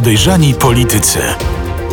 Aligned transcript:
Podejrzani 0.00 0.54
Politycy. 0.54 1.18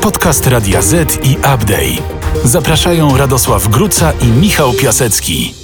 Podcast 0.01 0.47
Radia 0.47 0.81
Z 0.81 1.19
i 1.25 1.37
Update. 1.37 2.03
Zapraszają 2.43 3.17
Radosław 3.17 3.67
Gruca 3.67 4.13
i 4.21 4.25
Michał 4.25 4.73
Piasecki. 4.73 5.56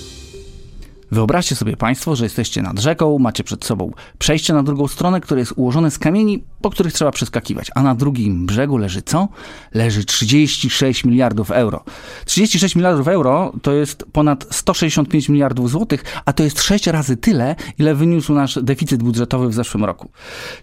Wyobraźcie 1.14 1.56
sobie 1.56 1.78
Państwo, 1.78 2.16
że 2.16 2.24
jesteście 2.24 2.62
nad 2.62 2.80
rzeką, 2.80 3.20
macie 3.20 3.44
przed 3.44 3.66
sobą 3.66 3.92
przejście 4.18 4.54
na 4.54 4.64
drugą 4.64 4.88
stronę, 4.88 5.22
które 5.22 5.40
jest 5.40 5.54
ułożone 5.56 5.92
z 5.92 6.00
kamieni, 6.00 6.44
po 6.62 6.70
których 6.70 6.94
trzeba 6.94 7.12
przeskakiwać. 7.12 7.72
A 7.76 7.84
na 7.84 7.96
drugim 7.96 8.46
brzegu 8.46 8.78
leży 8.78 9.02
co? 9.02 9.28
Leży 9.74 10.06
36 10.06 11.06
miliardów 11.06 11.52
euro. 11.52 11.84
36 12.26 12.76
miliardów 12.76 13.08
euro 13.08 13.54
to 13.62 13.74
jest 13.74 14.06
ponad 14.12 14.48
165 14.52 15.30
miliardów 15.30 15.70
złotych, 15.70 16.04
a 16.26 16.34
to 16.34 16.44
jest 16.44 16.62
6 16.62 16.88
razy 16.88 17.18
tyle, 17.18 17.56
ile 17.80 17.96
wyniósł 17.96 18.34
nasz 18.34 18.60
deficyt 18.62 19.04
budżetowy 19.04 19.50
w 19.50 19.54
zeszłym 19.54 19.86
roku. 19.86 20.10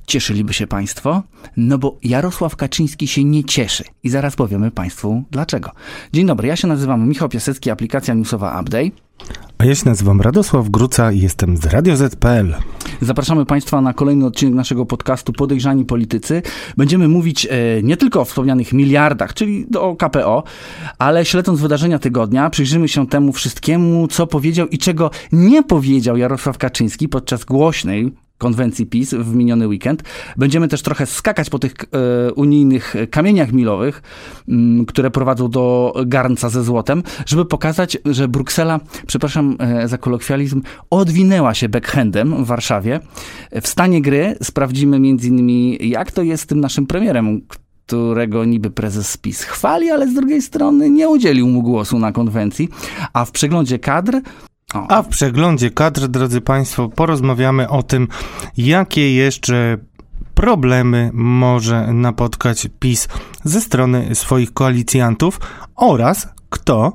Cieszyliby 0.07 0.55
się 0.55 0.67
Państwo? 0.67 1.23
No 1.57 1.79
bo 1.79 1.97
Jarosław 2.03 2.57
Kaczyński 2.57 3.09
się 3.09 3.25
nie 3.25 3.45
cieszy. 3.45 3.85
I 4.03 4.11
zaraz 4.11 4.37
powiemy 4.37 4.71
Państwu 4.71 5.25
dlaczego. 5.31 5.71
Dzień 6.13 6.27
dobry, 6.27 6.49
ja 6.49 6.57
się 6.57 6.69
nazywam 6.69 7.09
Michał 7.09 7.29
Piasecki, 7.29 7.71
aplikacja 7.71 8.15
newsowa 8.15 8.61
Update. 8.61 9.10
A 9.59 9.65
ja 9.65 9.75
się 9.75 9.83
nazywam 9.87 10.21
Radosław 10.21 10.69
Gruca 10.69 11.13
i 11.13 11.21
jestem 11.21 11.57
z 11.57 11.67
Radio 11.67 11.97
Z.pl. 11.97 12.55
Zapraszamy 13.01 13.47
Państwa 13.47 13.81
na 13.81 13.93
kolejny 13.95 14.27
odcinek 14.27 14.55
naszego 14.55 14.87
podcastu 14.87 15.33
Podejrzani 15.33 15.85
Politycy. 15.85 16.43
Będziemy 16.77 17.09
mówić 17.09 17.47
e, 17.47 17.83
nie 17.83 17.97
tylko 17.97 18.21
o 18.21 18.25
wspomnianych 18.25 18.73
miliardach, 18.73 19.35
czyli 19.35 19.67
o 19.79 19.97
KPO, 19.97 20.43
ale 20.99 21.25
śledząc 21.25 21.61
wydarzenia 21.61 21.99
tygodnia, 21.99 22.51
przyjrzymy 22.51 22.89
się 22.89 23.07
temu 23.07 23.33
wszystkiemu, 23.33 24.09
co 24.09 24.27
powiedział 24.27 24.69
i 24.69 24.79
czego 24.79 25.11
nie 25.33 25.63
powiedział 25.63 26.17
Jarosław 26.17 26.59
Kaczyński 26.59 27.09
podczas 27.09 27.45
głośnej 27.45 28.13
konwencji 28.41 28.87
PiS 28.87 29.15
w 29.15 29.35
miniony 29.35 29.69
weekend. 29.69 30.03
Będziemy 30.37 30.69
też 30.69 30.83
trochę 30.83 31.07
skakać 31.07 31.51
po 31.51 31.59
tych 31.59 31.73
e, 31.75 32.33
unijnych 32.33 32.95
kamieniach 33.11 33.53
milowych, 33.53 34.03
m, 34.49 34.55
mm, 34.55 34.87
które 34.87 35.11
prowadzą 35.11 35.51
do 35.51 35.95
garnca 36.07 36.49
ze 36.49 36.65
złotem, 36.65 37.03
żeby 37.27 37.45
pokazać, 37.45 37.99
że 38.05 38.29
Bruksela, 38.29 38.81
przepraszam 39.07 39.57
e, 39.59 39.89
za 39.89 39.99
kolokwializm, 39.99 40.63
odwinęła 40.91 41.55
się 41.55 41.69
backhandem 41.69 42.45
w 42.45 42.47
Warszawie. 42.47 43.01
W 43.63 43.69
stanie 43.69 44.03
gry 44.03 44.37
sprawdzimy 44.43 45.01
między 45.01 45.29
innymi, 45.29 45.79
jak 45.89 46.13
to 46.13 46.23
jest 46.23 46.43
z 46.43 46.47
tym 46.47 46.61
naszym 46.61 46.87
premierem, 46.87 47.41
którego 47.87 48.45
niby 48.45 48.71
prezes 48.71 49.17
PiS 49.17 49.43
chwali, 49.43 49.91
ale 49.91 50.09
z 50.09 50.15
drugiej 50.15 50.43
strony 50.43 50.91
nie 50.91 51.09
udzielił 51.09 51.49
mu 51.49 51.63
głosu 51.63 51.99
na 51.99 52.13
konwencji. 52.13 52.69
A 53.13 53.25
w 53.25 53.31
przeglądzie 53.31 53.79
kadr 53.79 54.21
a 54.75 55.03
w 55.03 55.09
przeglądzie 55.09 55.71
kadr, 55.71 56.09
drodzy 56.09 56.41
Państwo, 56.41 56.89
porozmawiamy 56.89 57.69
o 57.69 57.83
tym, 57.83 58.09
jakie 58.57 59.15
jeszcze 59.15 59.79
problemy 60.35 61.11
może 61.13 61.93
napotkać 61.93 62.69
PiS 62.81 63.09
ze 63.45 63.61
strony 63.61 64.15
swoich 64.15 64.53
koalicjantów 64.53 65.41
oraz 65.77 66.29
kto 66.51 66.93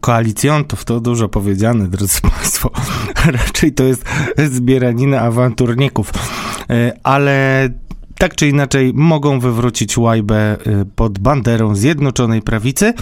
koalicjantów, 0.00 0.84
to 0.84 1.00
dużo 1.00 1.28
powiedziane, 1.28 1.88
drodzy 1.88 2.20
Państwo. 2.20 2.70
Raczej 3.38 3.72
to 3.72 3.84
jest 3.84 4.04
zbieranina 4.36 5.20
awanturników. 5.20 6.12
E, 6.70 6.92
ale 7.02 7.68
tak 8.18 8.34
czy 8.34 8.48
inaczej 8.48 8.92
mogą 8.94 9.40
wywrócić 9.40 9.98
łajbę 9.98 10.36
e, 10.36 10.56
pod 10.96 11.18
banderą 11.18 11.74
Zjednoczonej 11.74 12.42
Prawicy. 12.42 12.94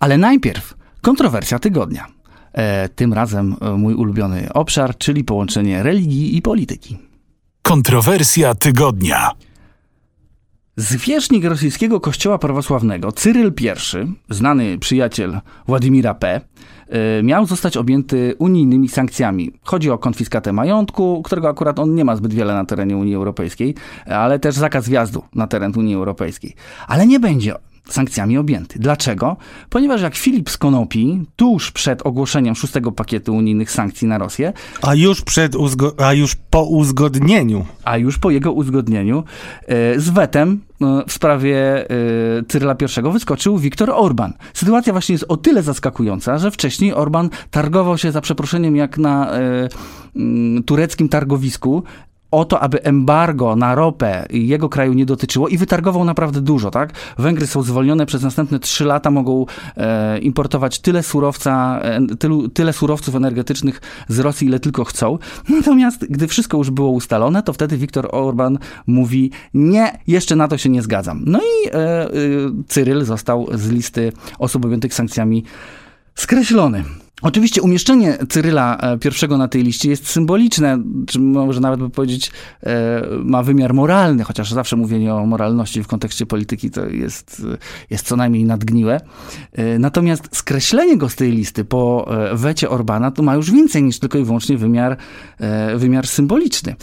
Ale 0.00 0.18
najpierw 0.18 0.74
kontrowersja 1.02 1.58
tygodnia. 1.58 2.15
E, 2.56 2.88
tym 2.88 3.12
razem 3.12 3.56
e, 3.60 3.70
mój 3.70 3.94
ulubiony 3.94 4.48
obszar, 4.54 4.98
czyli 4.98 5.24
połączenie 5.24 5.82
religii 5.82 6.36
i 6.36 6.42
polityki. 6.42 6.98
Kontrowersja 7.62 8.54
tygodnia. 8.54 9.30
Zwierzchnik 10.76 11.44
rosyjskiego 11.44 12.00
kościoła 12.00 12.38
prawosławnego, 12.38 13.12
Cyryl 13.12 13.52
I, 13.60 14.34
znany 14.34 14.78
przyjaciel 14.78 15.40
Władimira 15.66 16.14
P., 16.14 16.40
e, 16.88 17.22
miał 17.22 17.46
zostać 17.46 17.76
objęty 17.76 18.34
unijnymi 18.38 18.88
sankcjami. 18.88 19.52
Chodzi 19.62 19.90
o 19.90 19.98
konfiskatę 19.98 20.52
majątku, 20.52 21.22
którego 21.22 21.48
akurat 21.48 21.78
on 21.78 21.94
nie 21.94 22.04
ma 22.04 22.16
zbyt 22.16 22.34
wiele 22.34 22.54
na 22.54 22.64
terenie 22.64 22.96
Unii 22.96 23.14
Europejskiej, 23.14 23.74
ale 24.06 24.38
też 24.38 24.54
zakaz 24.54 24.88
wjazdu 24.88 25.22
na 25.34 25.46
teren 25.46 25.72
Unii 25.76 25.94
Europejskiej. 25.94 26.54
Ale 26.88 27.06
nie 27.06 27.20
będzie 27.20 27.54
sankcjami 27.88 28.38
objęty. 28.38 28.78
Dlaczego? 28.78 29.36
Ponieważ 29.70 30.02
jak 30.02 30.16
Filip 30.16 30.50
Skonopi 30.50 31.22
tuż 31.36 31.70
przed 31.70 32.06
ogłoszeniem 32.06 32.54
szóstego 32.54 32.92
pakietu 32.92 33.34
unijnych 33.34 33.70
sankcji 33.70 34.08
na 34.08 34.18
Rosję, 34.18 34.52
a 34.82 34.94
już 34.94 35.22
przed 35.22 35.56
a 35.98 36.12
już 36.12 36.34
po 36.34 36.62
uzgodnieniu, 36.62 37.64
a 37.84 37.98
już 37.98 38.18
po 38.18 38.30
jego 38.30 38.52
uzgodnieniu 38.52 39.24
e, 39.66 40.00
z 40.00 40.10
wetem 40.10 40.60
e, 40.82 41.02
w 41.08 41.12
sprawie 41.12 41.90
e, 41.90 42.42
Cyryla 42.48 42.76
I 43.08 43.12
wyskoczył 43.12 43.58
Viktor 43.58 43.90
Orban. 43.90 44.32
Sytuacja 44.54 44.92
właśnie 44.92 45.12
jest 45.12 45.24
o 45.28 45.36
tyle 45.36 45.62
zaskakująca, 45.62 46.38
że 46.38 46.50
wcześniej 46.50 46.94
Orban 46.94 47.30
targował 47.50 47.98
się 47.98 48.12
za 48.12 48.20
przeproszeniem 48.20 48.76
jak 48.76 48.98
na 48.98 49.30
tureckim 50.66 51.08
targowisku 51.08 51.82
o 52.36 52.44
to, 52.44 52.60
aby 52.60 52.82
embargo 52.82 53.56
na 53.56 53.74
ropę 53.74 54.26
jego 54.30 54.68
kraju 54.68 54.92
nie 54.92 55.06
dotyczyło 55.06 55.48
i 55.48 55.58
wytargował 55.58 56.04
naprawdę 56.04 56.40
dużo, 56.40 56.70
tak? 56.70 56.92
Węgry 57.18 57.46
są 57.46 57.62
zwolnione 57.62 58.06
przez 58.06 58.22
następne 58.22 58.58
trzy 58.58 58.84
lata, 58.84 59.10
mogą 59.10 59.46
e, 59.76 60.18
importować 60.18 60.78
tyle 60.78 61.02
surowca, 61.02 61.80
e, 61.82 62.16
tylu, 62.18 62.48
tyle 62.48 62.72
surowców 62.72 63.14
energetycznych 63.14 63.80
z 64.08 64.18
Rosji, 64.18 64.46
ile 64.46 64.60
tylko 64.60 64.84
chcą. 64.84 65.18
Natomiast 65.48 66.06
gdy 66.10 66.28
wszystko 66.28 66.56
już 66.56 66.70
było 66.70 66.90
ustalone, 66.90 67.42
to 67.42 67.52
wtedy 67.52 67.76
Viktor 67.76 68.08
Orban 68.12 68.58
mówi, 68.86 69.30
nie, 69.54 69.98
jeszcze 70.06 70.36
na 70.36 70.48
to 70.48 70.58
się 70.58 70.68
nie 70.68 70.82
zgadzam. 70.82 71.22
No 71.26 71.38
i 71.38 71.68
e, 71.68 71.72
e 71.74 72.08
Cyryl 72.68 73.04
został 73.04 73.46
z 73.54 73.68
listy 73.68 74.12
osób 74.38 74.64
objętych 74.64 74.94
sankcjami 74.94 75.44
skreślony. 76.16 76.84
Oczywiście 77.22 77.62
umieszczenie 77.62 78.18
Cyryla 78.28 78.78
I 79.28 79.34
e, 79.34 79.38
na 79.38 79.48
tej 79.48 79.62
liście 79.62 79.90
jest 79.90 80.08
symboliczne, 80.08 80.82
czy 81.06 81.20
może 81.20 81.60
nawet 81.60 81.80
by 81.80 81.90
powiedzieć 81.90 82.30
e, 82.62 83.02
ma 83.24 83.42
wymiar 83.42 83.74
moralny, 83.74 84.24
chociaż 84.24 84.52
zawsze 84.52 84.76
mówienie 84.76 85.14
o 85.14 85.26
moralności 85.26 85.82
w 85.82 85.86
kontekście 85.86 86.26
polityki 86.26 86.70
to 86.70 86.86
jest, 86.86 87.42
jest 87.90 88.06
co 88.06 88.16
najmniej 88.16 88.44
nadgniłe. 88.44 89.00
E, 89.52 89.78
natomiast 89.78 90.36
skreślenie 90.36 90.96
go 90.96 91.08
z 91.08 91.16
tej 91.16 91.32
listy 91.32 91.64
po 91.64 92.08
wecie 92.32 92.70
Orbana 92.70 93.10
to 93.10 93.22
ma 93.22 93.34
już 93.34 93.50
więcej 93.50 93.82
niż 93.82 93.98
tylko 93.98 94.18
i 94.18 94.24
wyłącznie 94.24 94.58
wymiar, 94.58 94.96
wymiar 95.76 96.06
symboliczny. 96.06 96.76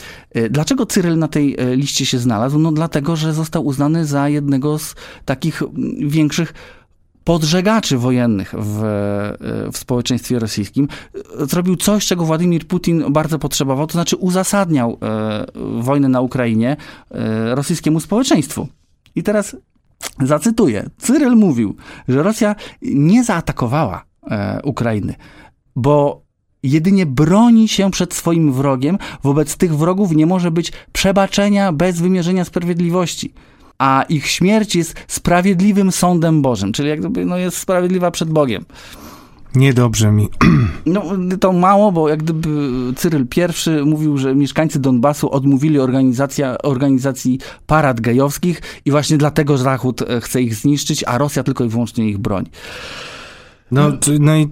Dlaczego 0.49 0.85
Cyryl 0.85 1.17
na 1.17 1.27
tej 1.27 1.57
liście 1.75 2.05
się 2.05 2.19
znalazł? 2.19 2.59
No 2.59 2.71
dlatego, 2.71 3.15
że 3.15 3.33
został 3.33 3.65
uznany 3.65 4.05
za 4.05 4.29
jednego 4.29 4.79
z 4.79 4.95
takich 5.25 5.63
większych 5.99 6.53
podżegaczy 7.23 7.97
wojennych 7.97 8.53
w, 8.57 8.81
w 9.71 9.77
społeczeństwie 9.77 10.39
rosyjskim, 10.39 10.87
zrobił 11.39 11.75
coś, 11.75 12.05
czego 12.05 12.25
Władimir 12.25 12.67
Putin 12.67 13.03
bardzo 13.09 13.39
potrzebował, 13.39 13.87
to 13.87 13.93
znaczy 13.93 14.15
uzasadniał 14.15 14.97
e, 15.01 15.45
wojnę 15.81 16.09
na 16.09 16.21
Ukrainie 16.21 16.77
e, 17.11 17.55
rosyjskiemu 17.55 17.99
społeczeństwu. 17.99 18.67
I 19.15 19.23
teraz 19.23 19.55
zacytuję. 20.23 20.89
Cyryl 20.97 21.35
mówił, 21.35 21.75
że 22.07 22.23
Rosja 22.23 22.55
nie 22.81 23.23
zaatakowała 23.23 24.05
e, 24.31 24.59
Ukrainy, 24.63 25.15
bo 25.75 26.23
jedynie 26.63 27.05
broni 27.05 27.67
się 27.67 27.91
przed 27.91 28.13
swoim 28.13 28.53
wrogiem. 28.53 28.97
Wobec 29.23 29.57
tych 29.57 29.75
wrogów 29.77 30.15
nie 30.15 30.25
może 30.25 30.51
być 30.51 30.71
przebaczenia 30.91 31.73
bez 31.73 32.01
wymierzenia 32.01 32.45
sprawiedliwości 32.45 33.33
a 33.83 34.03
ich 34.09 34.27
śmierć 34.27 34.75
jest 34.75 34.95
sprawiedliwym 35.07 35.91
sądem 35.91 36.41
Bożym, 36.41 36.71
czyli 36.71 36.89
jak 36.89 36.99
gdyby 36.99 37.25
no, 37.25 37.37
jest 37.37 37.57
sprawiedliwa 37.57 38.11
przed 38.11 38.29
Bogiem. 38.29 38.65
Niedobrze 39.55 40.11
mi. 40.11 40.29
No 40.85 41.03
to 41.39 41.53
mało, 41.53 41.91
bo 41.91 42.09
jak 42.09 42.23
gdyby 42.23 42.49
Cyryl 42.95 43.25
I 43.81 43.85
mówił, 43.85 44.17
że 44.17 44.35
mieszkańcy 44.35 44.79
Donbasu 44.79 45.31
odmówili 45.31 45.79
organizacja, 45.79 46.57
organizacji 46.57 47.39
parad 47.67 48.01
gejowskich 48.01 48.61
i 48.85 48.91
właśnie 48.91 49.17
dlatego 49.17 49.57
Zachód 49.57 50.01
e, 50.01 50.21
chce 50.21 50.41
ich 50.41 50.55
zniszczyć, 50.55 51.03
a 51.07 51.17
Rosja 51.17 51.43
tylko 51.43 51.63
i 51.63 51.69
wyłącznie 51.69 52.09
ich 52.09 52.17
broni. 52.17 52.47
No, 53.71 53.91
no 54.19 54.37
i 54.37 54.49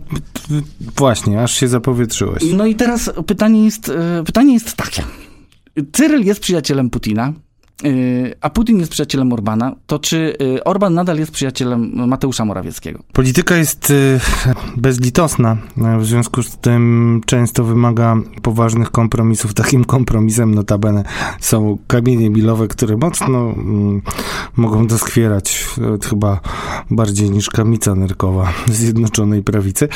właśnie, 0.97 1.43
aż 1.43 1.53
się 1.53 1.67
zapowietrzyłeś. 1.67 2.43
No 2.53 2.65
i 2.65 2.75
teraz 2.75 3.11
pytanie 3.27 3.65
jest, 3.65 3.89
e, 3.89 4.23
pytanie 4.25 4.53
jest 4.53 4.73
takie. 4.73 5.03
Cyryl 5.91 6.25
jest 6.25 6.39
przyjacielem 6.39 6.89
Putina, 6.89 7.33
a 8.41 8.49
Putin 8.49 8.79
jest 8.79 8.91
przyjacielem 8.91 9.33
Orbana, 9.33 9.75
to 9.87 9.99
czy 9.99 10.37
y, 10.41 10.63
Orban 10.63 10.93
nadal 10.93 11.17
jest 11.17 11.31
przyjacielem 11.31 12.07
Mateusza 12.07 12.45
Morawieckiego? 12.45 12.99
Polityka 13.13 13.55
jest 13.55 13.89
y, 13.89 14.19
bezlitosna, 14.77 15.57
w 15.99 16.05
związku 16.05 16.43
z 16.43 16.57
tym 16.57 17.21
często 17.25 17.63
wymaga 17.63 18.15
poważnych 18.41 18.91
kompromisów. 18.91 19.53
Takim 19.61 19.85
kompromisem 19.85 20.55
notabene 20.55 21.03
są 21.39 21.77
kamienie 21.87 22.29
milowe, 22.29 22.67
które 22.67 22.97
mocno 22.97 23.39
mm, 23.49 24.01
mogą 24.55 24.87
doskwierać 24.87 25.65
chyba 26.09 26.39
bardziej 26.91 27.31
niż 27.31 27.49
kamica 27.49 27.95
nerkowa 27.95 28.53
Zjednoczonej 28.67 29.43
Prawicy. 29.43 29.87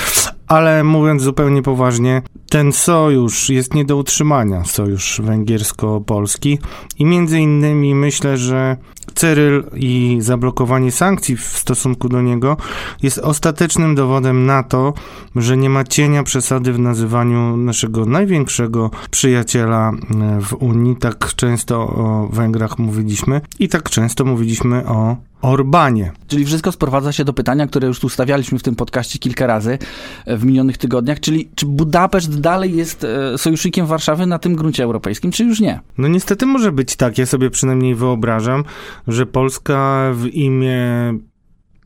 Ale 0.48 0.84
mówiąc 0.84 1.22
zupełnie 1.22 1.62
poważnie, 1.62 2.22
ten 2.50 2.72
sojusz 2.72 3.50
jest 3.50 3.74
nie 3.74 3.86
do 3.86 3.98
utrzymania, 3.98 4.64
sojusz 4.64 5.22
węgiersko-polski 5.24 6.60
i 7.00 7.06
między 7.06 7.40
innymi 7.40 7.96
myślę, 7.96 8.38
że 8.38 8.78
Cyryl 9.14 9.64
i 9.74 10.18
zablokowanie 10.22 10.92
sankcji 10.92 11.38
w 11.38 11.44
stosunku 11.44 12.10
do 12.10 12.22
niego 12.22 12.58
jest 13.04 13.18
ostatecznym 13.18 13.96
dowodem 13.96 14.46
na 14.46 14.64
to, 14.64 14.94
że 15.36 15.58
nie 15.58 15.70
ma 15.70 15.84
cienia 15.84 16.24
przesady 16.24 16.74
w 16.74 16.80
nazywaniu 16.80 17.58
naszego 17.58 18.06
największego 18.06 18.92
przyjaciela 19.12 19.92
e, 19.92 20.42
w 20.42 20.54
Unii. 20.54 20.96
Tak 20.96 21.36
często 21.36 21.82
o 21.82 22.30
Węgrach 22.32 22.80
mówiliśmy 22.80 23.42
i 23.60 23.70
tak 23.70 23.90
często 23.90 24.26
mówiliśmy 24.26 24.86
o 24.86 25.18
Orbanie. 25.42 26.12
Czyli 26.28 26.46
wszystko 26.46 26.72
sprowadza 26.72 27.12
się 27.12 27.26
do 27.26 27.34
pytania, 27.34 27.68
które 27.68 27.88
już 27.88 28.00
tu 28.00 28.10
stawialiśmy 28.10 28.60
w 28.60 28.64
tym 28.64 28.76
podcaście 28.76 29.20
kilka 29.20 29.48
razy 29.48 29.78
e, 30.26 30.38
w 30.38 30.46
minionych 30.46 30.78
tygodniach, 30.78 31.20
czyli 31.20 31.50
czy 31.56 31.66
Budapeszt 31.66 32.40
dalej 32.40 32.76
jest 32.76 33.04
e, 33.04 33.38
sojusznikiem 33.38 33.86
Warszawy 33.86 34.26
na 34.26 34.40
tym 34.40 34.56
gruncie 34.56 34.84
europejskim, 34.84 35.32
czy 35.32 35.44
już 35.44 35.60
nie? 35.60 35.80
No 35.98 36.08
niestety 36.08 36.46
może 36.46 36.72
być 36.72 36.96
tak. 36.96 37.18
Ja 37.18 37.26
sobie 37.26 37.50
przynajmniej 37.50 37.96
wyobrażam, 37.96 38.64
że 39.08 39.26
Polska 39.26 40.12
w 40.14 40.26
imię 40.26 41.14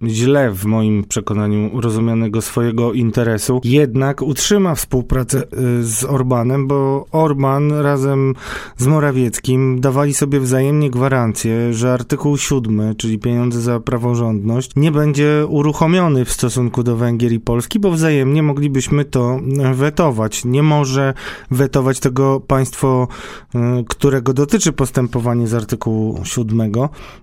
źle 0.07 0.51
w 0.51 0.65
moim 0.65 1.03
przekonaniu 1.03 1.81
rozumianego 1.81 2.41
swojego 2.41 2.93
interesu, 2.93 3.61
jednak 3.63 4.21
utrzyma 4.21 4.75
współpracę 4.75 5.43
y, 5.43 5.83
z 5.83 6.03
Orbanem, 6.03 6.67
bo 6.67 7.05
Orban 7.11 7.71
razem 7.71 8.35
z 8.77 8.87
Morawieckim 8.87 9.81
dawali 9.81 10.13
sobie 10.13 10.39
wzajemnie 10.39 10.89
gwarancję, 10.89 11.73
że 11.73 11.93
artykuł 11.93 12.37
7, 12.37 12.95
czyli 12.95 13.19
pieniądze 13.19 13.61
za 13.61 13.79
praworządność, 13.79 14.71
nie 14.75 14.91
będzie 14.91 15.45
uruchomiony 15.49 16.25
w 16.25 16.31
stosunku 16.31 16.83
do 16.83 16.95
Węgier 16.95 17.31
i 17.31 17.39
Polski, 17.39 17.79
bo 17.79 17.91
wzajemnie 17.91 18.43
moglibyśmy 18.43 19.05
to 19.05 19.39
wetować. 19.73 20.45
Nie 20.45 20.63
może 20.63 21.13
wetować 21.51 21.99
tego 21.99 22.39
państwo, 22.39 23.07
y, 23.55 23.59
którego 23.87 24.33
dotyczy 24.33 24.71
postępowanie 24.71 25.47
z 25.47 25.53
artykułu 25.53 26.21
7. 26.23 26.71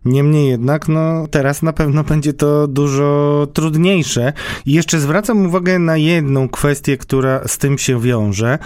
Niemniej 0.04 0.48
jednak, 0.48 0.88
no 0.88 1.26
teraz 1.30 1.62
na 1.62 1.72
pewno 1.72 2.04
będzie 2.04 2.32
to 2.32 2.65
dużo 2.66 3.46
trudniejsze. 3.52 4.32
I 4.66 4.72
jeszcze 4.72 5.00
zwracam 5.00 5.46
uwagę 5.46 5.78
na 5.78 5.96
jedną 5.96 6.48
kwestię, 6.48 6.96
która 6.96 7.40
z 7.48 7.58
tym 7.58 7.78
się 7.78 8.00
wiąże. 8.00 8.58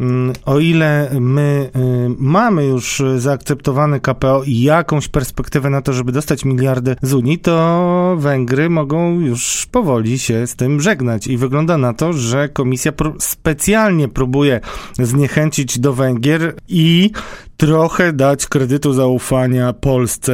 Mm, 0.00 0.32
o 0.44 0.58
ile 0.58 1.10
my 1.20 1.70
y, 1.76 1.80
mamy 2.18 2.64
już 2.64 3.02
zaakceptowane 3.16 4.00
KPO 4.00 4.42
i 4.46 4.60
jakąś 4.60 5.08
perspektywę 5.08 5.70
na 5.70 5.82
to, 5.82 5.92
żeby 5.92 6.12
dostać 6.12 6.44
miliardy 6.44 6.96
z 7.02 7.14
Unii, 7.14 7.38
to 7.38 8.16
Węgry 8.18 8.70
mogą 8.70 9.20
już 9.20 9.66
powoli 9.66 10.18
się 10.18 10.46
z 10.46 10.56
tym 10.56 10.80
żegnać. 10.80 11.26
I 11.26 11.36
wygląda 11.36 11.78
na 11.78 11.92
to, 11.92 12.12
że 12.12 12.48
komisja 12.48 12.92
specjalnie 13.18 14.08
próbuje 14.08 14.60
zniechęcić 14.98 15.78
do 15.78 15.92
Węgier 15.92 16.54
i 16.68 17.10
trochę 17.56 18.12
dać 18.12 18.46
kredytu 18.46 18.92
zaufania 18.92 19.72
Polsce, 19.72 20.32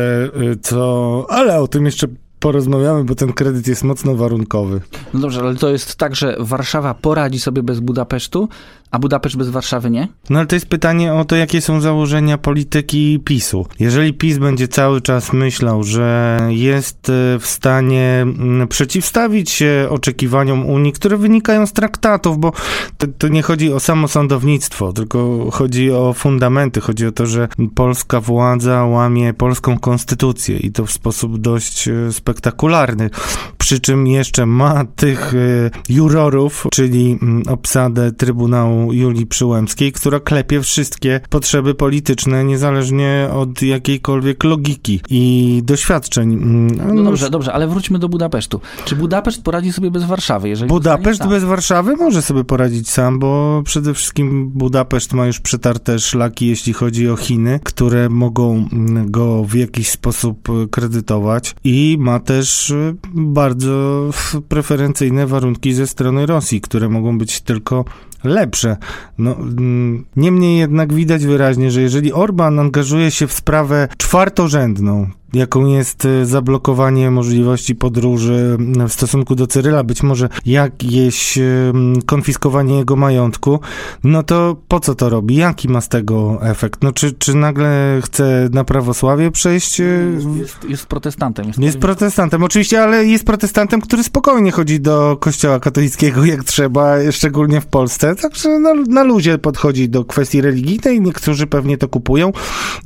y, 0.52 0.56
co, 0.62 1.26
ale 1.28 1.60
o 1.60 1.68
tym 1.68 1.86
jeszcze 1.86 2.06
porozmawiamy, 2.44 3.04
bo 3.04 3.14
ten 3.14 3.32
kredyt 3.32 3.68
jest 3.68 3.84
mocno 3.84 4.14
warunkowy. 4.14 4.80
No 5.14 5.20
dobrze, 5.20 5.40
ale 5.40 5.54
to 5.56 5.68
jest 5.68 5.96
tak, 5.96 6.16
że 6.16 6.36
Warszawa 6.38 6.94
poradzi 6.94 7.40
sobie 7.40 7.62
bez 7.62 7.80
Budapesztu, 7.80 8.48
a 8.94 8.98
Budapeszt 8.98 9.36
bez 9.36 9.48
Warszawy 9.48 9.90
nie? 9.90 10.08
No 10.30 10.38
ale 10.38 10.46
to 10.46 10.56
jest 10.56 10.66
pytanie 10.66 11.14
o 11.14 11.24
to, 11.24 11.36
jakie 11.36 11.60
są 11.60 11.80
założenia 11.80 12.38
polityki 12.38 13.20
PiSu. 13.24 13.66
Jeżeli 13.80 14.14
PiS 14.14 14.38
będzie 14.38 14.68
cały 14.68 15.00
czas 15.00 15.32
myślał, 15.32 15.82
że 15.82 16.38
jest 16.48 17.08
e, 17.08 17.38
w 17.38 17.46
stanie 17.46 18.26
przeciwstawić 18.68 19.50
się 19.50 19.86
oczekiwaniom 19.90 20.66
Unii, 20.66 20.92
które 20.92 21.16
wynikają 21.16 21.66
z 21.66 21.72
traktatów, 21.72 22.38
bo 22.38 22.52
to, 22.98 23.06
to 23.18 23.28
nie 23.28 23.42
chodzi 23.42 23.72
o 23.72 23.80
samo 23.80 24.08
sądownictwo, 24.08 24.92
tylko 24.92 25.50
chodzi 25.50 25.92
o 25.92 26.12
fundamenty. 26.12 26.80
Chodzi 26.80 27.06
o 27.06 27.12
to, 27.12 27.26
że 27.26 27.48
polska 27.74 28.20
władza 28.20 28.84
łamie 28.84 29.34
polską 29.34 29.78
konstytucję 29.78 30.56
i 30.56 30.72
to 30.72 30.86
w 30.86 30.92
sposób 30.92 31.38
dość 31.38 31.88
e, 31.88 32.12
spektakularny. 32.12 33.10
Przy 33.58 33.80
czym 33.80 34.06
jeszcze 34.06 34.46
ma 34.46 34.84
tych 34.84 35.34
e, 35.34 35.70
jurorów, 35.88 36.66
czyli 36.72 37.18
obsadę 37.48 38.12
Trybunału 38.12 38.83
Julii 38.92 39.26
Przyłębskiej, 39.26 39.92
która 39.92 40.20
klepie 40.20 40.60
wszystkie 40.60 41.20
potrzeby 41.30 41.74
polityczne, 41.74 42.44
niezależnie 42.44 43.28
od 43.32 43.62
jakiejkolwiek 43.62 44.44
logiki 44.44 45.00
i 45.10 45.62
doświadczeń. 45.64 46.32
Mm, 46.32 46.94
no 46.94 47.02
dobrze, 47.02 47.30
dobrze, 47.30 47.52
ale 47.52 47.68
wróćmy 47.68 47.98
do 47.98 48.08
Budapesztu. 48.08 48.60
Czy 48.84 48.96
Budapeszt 48.96 49.42
poradzi 49.42 49.72
sobie 49.72 49.90
bez 49.90 50.04
Warszawy? 50.04 50.48
Jeżeli 50.48 50.68
Budapeszt 50.68 51.26
bez 51.26 51.44
Warszawy 51.44 51.96
może 51.96 52.22
sobie 52.22 52.44
poradzić 52.44 52.90
sam, 52.90 53.18
bo 53.18 53.62
przede 53.64 53.94
wszystkim 53.94 54.48
Budapeszt 54.48 55.12
ma 55.12 55.26
już 55.26 55.40
przetarte 55.40 55.98
szlaki, 55.98 56.46
jeśli 56.46 56.72
chodzi 56.72 57.08
o 57.10 57.16
Chiny, 57.16 57.60
które 57.64 58.08
mogą 58.08 58.68
mm, 58.72 59.10
go 59.10 59.44
w 59.44 59.54
jakiś 59.54 59.90
sposób 59.90 60.48
kredytować 60.70 61.54
i 61.64 61.96
ma 62.00 62.20
też 62.20 62.70
y, 62.70 62.96
bardzo 63.14 64.10
preferencyjne 64.48 65.26
warunki 65.26 65.74
ze 65.74 65.86
strony 65.86 66.26
Rosji, 66.26 66.60
które 66.60 66.88
mogą 66.88 67.18
być 67.18 67.40
tylko 67.40 67.84
lepsze. 68.24 68.76
No, 69.18 69.36
mm, 69.36 70.04
niemniej 70.16 70.58
jednak 70.58 70.92
widać 70.92 71.26
wyraźnie, 71.26 71.70
że 71.70 71.82
jeżeli 71.82 72.12
Orban 72.12 72.58
angażuje 72.58 73.10
się 73.10 73.26
w 73.26 73.32
sprawę 73.32 73.88
czwartorzędną, 73.96 75.08
jaką 75.34 75.66
jest 75.66 76.04
y, 76.04 76.26
zablokowanie 76.26 77.10
możliwości 77.10 77.74
podróży 77.74 78.56
w 78.88 78.92
stosunku 78.92 79.34
do 79.34 79.46
Cyryla, 79.46 79.84
być 79.84 80.02
może 80.02 80.28
jakieś 80.46 81.38
y, 81.38 81.72
konfiskowanie 82.06 82.78
jego 82.78 82.96
majątku, 82.96 83.60
no 84.04 84.22
to 84.22 84.56
po 84.68 84.80
co 84.80 84.94
to 84.94 85.08
robi? 85.08 85.36
Jaki 85.36 85.68
ma 85.68 85.80
z 85.80 85.88
tego 85.88 86.38
efekt? 86.42 86.82
No 86.82 86.92
czy, 86.92 87.12
czy 87.12 87.34
nagle 87.34 88.00
chce 88.04 88.48
na 88.52 88.64
prawosławie 88.64 89.30
przejść? 89.30 89.80
Y, 89.80 90.18
jest, 90.36 90.64
jest, 90.68 90.86
protestantem. 90.86 91.46
Jest, 91.46 91.58
jest 91.58 91.78
protestantem, 91.78 92.42
oczywiście, 92.42 92.82
ale 92.82 93.04
jest 93.04 93.24
protestantem, 93.24 93.80
który 93.80 94.02
spokojnie 94.02 94.50
chodzi 94.50 94.80
do 94.80 95.16
kościoła 95.20 95.60
katolickiego 95.60 96.24
jak 96.24 96.44
trzeba, 96.44 96.96
szczególnie 97.10 97.60
w 97.60 97.66
Polsce, 97.66 98.16
także 98.16 98.58
na, 98.58 98.74
na 98.74 99.02
luzie 99.02 99.38
podchodzi 99.38 99.88
do 99.88 100.04
kwestii 100.04 100.40
religijnej, 100.40 101.00
niektórzy 101.00 101.46
pewnie 101.46 101.78
to 101.78 101.88
kupują. 101.88 102.32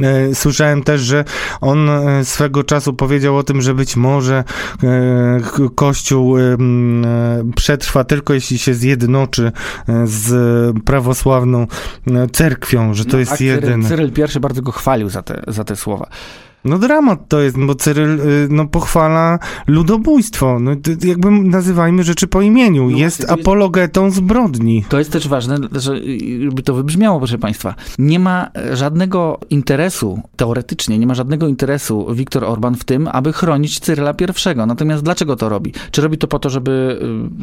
E, 0.01 0.35
słyszałem 0.35 0.83
też, 0.83 1.01
że 1.01 1.25
on 1.61 1.91
swego 2.39 2.65
czasu 2.65 2.93
powiedział 2.93 3.37
o 3.37 3.43
tym, 3.43 3.63
że 3.63 3.75
być 3.75 3.97
może 3.97 4.45
e, 4.83 5.41
Kościół 5.75 6.39
e, 6.39 6.43
przetrwa 7.57 8.05
tylko 8.05 8.35
jeśli 8.35 8.59
się 8.59 8.75
zjednoczy 8.75 9.53
e, 9.89 10.07
z 10.07 10.77
prawosławną 10.85 11.67
cerkwią, 12.33 12.95
że 12.95 13.05
to 13.05 13.13
no, 13.13 13.19
jest 13.19 13.41
jeden. 13.41 13.83
Cyryl 13.83 14.13
I 14.37 14.41
bardzo 14.41 14.63
go 14.63 14.73
chwalił 14.73 15.09
za 15.09 15.23
te, 15.23 15.43
za 15.47 15.65
te 15.65 15.77
słowa. 15.77 16.09
No 16.65 16.79
dramat 16.79 17.29
to 17.29 17.41
jest, 17.41 17.59
bo 17.59 17.75
Cyryl 17.75 18.21
y, 18.21 18.49
no, 18.51 18.67
pochwala 18.67 19.39
ludobójstwo. 19.67 20.59
No, 20.61 20.71
jakby 21.05 21.31
nazywajmy 21.31 22.05
rzeczy 22.05 22.27
po 22.27 22.43
imieniu. 22.43 22.91
No 22.91 22.99
jest 22.99 23.31
apologetą 23.31 24.11
zbrodni. 24.11 24.85
To 24.89 24.99
jest 24.99 25.13
też 25.13 25.29
ważne, 25.29 25.57
żeby 25.73 26.63
to 26.63 26.75
wybrzmiało, 26.75 27.19
proszę 27.19 27.39
Państwa. 27.39 27.75
Nie 27.99 28.19
ma 28.19 28.51
żadnego 28.73 29.41
interesu, 29.51 30.21
teoretycznie, 30.37 30.99
nie 30.99 31.07
ma 31.07 31.15
żadnego 31.15 31.49
interesu 31.49 32.15
Viktor 32.15 32.45
Orban 32.45 32.75
w 32.75 32.85
tym, 32.85 33.09
aby 33.13 33.33
chronić 33.33 33.81
Cyryla 33.81 34.15
I. 34.21 34.57
Natomiast 34.67 35.03
dlaczego 35.03 35.37
to 35.37 35.49
robi? 35.49 35.73
Czy 35.91 36.03
robi 36.03 36.19
to 36.19 36.29
po 36.29 36.39
to, 36.39 36.51
żeby, 36.51 37.01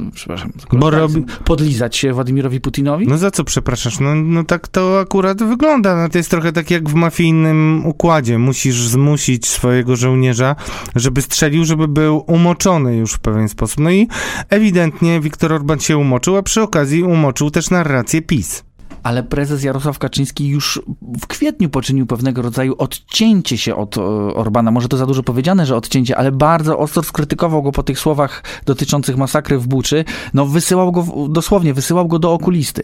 y, 0.08 0.12
przepraszam, 0.12 0.52
bo 0.74 0.90
robi... 0.90 1.26
podlizać 1.46 1.96
się 1.96 2.14
Władimirowi 2.14 2.62
Putinowi? 2.62 3.08
No 3.08 3.18
za 3.18 3.32
co 3.32 3.44
przepraszasz? 3.44 4.00
No, 4.00 4.16
no 4.16 4.44
tak 4.44 4.68
to 4.68 5.00
akurat 5.00 5.44
wygląda. 5.44 5.96
No, 5.96 6.10
to 6.10 6.18
jest 6.18 6.30
trochę 6.30 6.52
tak 6.52 6.72
jak 6.72 6.90
w 6.90 6.94
mafijnym 6.94 7.86
układzie. 7.86 8.38
Musisz 8.38 8.76
zmusić 8.76 9.05
zmusić 9.06 9.48
swojego 9.48 9.96
żołnierza, 9.96 10.56
żeby 10.96 11.22
strzelił, 11.22 11.66
żeby 11.66 11.88
był 11.88 12.24
umoczony 12.28 12.96
już 12.96 13.14
w 13.14 13.20
pewien 13.20 13.50
sposób. 13.50 13.80
No 13.80 13.92
i 13.92 14.08
ewidentnie 14.50 15.20
Viktor 15.20 15.54
Orban 15.54 15.80
się 15.80 15.98
umoczył, 15.98 16.38
a 16.38 16.44
przy 16.44 16.62
okazji 16.62 17.04
umoczył 17.04 17.52
też 17.52 17.70
narrację 17.70 18.22
PiS 18.22 18.64
ale 19.04 19.24
prezes 19.24 19.64
Jarosław 19.64 20.00
Kaczyński 20.00 20.48
już 20.48 20.82
w 21.22 21.28
kwietniu 21.28 21.70
poczynił 21.70 22.06
pewnego 22.06 22.42
rodzaju 22.42 22.76
odcięcie 22.78 23.58
się 23.58 23.76
od 23.76 23.98
e, 23.98 24.02
Orbana. 24.36 24.72
Może 24.72 24.88
to 24.88 24.98
za 24.98 25.06
dużo 25.06 25.24
powiedziane, 25.24 25.66
że 25.66 25.76
odcięcie, 25.76 26.18
ale 26.18 26.32
bardzo 26.32 26.78
ostro 26.78 27.04
skrytykował 27.04 27.64
go 27.64 27.72
po 27.72 27.84
tych 27.84 28.00
słowach 28.00 28.44
dotyczących 28.66 29.18
masakry 29.18 29.60
w 29.60 29.68
Buczy. 29.68 30.06
No 30.34 30.46
wysyłał 30.46 30.92
go, 30.92 31.06
dosłownie 31.30 31.74
wysyłał 31.74 32.08
go 32.08 32.20
do 32.20 32.34
okulisty. 32.34 32.84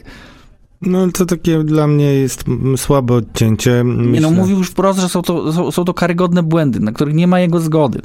No 0.82 1.12
to 1.12 1.26
takie 1.26 1.64
dla 1.64 1.88
mnie 1.88 2.14
jest 2.14 2.44
słabe 2.78 3.14
odcięcie. 3.14 3.84
Nie, 3.86 3.94
Myślę. 3.94 4.22
no 4.22 4.32
mówił 4.32 4.58
już 4.58 4.70
wprost, 4.70 5.00
że 5.00 5.10
są 5.10 5.22
to, 5.22 5.54
są, 5.54 5.72
są 5.72 5.86
to 5.86 5.94
karygodne 5.94 6.44
błędy, 6.44 6.80
na 6.80 6.92
których 6.92 7.16
nie 7.16 7.28
ma 7.28 7.40
jego 7.40 7.60
zgody. 7.60 8.02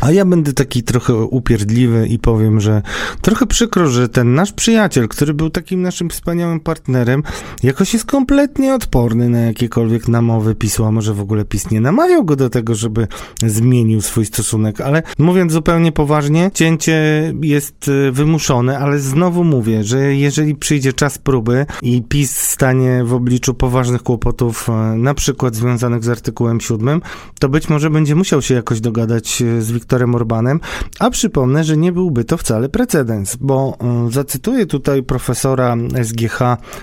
A 0.00 0.10
ja 0.10 0.24
będę 0.24 0.52
taki 0.52 0.82
trochę 0.82 1.14
upierdliwy 1.14 2.06
i 2.06 2.18
powiem, 2.18 2.60
że 2.60 2.82
trochę 3.20 3.46
przykro, 3.46 3.88
że 3.88 4.08
ten 4.08 4.34
nasz 4.34 4.52
przyjaciel, 4.52 5.08
który 5.08 5.34
był 5.34 5.50
takim 5.50 5.82
naszym 5.82 6.10
wspaniałym 6.10 6.60
partnerem, 6.60 7.22
jakoś 7.62 7.92
jest 7.92 8.06
kompletnie 8.06 8.74
odporny 8.74 9.28
na 9.28 9.40
jakiekolwiek 9.40 10.08
namowy 10.08 10.54
PiSu, 10.54 10.84
a 10.84 10.90
może 10.90 11.14
w 11.14 11.20
ogóle 11.20 11.44
PiS 11.44 11.70
nie 11.70 11.80
namawiał 11.80 12.24
go 12.24 12.36
do 12.36 12.50
tego, 12.50 12.74
żeby 12.74 13.06
zmienił 13.46 14.00
swój 14.00 14.26
stosunek. 14.26 14.80
Ale 14.80 15.02
mówiąc 15.18 15.52
zupełnie 15.52 15.92
poważnie, 15.92 16.50
cięcie 16.54 17.00
jest 17.42 17.88
y, 17.88 18.12
wymuszone, 18.12 18.78
ale 18.78 18.98
znowu 18.98 19.44
mówię, 19.44 19.84
że 19.84 20.14
jeżeli 20.14 20.54
przyjdzie 20.54 20.92
czas 20.92 21.18
próby 21.18 21.66
i 21.82 22.02
PiS 22.02 22.19
stanie 22.26 23.04
w 23.04 23.14
obliczu 23.14 23.54
poważnych 23.54 24.02
kłopotów, 24.02 24.68
e, 24.68 24.72
na 24.96 25.14
przykład 25.14 25.54
związanych 25.54 26.04
z 26.04 26.08
artykułem 26.08 26.60
7, 26.60 27.00
to 27.40 27.48
być 27.48 27.68
może 27.68 27.90
będzie 27.90 28.14
musiał 28.14 28.42
się 28.42 28.54
jakoś 28.54 28.80
dogadać 28.80 29.42
e, 29.42 29.62
z 29.62 29.72
Wiktorem 29.72 30.14
Orbanem, 30.14 30.60
a 30.98 31.10
przypomnę, 31.10 31.64
że 31.64 31.76
nie 31.76 31.92
byłby 31.92 32.24
to 32.24 32.36
wcale 32.36 32.68
precedens, 32.68 33.36
bo 33.36 33.76
e, 33.80 34.10
zacytuję 34.10 34.66
tutaj 34.66 35.02
profesora 35.02 35.76
SGH 36.02 36.38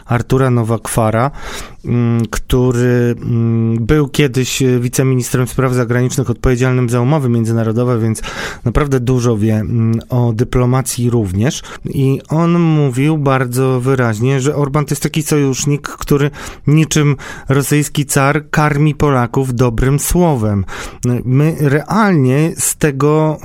Artura 0.06 0.50
Nowakwara, 0.50 1.32
który 2.30 3.16
mm, 3.22 3.86
był 3.86 4.08
kiedyś 4.08 4.64
wiceministrem 4.80 5.48
spraw 5.48 5.74
zagranicznych 5.74 6.30
odpowiedzialnym 6.30 6.90
za 6.90 7.02
umowy 7.02 7.30
międzynarodowe, 7.30 8.00
więc 8.00 8.22
naprawdę 8.66 9.00
dużo 9.00 9.38
wie 9.38 9.56
mm, 9.56 10.00
o 10.10 10.34
dyplomacji 10.34 11.10
również. 11.10 11.64
I 11.86 12.22
on 12.30 12.60
mówił 12.60 13.18
bardzo 13.18 13.80
wyraźnie, 13.80 14.42
że 14.42 14.56
Orban 14.56 14.86
to 14.86 14.92
jest 14.92 15.04
taki 15.04 15.24
sojusznik, 15.24 15.88
który 15.88 16.32
niczym 16.68 17.16
rosyjski 17.50 18.06
car 18.06 18.50
karmi 18.50 18.96
Polaków 18.96 19.54
dobrym 19.54 20.00
słowem. 20.00 20.66
My 21.26 21.56
realnie 21.60 22.52
z 22.58 22.76
tego 22.76 23.38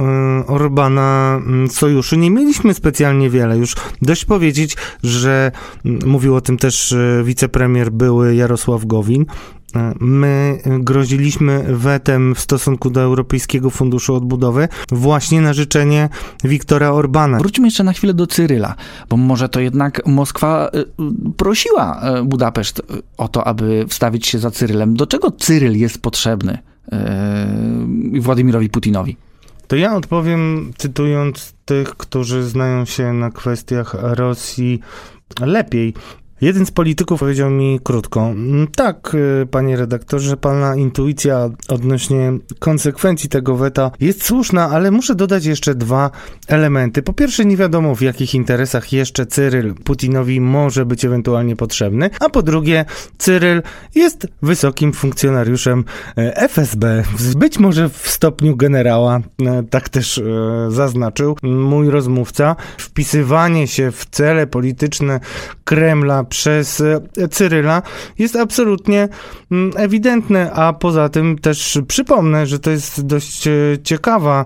y, 0.42 0.46
Orbana 0.46 1.40
sojuszu 1.70 2.16
nie 2.16 2.30
mieliśmy 2.30 2.74
specjalnie 2.74 3.30
wiele. 3.30 3.58
Już 3.58 3.74
dość 4.02 4.24
powiedzieć, 4.24 4.76
że 5.02 5.52
mówił 6.06 6.36
o 6.36 6.40
tym 6.40 6.56
też 6.56 6.92
y, 6.92 7.22
wicepremier 7.24 7.92
były 7.92 8.31
Jarosław 8.34 8.86
Gowin, 8.86 9.26
My 10.00 10.58
groziliśmy 10.64 11.64
wetem 11.68 12.34
w 12.34 12.40
stosunku 12.40 12.90
do 12.90 13.00
Europejskiego 13.00 13.70
Funduszu 13.70 14.14
Odbudowy 14.14 14.68
właśnie 14.92 15.40
na 15.40 15.52
życzenie 15.52 16.08
Wiktora 16.44 16.90
Orbana. 16.90 17.38
Wróćmy 17.38 17.66
jeszcze 17.66 17.84
na 17.84 17.92
chwilę 17.92 18.14
do 18.14 18.26
Cyryla, 18.26 18.74
bo 19.08 19.16
może 19.16 19.48
to 19.48 19.60
jednak 19.60 20.06
Moskwa 20.06 20.70
y, 20.74 20.84
prosiła 21.36 22.02
y, 22.20 22.24
Budapeszt 22.24 22.78
y, 22.78 22.82
o 23.16 23.28
to, 23.28 23.46
aby 23.46 23.84
wstawić 23.88 24.26
się 24.26 24.38
za 24.38 24.50
Cyrylem. 24.50 24.94
Do 24.94 25.06
czego 25.06 25.30
Cyryl 25.30 25.78
jest 25.78 26.02
potrzebny 26.02 26.58
Władimirowi 28.20 28.70
Putinowi? 28.70 29.16
To 29.66 29.76
ja 29.76 29.96
odpowiem 29.96 30.72
cytując 30.78 31.54
tych, 31.64 31.88
którzy 31.88 32.42
znają 32.42 32.84
się 32.84 33.12
na 33.12 33.30
kwestiach 33.30 33.96
Rosji 34.00 34.80
lepiej. 35.40 35.94
Jeden 36.42 36.66
z 36.66 36.70
polityków 36.70 37.20
powiedział 37.20 37.50
mi 37.50 37.80
krótko: 37.84 38.20
"Mm, 38.20 38.66
Tak, 38.76 39.14
y, 39.42 39.46
panie 39.46 39.76
redaktorze, 39.76 40.36
pana 40.36 40.76
intuicja 40.76 41.50
odnośnie 41.68 42.32
konsekwencji 42.58 43.28
tego 43.28 43.56
weta 43.56 43.90
jest 44.00 44.24
słuszna, 44.24 44.70
ale 44.70 44.90
muszę 44.90 45.14
dodać 45.14 45.44
jeszcze 45.44 45.74
dwa 45.74 46.10
elementy. 46.48 47.02
Po 47.02 47.12
pierwsze, 47.12 47.44
nie 47.44 47.56
wiadomo 47.56 47.94
w 47.94 48.00
jakich 48.00 48.34
interesach 48.34 48.92
jeszcze 48.92 49.26
Cyryl 49.26 49.74
Putinowi 49.74 50.40
może 50.40 50.86
być 50.86 51.04
ewentualnie 51.04 51.56
potrzebny, 51.56 52.10
a 52.20 52.28
po 52.28 52.42
drugie, 52.42 52.84
Cyryl 53.18 53.62
jest 53.94 54.26
wysokim 54.42 54.92
funkcjonariuszem 54.92 55.84
e, 56.16 56.36
FSB, 56.36 57.02
być 57.36 57.58
może 57.58 57.88
w 57.88 58.08
stopniu 58.08 58.56
generała, 58.56 59.20
e, 59.46 59.62
tak 59.70 59.88
też 59.88 60.20
zaznaczył 60.68 61.36
mój 61.42 61.90
rozmówca. 61.90 62.56
Wpisywanie 62.78 63.68
się 63.68 63.90
w 63.90 64.06
cele 64.10 64.46
polityczne 64.46 65.20
Kremla 65.64 66.24
przez 66.32 66.80
e, 66.80 67.28
Cyryla 67.28 67.82
jest 68.18 68.36
absolutnie 68.36 69.08
mm, 69.50 69.72
ewidentne, 69.76 70.52
a 70.52 70.72
poza 70.72 71.08
tym 71.08 71.38
też 71.38 71.78
przypomnę, 71.88 72.46
że 72.46 72.58
to 72.58 72.70
jest 72.70 73.06
dość 73.06 73.46
e, 73.46 73.52
ciekawa 73.84 74.44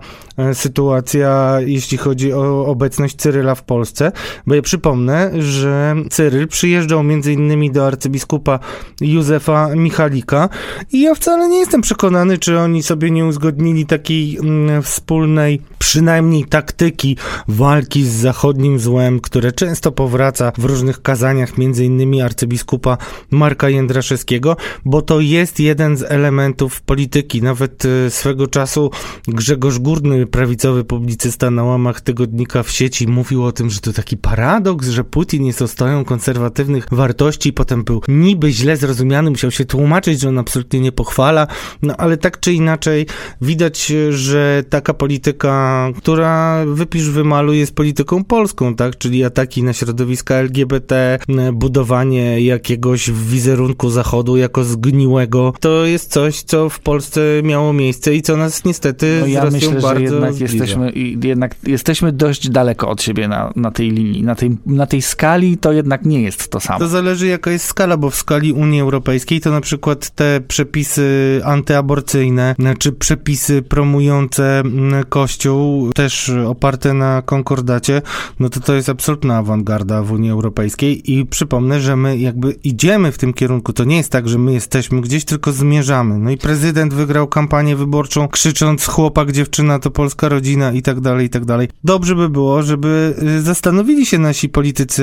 sytuacja, 0.52 1.56
jeśli 1.66 1.98
chodzi 1.98 2.32
o 2.32 2.66
obecność 2.66 3.16
Cyryla 3.16 3.54
w 3.54 3.62
Polsce, 3.62 4.12
bo 4.46 4.54
ja 4.54 4.62
przypomnę, 4.62 5.30
że 5.38 5.94
Cyryl 6.10 6.48
przyjeżdżał 6.48 7.02
między 7.02 7.32
innymi 7.32 7.70
do 7.70 7.86
arcybiskupa 7.86 8.58
Józefa 9.00 9.68
Michalika 9.76 10.48
i 10.92 11.00
ja 11.00 11.14
wcale 11.14 11.48
nie 11.48 11.58
jestem 11.58 11.80
przekonany, 11.80 12.38
czy 12.38 12.58
oni 12.58 12.82
sobie 12.82 13.10
nie 13.10 13.24
uzgodnili 13.24 13.86
takiej 13.86 14.38
mm, 14.38 14.82
wspólnej, 14.82 15.62
przynajmniej 15.78 16.44
taktyki 16.44 17.16
walki 17.48 18.04
z 18.04 18.12
zachodnim 18.12 18.78
złem, 18.78 19.20
które 19.20 19.52
często 19.52 19.92
powraca 19.92 20.52
w 20.58 20.64
różnych 20.64 21.02
kazaniach, 21.02 21.58
między 21.58 21.84
innymi 21.84 22.22
arcybiskupa 22.22 22.98
Marka 23.30 23.68
Jędraszewskiego, 23.68 24.56
bo 24.84 25.02
to 25.02 25.20
jest 25.20 25.60
jeden 25.60 25.96
z 25.96 26.02
elementów 26.02 26.80
polityki. 26.80 27.42
Nawet 27.42 27.84
y, 27.84 28.10
swego 28.10 28.46
czasu 28.46 28.90
Grzegorz 29.28 29.78
Górny, 29.78 30.25
prawicowy 30.26 30.84
publicysta 30.84 31.50
na 31.50 31.64
łamach 31.64 32.00
tygodnika 32.00 32.62
w 32.62 32.70
sieci, 32.70 33.08
mówił 33.08 33.44
o 33.44 33.52
tym, 33.52 33.70
że 33.70 33.80
to 33.80 33.92
taki 33.92 34.16
paradoks, 34.16 34.88
że 34.88 35.04
Putin 35.04 35.44
jest 35.46 35.62
ostoją 35.62 36.04
konserwatywnych 36.04 36.86
wartości, 36.90 37.52
potem 37.52 37.84
był 37.84 38.02
niby 38.08 38.52
źle 38.52 38.76
zrozumiany, 38.76 39.30
musiał 39.30 39.50
się 39.50 39.64
tłumaczyć, 39.64 40.20
że 40.20 40.28
on 40.28 40.38
absolutnie 40.38 40.80
nie 40.80 40.92
pochwala, 40.92 41.46
no 41.82 41.96
ale 41.96 42.16
tak 42.16 42.40
czy 42.40 42.52
inaczej 42.52 43.06
widać, 43.40 43.92
że 44.10 44.64
taka 44.70 44.94
polityka, 44.94 45.88
która 45.96 46.64
wypisz 46.66 47.10
wymalu 47.10 47.52
jest 47.52 47.74
polityką 47.74 48.24
polską, 48.24 48.74
tak, 48.74 48.98
czyli 48.98 49.24
ataki 49.24 49.62
na 49.62 49.72
środowiska 49.72 50.34
LGBT, 50.34 51.18
budowanie 51.52 52.40
jakiegoś 52.40 53.10
wizerunku 53.10 53.90
Zachodu 53.90 54.36
jako 54.36 54.64
zgniłego, 54.64 55.52
to 55.60 55.86
jest 55.86 56.12
coś, 56.12 56.42
co 56.42 56.68
w 56.68 56.80
Polsce 56.80 57.20
miało 57.42 57.72
miejsce 57.72 58.14
i 58.14 58.22
co 58.22 58.36
nas 58.36 58.64
niestety 58.64 59.16
No 59.20 59.26
z 59.26 59.30
ja 59.30 59.44
Rosją 59.44 59.70
myślę, 59.70 59.80
bardzo 59.80 60.15
jednak 60.16 60.34
zbliża. 60.34 60.54
jesteśmy, 60.54 60.92
jednak 61.22 61.56
jesteśmy 61.66 62.12
dość 62.12 62.50
daleko 62.50 62.88
od 62.88 63.02
siebie 63.02 63.28
na, 63.28 63.52
na 63.56 63.70
tej 63.70 63.90
linii. 63.90 64.22
Na 64.22 64.34
tej, 64.34 64.56
na 64.66 64.86
tej 64.86 65.02
skali 65.02 65.58
to 65.58 65.72
jednak 65.72 66.04
nie 66.04 66.22
jest 66.22 66.48
to 66.48 66.60
samo. 66.60 66.78
To 66.78 66.88
zależy 66.88 67.26
jaka 67.26 67.50
jest 67.50 67.64
skala, 67.64 67.96
bo 67.96 68.10
w 68.10 68.16
skali 68.16 68.52
Unii 68.52 68.80
Europejskiej 68.80 69.40
to 69.40 69.50
na 69.50 69.60
przykład 69.60 70.10
te 70.10 70.40
przepisy 70.48 71.40
antyaborcyjne, 71.44 72.54
czy 72.78 72.92
przepisy 72.92 73.62
promujące 73.62 74.60
mm, 74.60 75.04
Kościół, 75.04 75.92
też 75.92 76.30
oparte 76.46 76.94
na 76.94 77.22
konkordacie, 77.22 78.02
no 78.40 78.48
to 78.48 78.60
to 78.60 78.74
jest 78.74 78.88
absolutna 78.88 79.36
awangarda 79.36 80.02
w 80.02 80.12
Unii 80.12 80.30
Europejskiej 80.30 81.12
i 81.12 81.26
przypomnę, 81.26 81.80
że 81.80 81.96
my 81.96 82.18
jakby 82.18 82.52
idziemy 82.64 83.12
w 83.12 83.18
tym 83.18 83.32
kierunku. 83.32 83.72
To 83.72 83.84
nie 83.84 83.96
jest 83.96 84.12
tak, 84.12 84.28
że 84.28 84.38
my 84.38 84.52
jesteśmy 84.52 85.00
gdzieś, 85.00 85.24
tylko 85.24 85.52
zmierzamy. 85.52 86.18
No 86.18 86.30
i 86.30 86.36
prezydent 86.36 86.94
wygrał 86.94 87.28
kampanię 87.28 87.76
wyborczą 87.76 88.28
krzycząc 88.28 88.86
chłopak, 88.86 89.32
dziewczyna 89.32 89.78
to 89.78 89.90
polska 89.90 90.05
rodzina 90.28 90.72
i 90.72 90.82
tak 90.82 91.00
dalej, 91.00 91.26
i 91.26 91.30
tak 91.30 91.44
dalej. 91.44 91.68
Dobrze 91.84 92.14
by 92.14 92.28
było, 92.28 92.62
żeby 92.62 93.14
y, 93.38 93.42
zastanowili 93.42 94.06
się 94.06 94.18
nasi 94.18 94.48
politycy 94.48 95.02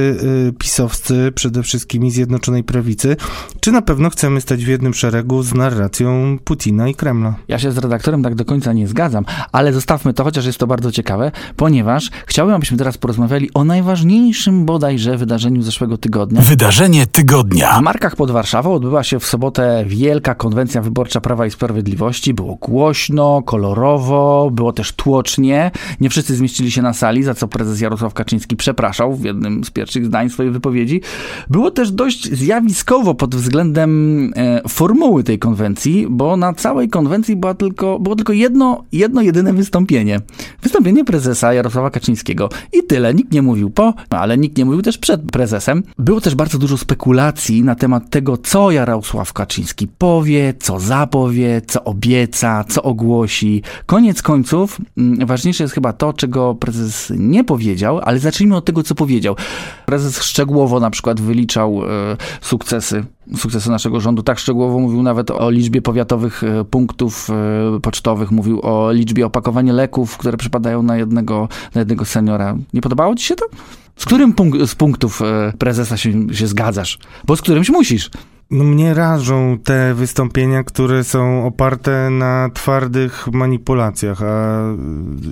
y, 0.49 0.53
pisowscy, 0.53 1.31
przede 1.35 1.63
wszystkim 1.63 2.11
Zjednoczonej 2.11 2.63
Prawicy, 2.63 3.15
czy 3.59 3.71
na 3.71 3.81
pewno 3.81 4.09
chcemy 4.09 4.41
stać 4.41 4.65
w 4.65 4.67
jednym 4.67 4.93
szeregu 4.93 5.43
z 5.43 5.53
narracją 5.53 6.37
Putina 6.43 6.87
i 6.87 6.95
Kremla. 6.95 7.35
Ja 7.47 7.59
się 7.59 7.71
z 7.71 7.77
redaktorem 7.77 8.23
tak 8.23 8.35
do 8.35 8.45
końca 8.45 8.73
nie 8.73 8.87
zgadzam, 8.87 9.25
ale 9.51 9.73
zostawmy 9.73 10.13
to, 10.13 10.23
chociaż 10.23 10.45
jest 10.45 10.57
to 10.57 10.67
bardzo 10.67 10.91
ciekawe, 10.91 11.31
ponieważ 11.55 12.09
chciałbym, 12.25 12.55
abyśmy 12.55 12.77
teraz 12.77 12.97
porozmawiali 12.97 13.53
o 13.53 13.63
najważniejszym 13.63 14.65
bodajże 14.65 15.17
wydarzeniu 15.17 15.61
zeszłego 15.61 15.97
tygodnia. 15.97 16.41
Wydarzenie 16.41 17.05
W 17.05 17.07
tygodnia. 17.07 17.81
Markach 17.81 18.15
pod 18.15 18.31
Warszawą 18.31 18.73
odbyła 18.73 19.03
się 19.03 19.19
w 19.19 19.25
sobotę 19.25 19.83
wielka 19.87 20.35
konwencja 20.35 20.81
wyborcza 20.81 21.21
Prawa 21.21 21.45
i 21.45 21.51
Sprawiedliwości. 21.51 22.33
Było 22.33 22.55
głośno, 22.55 23.41
kolorowo, 23.45 24.49
było 24.51 24.73
też 24.73 24.92
tłocznie. 24.93 25.71
Nie 26.01 26.09
wszyscy 26.09 26.35
zmieścili 26.35 26.71
się 26.71 26.81
na 26.81 26.93
sali, 26.93 27.23
za 27.23 27.33
co 27.33 27.47
prezes 27.47 27.81
Jarosław 27.81 28.13
Kaczyński 28.13 28.55
przepraszał 28.55 29.15
w 29.15 29.25
jednym 29.25 29.63
z 29.63 29.71
pierwszych 29.71 30.05
zdań 30.05 30.29
swojej 30.29 30.51
wypowiedzi. 30.51 31.01
Było 31.49 31.71
też 31.71 31.91
dość 31.91 32.33
zjawiskowo 32.33 33.15
pod 33.15 33.35
względem 33.35 34.31
e, 34.35 34.61
formuły 34.69 35.23
tej 35.23 35.39
konwencji, 35.39 36.07
bo 36.09 36.37
na 36.37 36.53
całej 36.53 36.89
konwencji 36.89 37.35
była 37.35 37.53
tylko, 37.53 37.99
było 37.99 38.15
tylko 38.15 38.33
jedno, 38.33 38.83
jedno 38.91 39.21
jedyne 39.21 39.53
wystąpienie. 39.53 40.19
Wystąpienie 40.61 41.05
prezesa 41.05 41.53
Jarosława 41.53 41.89
Kaczyńskiego. 41.89 42.49
I 42.73 42.83
tyle. 42.83 43.13
Nikt 43.13 43.31
nie 43.31 43.41
mówił 43.41 43.69
po, 43.69 43.93
ale 44.09 44.37
nikt 44.37 44.57
nie 44.57 44.65
mówił 44.65 44.81
też 44.81 44.97
przed 44.97 45.21
prezesem. 45.31 45.83
Było 45.97 46.21
też 46.21 46.35
bardzo 46.35 46.57
dużo 46.57 46.77
spekulacji 46.77 47.63
na 47.63 47.75
temat 47.75 48.09
tego, 48.09 48.37
co 48.37 48.71
Jarosław 48.71 49.33
Kaczyński 49.33 49.87
powie, 49.87 50.53
co 50.59 50.79
zapowie, 50.79 51.61
co 51.67 51.83
obieca, 51.83 52.63
co 52.63 52.83
ogłosi. 52.83 53.61
Koniec 53.85 54.21
końców, 54.21 54.77
ważniejsze 55.25 55.63
jest 55.63 55.73
chyba 55.73 55.93
to, 55.93 56.13
czego 56.13 56.55
prezes 56.55 57.13
nie 57.17 57.43
powiedział, 57.43 57.99
ale 58.03 58.19
zacznijmy 58.19 58.55
od 58.55 58.65
tego, 58.65 58.83
co 58.83 58.95
powiedział. 58.95 59.35
Prezes 59.85 60.21
szczegółowo 60.21 60.79
na 60.79 60.89
przykład 60.89 61.21
wyliczał 61.21 61.81
e, 61.83 62.17
sukcesy 62.41 63.05
sukcesy 63.37 63.69
naszego 63.69 63.99
rządu. 63.99 64.23
Tak 64.23 64.39
szczegółowo 64.39 64.79
mówił 64.79 65.03
nawet 65.03 65.31
o 65.31 65.49
liczbie 65.49 65.81
powiatowych 65.81 66.43
e, 66.43 66.63
punktów 66.63 67.29
e, 67.29 67.79
pocztowych, 67.79 68.31
mówił 68.31 68.59
o 68.63 68.91
liczbie 68.91 69.25
opakowania 69.25 69.73
leków, 69.73 70.17
które 70.17 70.37
przypadają 70.37 70.83
na 70.83 70.97
jednego, 70.97 71.49
na 71.75 71.81
jednego 71.81 72.05
seniora. 72.05 72.55
Nie 72.73 72.81
podobało 72.81 73.15
ci 73.15 73.25
się 73.25 73.35
to? 73.35 73.45
Z 73.95 74.05
którym 74.05 74.33
punk 74.33 74.55
z 74.65 74.75
punktów 74.75 75.21
prezesa 75.57 75.97
się, 75.97 76.35
się 76.35 76.47
zgadzasz? 76.47 76.99
Bo 77.25 77.35
z 77.35 77.41
którymś 77.41 77.69
musisz. 77.69 78.09
No 78.53 78.63
mnie 78.63 78.93
rażą 78.93 79.57
te 79.63 79.93
wystąpienia, 79.93 80.63
które 80.63 81.03
są 81.03 81.45
oparte 81.45 82.09
na 82.09 82.49
twardych 82.53 83.27
manipulacjach, 83.27 84.23
a 84.23 84.63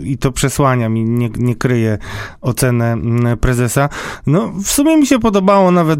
i 0.03 0.17
to 0.17 0.31
przesłania 0.31 0.89
mi, 0.89 1.03
nie, 1.03 1.29
nie 1.37 1.55
kryje 1.55 1.97
ocenę 2.41 2.91
mm, 2.91 3.37
prezesa. 3.37 3.89
No 4.27 4.51
w 4.63 4.67
sumie 4.67 4.97
mi 4.97 5.07
się 5.07 5.19
podobało 5.19 5.71
nawet, 5.71 5.99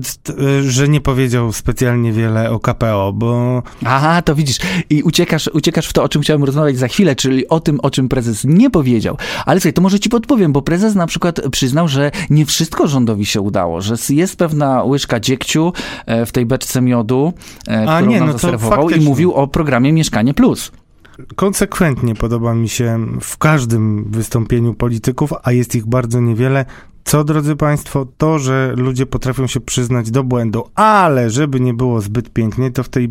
że 0.61 0.87
nie 0.87 1.01
powiedział 1.01 1.53
specjalnie 1.53 2.11
wiele 2.11 2.51
o 2.51 2.59
KPO, 2.59 3.13
bo... 3.13 3.63
Aha, 3.85 4.21
to 4.21 4.35
widzisz. 4.35 4.59
I 4.89 5.03
uciekasz, 5.03 5.49
uciekasz 5.53 5.87
w 5.87 5.93
to, 5.93 6.03
o 6.03 6.09
czym 6.09 6.21
chciałem 6.21 6.43
rozmawiać 6.43 6.77
za 6.77 6.87
chwilę, 6.87 7.15
czyli 7.15 7.47
o 7.47 7.59
tym, 7.59 7.79
o 7.79 7.89
czym 7.89 8.09
prezes 8.09 8.43
nie 8.45 8.69
powiedział. 8.69 9.17
Ale 9.45 9.59
słuchaj, 9.59 9.73
to 9.73 9.81
może 9.81 9.99
ci 9.99 10.09
podpowiem, 10.09 10.53
bo 10.53 10.61
prezes 10.61 10.95
na 10.95 11.07
przykład 11.07 11.41
przyznał, 11.51 11.87
że 11.87 12.11
nie 12.29 12.45
wszystko 12.45 12.87
rządowi 12.87 13.25
się 13.25 13.41
udało, 13.41 13.81
że 13.81 13.95
jest 14.09 14.35
pewna 14.35 14.83
łyżka 14.83 15.19
dziegciu 15.19 15.73
e, 16.05 16.25
w 16.25 16.31
tej 16.31 16.45
beczce 16.45 16.81
miodu, 16.81 17.10
miodu, 17.11 17.33
e, 17.67 17.89
A, 17.89 17.95
którą 17.95 18.11
nie, 18.11 18.19
nam 18.19 18.27
no 18.27 18.33
zaserwował 18.33 18.89
i 18.89 19.01
mówił 19.01 19.33
o 19.33 19.47
programie 19.47 19.93
Mieszkanie 19.93 20.33
Plus 20.33 20.71
konsekwentnie 21.35 22.15
podoba 22.15 22.53
mi 22.53 22.69
się 22.69 23.07
w 23.21 23.37
każdym 23.37 24.11
wystąpieniu 24.11 24.73
polityków, 24.73 25.33
a 25.43 25.51
jest 25.51 25.75
ich 25.75 25.85
bardzo 25.85 26.19
niewiele. 26.19 26.65
Co, 27.03 27.23
drodzy 27.23 27.55
Państwo, 27.55 28.07
to, 28.17 28.39
że 28.39 28.73
ludzie 28.77 29.05
potrafią 29.05 29.47
się 29.47 29.59
przyznać 29.59 30.11
do 30.11 30.23
błędu, 30.23 30.63
ale 30.75 31.29
żeby 31.29 31.59
nie 31.59 31.73
było 31.73 32.01
zbyt 32.01 32.29
pięknie, 32.29 32.71
to 32.71 32.83
w 32.83 32.89
tej 32.89 33.09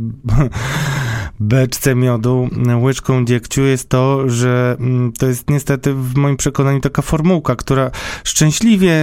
beczce 1.40 1.94
miodu 1.94 2.48
łyżką 2.82 3.24
dziegciu 3.24 3.62
jest 3.62 3.88
to, 3.88 4.28
że 4.28 4.76
mm, 4.80 5.12
to 5.12 5.26
jest 5.26 5.50
niestety 5.50 5.94
w 5.94 6.14
moim 6.16 6.36
przekonaniu 6.36 6.80
taka 6.80 7.02
formułka, 7.02 7.56
która 7.56 7.90
szczęśliwie 8.24 8.94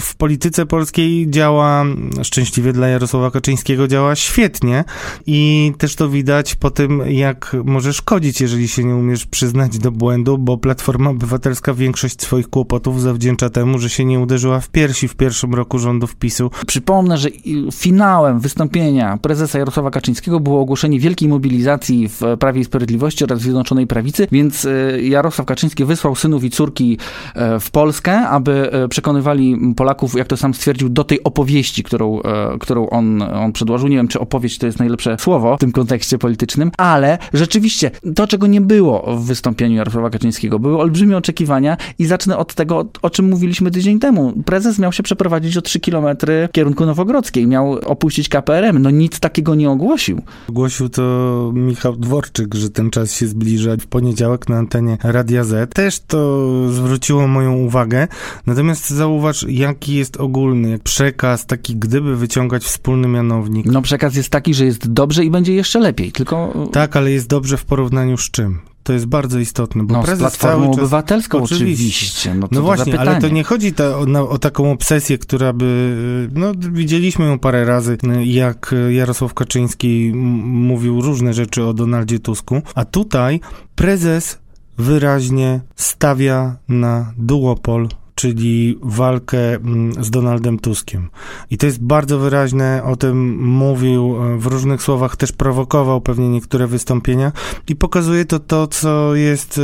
w 0.00 0.14
polityce 0.14 0.66
polskiej 0.66 1.30
działa, 1.30 1.84
szczęśliwie 2.22 2.72
dla 2.72 2.88
Jarosława 2.88 3.30
Kaczyńskiego 3.30 3.88
działa 3.88 4.16
świetnie 4.16 4.84
i 5.26 5.72
też 5.78 5.96
to 5.96 6.08
widać 6.08 6.54
po 6.54 6.70
tym, 6.70 7.02
jak 7.06 7.56
może 7.64 7.92
szkodzić, 7.92 8.40
jeżeli 8.40 8.68
się 8.68 8.84
nie 8.84 8.96
umiesz 8.96 9.26
przyznać 9.26 9.78
do 9.78 9.90
błędu, 9.92 10.38
bo 10.38 10.58
Platforma 10.58 11.10
Obywatelska 11.10 11.74
większość 11.74 12.22
swoich 12.22 12.50
kłopotów 12.50 13.02
zawdzięcza 13.02 13.50
temu, 13.50 13.78
że 13.78 13.90
się 13.90 14.04
nie 14.04 14.20
uderzyła 14.20 14.60
w 14.60 14.68
piersi 14.68 15.08
w 15.08 15.14
pierwszym 15.14 15.54
roku 15.54 15.78
rządów 15.78 16.16
PiSu. 16.16 16.50
Przypomnę, 16.66 17.18
że 17.18 17.28
finałem 17.72 18.40
wystąpienia 18.40 19.18
prezesa 19.22 19.58
Jarosława 19.58 19.90
Kaczyńskiego 19.90 20.40
było 20.40 20.60
ogłoszenie 20.60 21.00
wielkiej 21.00 21.28
mobilizacji 21.28 21.71
w 22.08 22.36
Prawie 22.38 22.60
i 22.60 22.64
Sprawiedliwości 22.64 23.24
oraz 23.24 23.40
Zjednoczonej 23.40 23.86
Prawicy, 23.86 24.26
więc 24.32 24.64
e, 24.64 25.02
Jarosław 25.02 25.46
Kaczyński 25.46 25.84
wysłał 25.84 26.14
synów 26.14 26.44
i 26.44 26.50
córki 26.50 26.98
e, 27.34 27.60
w 27.60 27.70
Polskę, 27.70 28.28
aby 28.28 28.72
e, 28.72 28.88
przekonywali 28.88 29.74
Polaków, 29.76 30.14
jak 30.14 30.26
to 30.26 30.36
sam 30.36 30.54
stwierdził, 30.54 30.88
do 30.88 31.04
tej 31.04 31.24
opowieści, 31.24 31.82
którą, 31.82 32.20
którą 32.60 32.88
on, 32.88 33.22
on 33.22 33.52
przedłożył. 33.52 33.88
Nie 33.88 33.96
wiem, 33.96 34.08
czy 34.08 34.20
opowieść 34.20 34.58
to 34.58 34.66
jest 34.66 34.78
najlepsze 34.78 35.16
słowo 35.18 35.56
w 35.56 35.60
tym 35.60 35.72
kontekście 35.72 36.18
politycznym, 36.18 36.70
ale 36.78 37.18
rzeczywiście 37.32 37.90
to, 38.14 38.26
czego 38.26 38.46
nie 38.46 38.60
było 38.60 39.16
w 39.16 39.24
wystąpieniu 39.26 39.76
Jarosława 39.76 40.10
Kaczyńskiego, 40.10 40.58
były 40.58 40.78
olbrzymie 40.78 41.16
oczekiwania 41.16 41.76
i 41.98 42.06
zacznę 42.06 42.38
od 42.38 42.54
tego, 42.54 42.86
o 43.02 43.10
czym 43.10 43.28
mówiliśmy 43.28 43.70
tydzień 43.70 43.98
temu. 43.98 44.32
Prezes 44.44 44.78
miał 44.78 44.92
się 44.92 45.02
przeprowadzić 45.02 45.56
o 45.56 45.62
3 45.62 45.80
kilometry 45.80 46.48
w 46.48 46.52
kierunku 46.52 46.86
Nowogrodzkiej, 46.86 47.46
miał 47.46 47.72
opuścić 47.72 48.28
KPRM. 48.28 48.78
No 48.78 48.90
nic 48.90 49.20
takiego 49.20 49.54
nie 49.54 49.70
ogłosił. 49.70 50.22
Ogłosił 50.48 50.88
to 50.88 51.51
Michał 51.52 51.96
Dworczyk, 51.96 52.54
że 52.54 52.70
ten 52.70 52.90
czas 52.90 53.12
się 53.12 53.26
zbliża 53.26 53.76
w 53.80 53.86
poniedziałek 53.86 54.48
na 54.48 54.56
antenie 54.56 54.98
Radia 55.02 55.44
Z. 55.44 55.74
Też 55.74 56.00
to 56.00 56.48
zwróciło 56.70 57.28
moją 57.28 57.56
uwagę. 57.56 58.08
Natomiast 58.46 58.90
zauważ, 58.90 59.46
jaki 59.48 59.94
jest 59.94 60.16
ogólny 60.16 60.78
przekaz, 60.78 61.46
taki 61.46 61.76
gdyby 61.76 62.16
wyciągać 62.16 62.64
wspólny 62.64 63.08
mianownik. 63.08 63.66
No 63.66 63.82
przekaz 63.82 64.16
jest 64.16 64.30
taki, 64.30 64.54
że 64.54 64.64
jest 64.64 64.92
dobrze 64.92 65.24
i 65.24 65.30
będzie 65.30 65.54
jeszcze 65.54 65.78
lepiej, 65.78 66.12
tylko... 66.12 66.68
Tak, 66.72 66.96
ale 66.96 67.10
jest 67.10 67.28
dobrze 67.28 67.56
w 67.56 67.64
porównaniu 67.64 68.16
z 68.16 68.30
czym? 68.30 68.71
To 68.82 68.92
jest 68.92 69.06
bardzo 69.06 69.38
istotne, 69.38 69.84
bo 69.84 69.94
no, 69.94 70.02
prezes 70.02 70.18
z 70.18 70.20
Platformą 70.20 70.70
czas... 70.70 70.78
Obywatelską 70.78 71.42
oczywiście. 71.42 71.84
oczywiście. 71.84 72.34
No, 72.34 72.48
no 72.50 72.62
właśnie, 72.62 73.00
ale 73.00 73.20
to 73.20 73.28
nie 73.28 73.44
chodzi 73.44 73.72
o, 74.16 74.28
o, 74.28 74.38
taką 74.38 74.70
obsesję, 74.70 75.18
która 75.18 75.52
by, 75.52 76.28
no 76.34 76.52
widzieliśmy 76.72 77.24
ją 77.24 77.38
parę 77.38 77.64
razy, 77.64 77.98
jak 78.24 78.74
Jarosław 78.90 79.34
Kaczyński 79.34 80.12
mówił 80.44 81.00
różne 81.00 81.34
rzeczy 81.34 81.64
o 81.64 81.74
Donaldzie 81.74 82.18
Tusku, 82.18 82.62
a 82.74 82.84
tutaj 82.84 83.40
prezes 83.74 84.38
wyraźnie 84.78 85.60
stawia 85.76 86.56
na 86.68 87.12
duopol 87.18 87.88
czyli 88.14 88.78
walkę 88.82 89.54
mm, 89.54 90.04
z 90.04 90.10
Donaldem 90.10 90.58
Tuskiem. 90.58 91.08
I 91.50 91.58
to 91.58 91.66
jest 91.66 91.82
bardzo 91.82 92.18
wyraźne, 92.18 92.82
o 92.84 92.96
tym 92.96 93.42
mówił 93.42 94.16
e, 94.16 94.38
w 94.38 94.46
różnych 94.46 94.82
słowach, 94.82 95.16
też 95.16 95.32
prowokował 95.32 96.00
pewnie 96.00 96.28
niektóre 96.28 96.66
wystąpienia 96.66 97.32
i 97.68 97.76
pokazuje 97.76 98.24
to 98.24 98.38
to, 98.38 98.66
co 98.66 99.14
jest 99.14 99.58
e, 99.58 99.62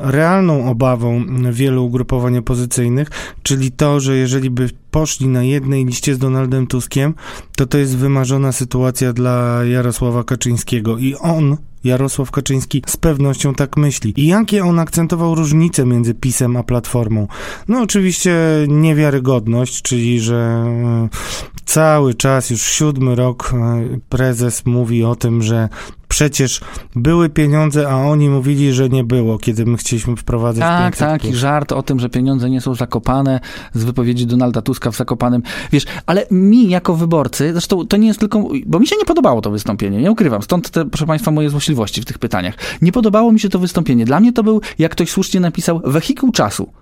realną 0.00 0.70
obawą 0.70 1.24
wielu 1.52 1.84
ugrupowań 1.84 2.36
opozycyjnych, 2.36 3.10
czyli 3.42 3.72
to, 3.72 4.00
że 4.00 4.16
jeżeli 4.16 4.50
by 4.50 4.68
poszli 4.90 5.28
na 5.28 5.42
jednej 5.42 5.84
liście 5.84 6.14
z 6.14 6.18
Donaldem 6.18 6.66
Tuskiem, 6.66 7.14
to 7.56 7.66
to 7.66 7.78
jest 7.78 7.96
wymarzona 7.96 8.52
sytuacja 8.52 9.12
dla 9.12 9.64
Jarosława 9.64 10.24
Kaczyńskiego 10.24 10.98
i 10.98 11.14
on 11.14 11.56
Jarosław 11.84 12.30
Kaczyński 12.30 12.82
z 12.86 12.96
pewnością 12.96 13.54
tak 13.54 13.76
myśli. 13.76 14.12
I 14.16 14.26
jakie 14.26 14.64
on 14.64 14.78
akcentował 14.78 15.34
różnice 15.34 15.86
między 15.86 16.14
PiSem 16.14 16.56
a 16.56 16.62
Platformą? 16.62 17.28
No 17.68 17.82
oczywiście 17.82 18.36
niewiarygodność, 18.68 19.82
czyli 19.82 20.20
że 20.20 20.36
e, 20.36 21.08
cały 21.64 22.14
czas, 22.14 22.50
już 22.50 22.62
siódmy 22.62 23.14
rok 23.14 23.54
e, 23.54 23.98
prezes 24.08 24.66
mówi 24.66 25.04
o 25.04 25.16
tym, 25.16 25.42
że 25.42 25.68
przecież 26.08 26.60
były 26.96 27.28
pieniądze, 27.28 27.88
a 27.88 27.96
oni 27.96 28.28
mówili, 28.28 28.72
że 28.72 28.88
nie 28.88 29.04
było, 29.04 29.38
kiedy 29.38 29.66
my 29.66 29.76
chcieliśmy 29.76 30.16
wprowadzać 30.16 30.60
Tak, 30.62 30.96
tak, 30.96 31.24
i 31.24 31.34
żart 31.34 31.72
o 31.72 31.82
tym, 31.82 32.00
że 32.00 32.08
pieniądze 32.08 32.50
nie 32.50 32.60
są 32.60 32.74
zakopane 32.74 33.40
z 33.74 33.84
wypowiedzi 33.84 34.26
Donalda 34.26 34.62
Tuska 34.62 34.90
w 34.90 34.96
Zakopanym. 34.96 35.42
Wiesz, 35.72 35.84
ale 36.06 36.26
mi 36.30 36.68
jako 36.68 36.94
wyborcy, 36.94 37.52
zresztą 37.52 37.86
to 37.86 37.96
nie 37.96 38.08
jest 38.08 38.20
tylko, 38.20 38.48
bo 38.66 38.78
mi 38.78 38.86
się 38.86 38.96
nie 38.96 39.04
podobało 39.04 39.40
to 39.40 39.50
wystąpienie, 39.50 39.98
nie 39.98 40.10
ukrywam, 40.10 40.42
stąd 40.42 40.70
te, 40.70 40.84
proszę 40.84 41.06
Państwa, 41.06 41.30
moje 41.30 41.50
złośliwości 41.50 42.02
w 42.02 42.04
tych 42.04 42.18
pytaniach. 42.18 42.54
Nie 42.82 42.92
podobało 42.92 43.32
mi 43.32 43.40
się 43.40 43.48
to 43.48 43.58
wystąpienie. 43.58 44.04
Dla 44.04 44.20
mnie 44.20 44.32
to 44.32 44.42
był, 44.42 44.60
jak 44.78 44.92
ktoś 44.92 45.10
słusznie 45.10 45.40
napisał, 45.40 45.80
wehikuł 45.84 46.32
czasu 46.32 46.72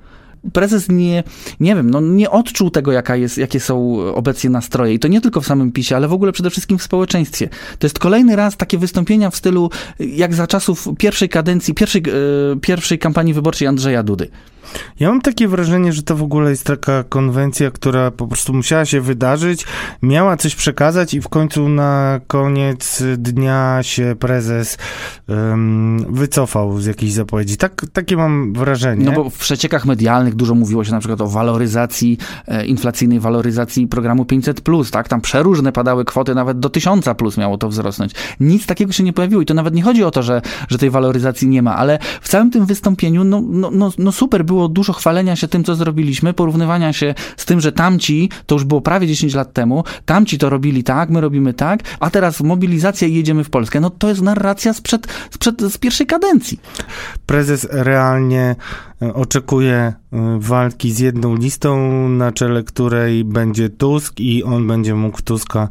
prezes 0.53 0.89
nie, 0.89 1.25
nie 1.61 1.75
wiem, 1.75 1.91
no 1.91 2.01
nie 2.01 2.31
odczuł 2.31 2.71
tego, 2.71 2.93
jaka 2.93 3.17
jest, 3.17 3.39
jakie 3.39 3.61
są 3.61 3.99
obecnie 4.15 4.51
nastroje. 4.51 4.95
I 4.95 4.99
to 4.99 5.09
nie 5.09 5.21
tylko 5.21 5.41
w 5.41 5.47
samym 5.47 5.73
PiSie, 5.73 5.97
ale 5.97 6.09
w 6.09 6.13
ogóle 6.13 6.33
przede 6.33 6.51
wszystkim 6.51 6.79
w 6.79 6.83
społeczeństwie. 6.83 7.49
To 7.79 7.87
jest 7.87 7.99
kolejny 7.99 8.37
raz 8.37 8.57
takie 8.57 8.79
wystąpienia 8.79 9.31
w 9.31 9.37
stylu, 9.37 9.71
jak 9.99 10.35
za 10.35 10.47
czasów 10.47 10.89
pierwszej 10.99 11.29
kadencji, 11.29 11.75
pierwszej, 11.75 12.03
e, 12.53 12.57
pierwszej 12.61 12.99
kampanii 12.99 13.35
wyborczej 13.35 13.69
Andrzeja 13.69 14.03
Dudy. 14.03 14.29
Ja 15.01 15.09
mam 15.09 15.21
takie 15.21 15.49
wrażenie, 15.49 15.93
że 15.93 16.03
to 16.03 16.17
w 16.17 16.23
ogóle 16.23 16.51
jest 16.51 16.65
taka 16.65 17.05
konwencja, 17.05 17.71
która 17.71 18.11
po 18.11 18.27
prostu 18.27 18.53
musiała 18.55 18.85
się 18.85 19.01
wydarzyć, 19.01 19.65
miała 20.03 20.37
coś 20.37 20.55
przekazać 20.55 21.15
i 21.15 21.21
w 21.21 21.29
końcu 21.29 21.69
na 21.69 22.21
koniec 22.27 23.03
dnia 23.17 23.79
się 23.83 24.17
prezes 24.19 24.79
um, 25.29 26.15
wycofał 26.15 26.81
z 26.81 26.87
jakiejś 26.87 27.13
zapowiedzi. 27.13 27.57
Tak, 27.57 27.87
takie 27.93 28.17
mam 28.17 28.53
wrażenie. 28.53 29.05
No 29.05 29.13
bo 29.13 29.31
w 29.31 29.39
przeciekach 29.39 29.87
medialnych 29.87 30.35
dużo 30.35 30.55
mówiło 30.55 30.85
się 30.85 30.93
na 30.93 30.99
przykład 30.99 31.21
o 31.21 31.27
waloryzacji, 31.27 32.19
e, 32.49 32.67
inflacyjnej 32.67 33.21
waloryzacji 33.21 33.87
programu 33.87 34.25
500+, 34.25 34.61
plus, 34.61 34.91
tak? 34.91 35.09
Tam 35.09 35.21
przeróżne 35.21 35.73
padały 35.73 36.05
kwoty, 36.05 36.35
nawet 36.35 36.59
do 36.59 36.71
1000 36.71 37.05
plus 37.17 37.37
miało 37.37 37.59
to 37.59 37.69
wzrosnąć. 37.69 38.13
Nic 38.41 38.67
takiego 38.67 38.93
się 38.93 39.05
nie 39.05 39.13
pojawiło 39.13 39.43
i 39.43 39.47
to 39.47 39.55
nawet 39.55 39.75
nie 39.75 39.83
chodzi 39.83 40.05
o 40.05 40.11
to, 40.11 40.23
że, 40.23 40.43
że 40.69 40.79
tej 40.79 40.91
waloryzacji 40.91 41.49
nie 41.49 41.63
ma, 41.63 41.77
ale 41.77 41.99
w 42.21 42.29
całym 42.29 42.51
tym 42.51 42.67
wystąpieniu, 42.67 43.25
no, 43.25 43.43
no, 43.49 43.71
no, 43.71 43.93
no 43.99 44.13
super 44.13 44.45
było 44.45 44.56
było 44.57 44.69
dużo 44.69 44.93
chwalenia 44.93 45.37
się 45.37 45.49
tym, 45.49 45.65
co 45.65 45.75
zrobiliśmy, 45.75 46.33
porównywania 46.33 46.93
się 46.93 47.15
z 47.37 47.45
tym, 47.45 47.61
że 47.61 47.73
tamci, 47.73 48.31
to 48.47 48.55
już 48.55 48.65
było 48.65 48.81
prawie 48.81 49.07
10 49.07 49.35
lat 49.35 49.53
temu, 49.53 49.85
tamci 50.05 50.39
to 50.39 50.51
robili 50.51 50.85
tak, 50.85 51.11
my 51.11 51.21
robimy 51.21 51.55
tak, 51.55 51.81
a 52.01 52.11
teraz 52.11 52.41
mobilizacja 52.41 53.09
i 53.09 53.15
jedziemy 53.15 53.45
w 53.45 53.51
Polskę. 53.51 53.81
No 53.81 53.91
to 53.91 54.09
jest 54.09 54.23
narracja 54.23 54.73
sprzed, 54.73 55.07
sprzed 55.31 55.61
z 55.61 55.79
pierwszej 55.79 56.07
kadencji. 56.07 56.61
Prezes 57.27 57.69
realnie 57.71 58.57
e, 59.03 59.15
oczekuje 59.15 59.77
e, 59.77 59.95
walki 60.41 60.93
z 60.93 60.99
jedną 60.99 61.37
listą, 61.37 61.79
na 62.09 62.33
czele 62.33 62.63
której 62.63 63.25
będzie 63.25 63.69
Tusk 63.69 64.21
i 64.21 64.45
on 64.45 64.67
będzie 64.67 64.95
mógł 64.95 65.23
Tuska 65.23 65.69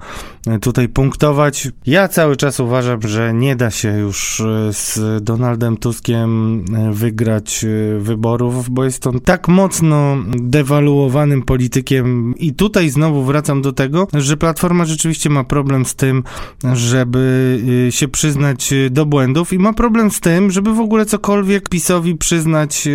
tutaj 0.61 0.89
punktować. 0.89 1.67
Ja 1.85 2.07
cały 2.07 2.35
czas 2.35 2.59
uważam, 2.59 3.01
że 3.01 3.33
nie 3.33 3.55
da 3.55 3.71
się 3.71 3.97
już 3.97 4.43
z 4.71 4.99
Donaldem 5.23 5.77
Tuskiem 5.77 6.65
wygrać 6.91 7.65
wyborów, 7.99 8.69
bo 8.75 8.83
jest 8.83 9.07
on 9.07 9.19
tak 9.19 9.47
mocno 9.47 10.17
dewaluowanym 10.37 11.41
politykiem 11.41 12.33
i 12.37 12.53
tutaj 12.53 12.89
znowu 12.89 13.23
wracam 13.23 13.61
do 13.61 13.73
tego, 13.73 14.07
że 14.13 14.37
Platforma 14.37 14.85
rzeczywiście 14.85 15.29
ma 15.29 15.43
problem 15.43 15.85
z 15.85 15.95
tym, 15.95 16.23
żeby 16.73 17.59
się 17.89 18.07
przyznać 18.07 18.73
do 18.91 19.05
błędów 19.05 19.53
i 19.53 19.59
ma 19.59 19.73
problem 19.73 20.11
z 20.11 20.19
tym, 20.19 20.51
żeby 20.51 20.73
w 20.73 20.79
ogóle 20.79 21.05
cokolwiek 21.05 21.69
PiSowi 21.69 22.15
przyznać 22.15 22.87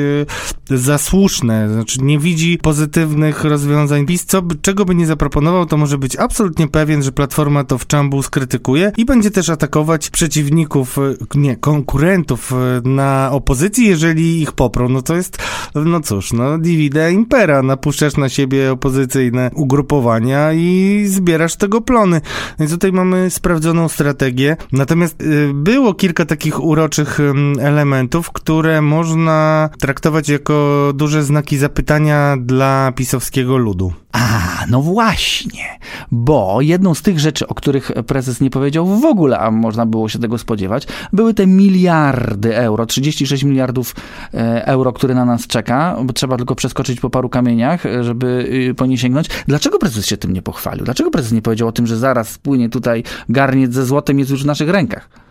e, 0.71 0.77
za 0.77 0.99
słuszne. 0.99 1.69
Znaczy 1.73 1.99
nie 2.03 2.19
widzi 2.19 2.59
pozytywnych 2.59 3.45
rozwiązań. 3.45 4.07
PiS, 4.07 4.25
co, 4.25 4.43
czego 4.62 4.85
by 4.85 4.95
nie 4.95 5.07
zaproponował, 5.07 5.66
to 5.66 5.77
może 5.77 5.99
być 5.99 6.16
absolutnie 6.16 6.69
pewien, 6.69 7.03
że 7.03 7.12
Platforma 7.12 7.64
to 7.64 7.79
w 7.79 7.87
czambu 7.87 8.23
skrytykuje 8.23 8.93
i 8.97 9.05
będzie 9.05 9.31
też 9.31 9.49
atakować 9.49 10.11
przeciwników, 10.11 10.97
nie, 11.35 11.57
konkurentów 11.57 12.53
na 12.85 13.29
opozycji, 13.33 13.87
jeżeli 13.87 14.43
ich 14.43 14.53
poprą. 14.53 14.88
No 14.88 15.03
to 15.03 15.16
jest, 15.16 15.38
no 15.74 16.00
cóż, 16.00 16.33
no 16.33 16.59
divide 16.59 17.12
impera. 17.12 17.62
Napuszczasz 17.62 18.16
na 18.16 18.28
siebie 18.28 18.72
opozycyjne 18.72 19.50
ugrupowania 19.54 20.52
i 20.52 21.04
zbierasz 21.06 21.56
tego 21.56 21.80
plony. 21.80 22.20
Więc 22.59 22.72
tutaj 22.72 22.92
mamy 22.92 23.30
sprawdzoną 23.30 23.88
strategię. 23.88 24.56
Natomiast 24.72 25.16
było 25.54 25.94
kilka 25.94 26.24
takich 26.24 26.64
uroczych 26.64 27.18
elementów, 27.61 28.33
które 28.33 28.83
można 28.83 29.70
traktować 29.80 30.28
jako 30.28 30.87
duże 30.94 31.22
znaki 31.22 31.59
zapytania 31.59 32.37
dla 32.40 32.92
pisowskiego 32.96 33.56
ludu. 33.56 33.92
A, 34.12 34.64
no 34.70 34.83
właśnie, 34.83 35.79
bo 36.11 36.61
jedną 36.61 36.94
z 36.94 37.03
tych 37.03 37.20
rzeczy, 37.20 37.49
o 37.49 37.55
których 37.55 37.92
prezes 38.07 38.40
nie 38.40 38.51
powiedział 38.51 38.87
w 38.87 39.05
ogóle, 39.05 39.38
a 39.38 39.51
można 39.51 39.87
było 39.87 40.09
się 40.09 40.18
tego 40.18 40.38
spodziewać, 40.38 40.87
były 41.12 41.35
te 41.35 41.46
miliardy 41.46 42.57
euro, 42.57 42.87
36 42.87 43.44
miliardów 43.44 43.94
e, 44.35 44.66
euro, 44.66 44.92
które 44.92 45.14
na 45.14 45.25
nas 45.25 45.46
czeka, 45.46 45.96
bo 46.05 46.12
trzeba 46.12 46.37
tylko 46.37 46.55
przeskoczyć 46.55 47.01
po 47.01 47.11
paru 47.11 47.29
kamieniach, 47.29 47.87
e, 47.87 48.05
żeby 48.05 48.49
y, 48.70 48.75
po 48.75 48.87
nie 48.87 48.99
sięgnąć. 48.99 49.29
Dlaczego 49.49 49.79
prezes 49.79 50.07
się 50.07 50.16
tym 50.16 50.33
nie 50.33 50.42
pochwalił? 50.42 50.85
Dlaczego 50.85 51.11
prezes 51.11 51.33
nie 51.33 51.42
powiedział 51.42 51.68
o 51.68 51.73
tym, 51.73 51.87
że 51.87 51.96
zaraz 51.96 52.29
spłynie 52.29 52.68
tutaj 52.68 53.05
garniec 53.29 53.73
ze 53.73 53.87
złotem 53.87 54.18
jest 54.18 54.31
już 54.31 54.42
w 54.42 54.46
naszych 54.46 54.68
rękach? 54.68 55.30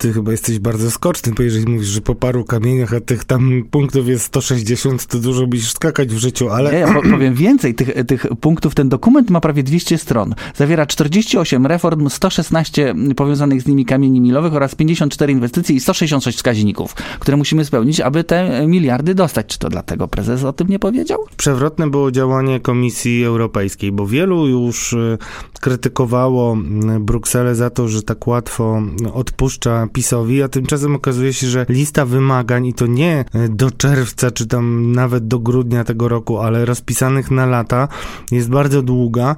Ty 0.00 0.12
chyba 0.12 0.30
jesteś 0.30 0.58
bardzo 0.58 0.90
skoczny, 0.90 1.32
bo 1.36 1.42
jeżeli 1.42 1.66
mówisz, 1.66 1.88
że 1.88 2.00
po 2.00 2.14
paru 2.14 2.44
kamieniach, 2.44 2.94
a 2.94 3.00
tych 3.00 3.24
tam 3.24 3.62
punktów 3.70 4.08
jest 4.08 4.24
160, 4.24 5.06
to 5.06 5.18
dużo 5.18 5.46
musisz 5.46 5.72
skakać 5.72 6.08
w 6.08 6.18
życiu, 6.18 6.50
ale... 6.50 6.72
Nie, 6.72 6.78
ja 6.78 6.94
powiem 7.10 7.34
więcej, 7.34 7.74
tych, 7.74 8.06
tych 8.06 8.26
punktów, 8.40 8.74
ten 8.74 8.88
dokument 8.88 9.30
ma 9.30 9.40
prawie 9.40 9.62
200 9.62 9.98
stron. 9.98 10.34
Zawiera 10.56 10.86
48 10.86 11.66
reform, 11.66 12.08
116 12.08 12.94
powiązanych 13.16 13.62
z 13.62 13.66
nimi 13.66 13.84
kamieni 13.84 14.20
milowych 14.20 14.54
oraz 14.54 14.74
54 14.74 15.32
inwestycje 15.32 15.76
i 15.76 15.80
166 15.80 16.38
wskaźników, 16.38 16.94
które 16.94 17.36
musimy 17.36 17.64
spełnić, 17.64 18.00
aby 18.00 18.24
te 18.24 18.66
miliardy 18.66 19.14
dostać. 19.14 19.46
Czy 19.46 19.58
to 19.58 19.68
dlatego 19.68 20.08
prezes 20.08 20.44
o 20.44 20.52
tym 20.52 20.68
nie 20.68 20.78
powiedział? 20.78 21.18
Przewrotne 21.36 21.90
było 21.90 22.10
działanie 22.10 22.60
Komisji 22.60 23.24
Europejskiej, 23.24 23.92
bo 23.92 24.06
wielu 24.06 24.46
już 24.46 24.92
e, 24.92 25.18
krytykowało 25.60 26.56
Brukselę 27.00 27.54
za 27.54 27.70
to, 27.70 27.88
że 27.88 28.02
tak 28.02 28.26
łatwo 28.26 28.82
odpuszcza 29.14 29.89
PiSowi, 29.92 30.42
a 30.42 30.48
tymczasem 30.48 30.94
okazuje 30.94 31.32
się, 31.32 31.46
że 31.46 31.66
lista 31.68 32.06
wymagań 32.06 32.66
i 32.66 32.74
to 32.74 32.86
nie 32.86 33.24
e, 33.34 33.48
do 33.48 33.70
czerwca, 33.70 34.30
czy 34.30 34.46
tam 34.46 34.92
nawet 34.92 35.26
do 35.28 35.38
grudnia 35.38 35.84
tego 35.84 36.08
roku, 36.08 36.38
ale 36.38 36.64
rozpisanych 36.64 37.30
na 37.30 37.46
lata 37.46 37.88
jest 38.30 38.48
bardzo 38.48 38.82
długa 38.82 39.36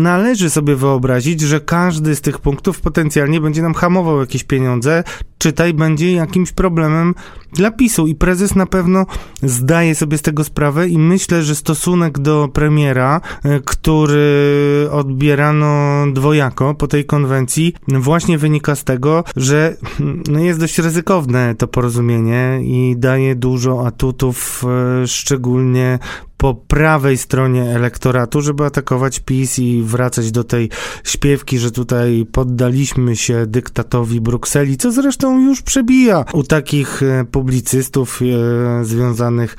należy 0.00 0.50
sobie 0.50 0.76
wyobrazić, 0.76 1.40
że 1.40 1.60
każdy 1.60 2.16
z 2.16 2.20
tych 2.20 2.38
punktów 2.38 2.80
potencjalnie 2.80 3.40
będzie 3.40 3.62
nam 3.62 3.74
hamował 3.74 4.20
jakieś 4.20 4.44
pieniądze, 4.44 5.04
czytaj, 5.38 5.74
będzie 5.74 6.12
jakimś 6.12 6.52
problemem 6.52 7.14
dla 7.52 7.70
PiSu. 7.70 8.06
I 8.06 8.14
prezes 8.14 8.54
na 8.54 8.66
pewno 8.66 9.06
zdaje 9.42 9.94
sobie 9.94 10.18
z 10.18 10.22
tego 10.22 10.44
sprawę 10.44 10.88
i 10.88 10.98
myślę, 10.98 11.42
że 11.42 11.54
stosunek 11.54 12.18
do 12.18 12.48
premiera, 12.52 13.20
e, 13.44 13.60
który 13.60 14.88
odbierano 14.90 16.04
dwojako 16.12 16.74
po 16.74 16.86
tej 16.86 17.04
konwencji, 17.04 17.74
właśnie 17.88 18.38
wynika 18.38 18.74
z 18.74 18.84
tego, 18.84 19.24
że 19.36 19.76
mm, 20.00 20.22
no 20.30 20.40
jest 20.40 20.60
dość 20.60 20.78
ryzykowne 20.78 21.54
to 21.54 21.68
porozumienie 21.68 22.60
i 22.62 22.94
daje 22.98 23.34
dużo 23.34 23.86
atutów, 23.86 24.64
e, 25.02 25.06
szczególnie 25.06 25.98
po 26.38 26.54
prawej 26.54 27.18
stronie 27.18 27.62
elektoratu, 27.62 28.40
żeby 28.40 28.64
atakować 28.64 29.20
PiS 29.20 29.58
i 29.58 29.82
wracać 29.82 30.30
do 30.30 30.44
tej 30.44 30.70
śpiewki, 31.04 31.58
że 31.58 31.70
tutaj 31.70 32.26
poddaliśmy 32.32 33.16
się 33.16 33.46
dyktatowi 33.46 34.20
Brukseli, 34.20 34.76
co 34.76 34.92
zresztą 34.92 35.40
już 35.40 35.62
przebija 35.62 36.24
u 36.32 36.42
takich 36.42 37.02
e, 37.02 37.24
publicystów 37.24 38.20
e, 38.22 38.84
związanych 38.84 39.56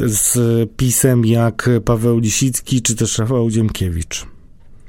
z 0.00 0.38
PiSem 0.76 1.24
jak 1.24 1.70
Paweł 1.84 2.18
Lisicki 2.18 2.82
czy 2.82 2.96
też 2.96 3.18
Rafał 3.18 3.50
Dziemkiewicz. 3.50 4.33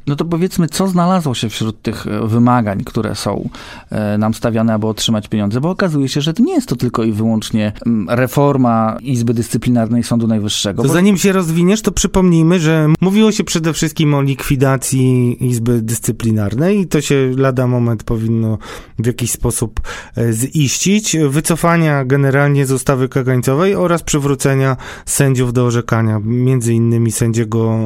No 0.07 0.15
to 0.15 0.25
powiedzmy, 0.25 0.67
co 0.67 0.87
znalazło 0.87 1.33
się 1.33 1.49
wśród 1.49 1.81
tych 1.81 2.07
e, 2.07 2.27
wymagań, 2.27 2.83
które 2.83 3.15
są 3.15 3.49
e, 3.89 4.17
nam 4.17 4.33
stawiane, 4.33 4.73
aby 4.73 4.87
otrzymać 4.87 5.27
pieniądze, 5.27 5.61
bo 5.61 5.69
okazuje 5.69 6.09
się, 6.09 6.21
że 6.21 6.33
to 6.33 6.43
nie 6.43 6.53
jest 6.53 6.67
to 6.67 6.75
tylko 6.75 7.03
i 7.03 7.11
wyłącznie 7.11 7.71
mm, 7.85 8.09
reforma 8.09 8.97
Izby 9.01 9.33
Dyscyplinarnej 9.33 10.03
Sądu 10.03 10.27
Najwyższego. 10.27 10.81
To 10.83 10.87
bo... 10.87 10.93
zanim 10.93 11.17
się 11.17 11.31
rozwiniesz, 11.31 11.81
to 11.81 11.91
przypomnijmy, 11.91 12.59
że 12.59 12.87
mówiło 13.01 13.31
się 13.31 13.43
przede 13.43 13.73
wszystkim 13.73 14.13
o 14.13 14.21
likwidacji 14.21 15.37
Izby 15.49 15.81
Dyscyplinarnej 15.81 16.79
i 16.79 16.87
to 16.87 17.01
się 17.01 17.31
lada 17.37 17.67
moment 17.67 18.03
powinno 18.03 18.57
w 18.99 19.05
jakiś 19.05 19.31
sposób 19.31 19.81
e, 20.17 20.33
ziścić, 20.33 21.17
wycofania 21.29 22.05
generalnie 22.05 22.65
z 22.65 22.71
ustawy 22.71 23.09
kagańcowej 23.09 23.75
oraz 23.75 24.03
przywrócenia 24.03 24.77
sędziów 25.05 25.53
do 25.53 25.65
orzekania, 25.65 26.19
między 26.23 26.73
innymi 26.73 27.11
sędziego 27.11 27.79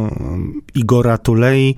Igora 0.75 1.17
Tulei, 1.17 1.75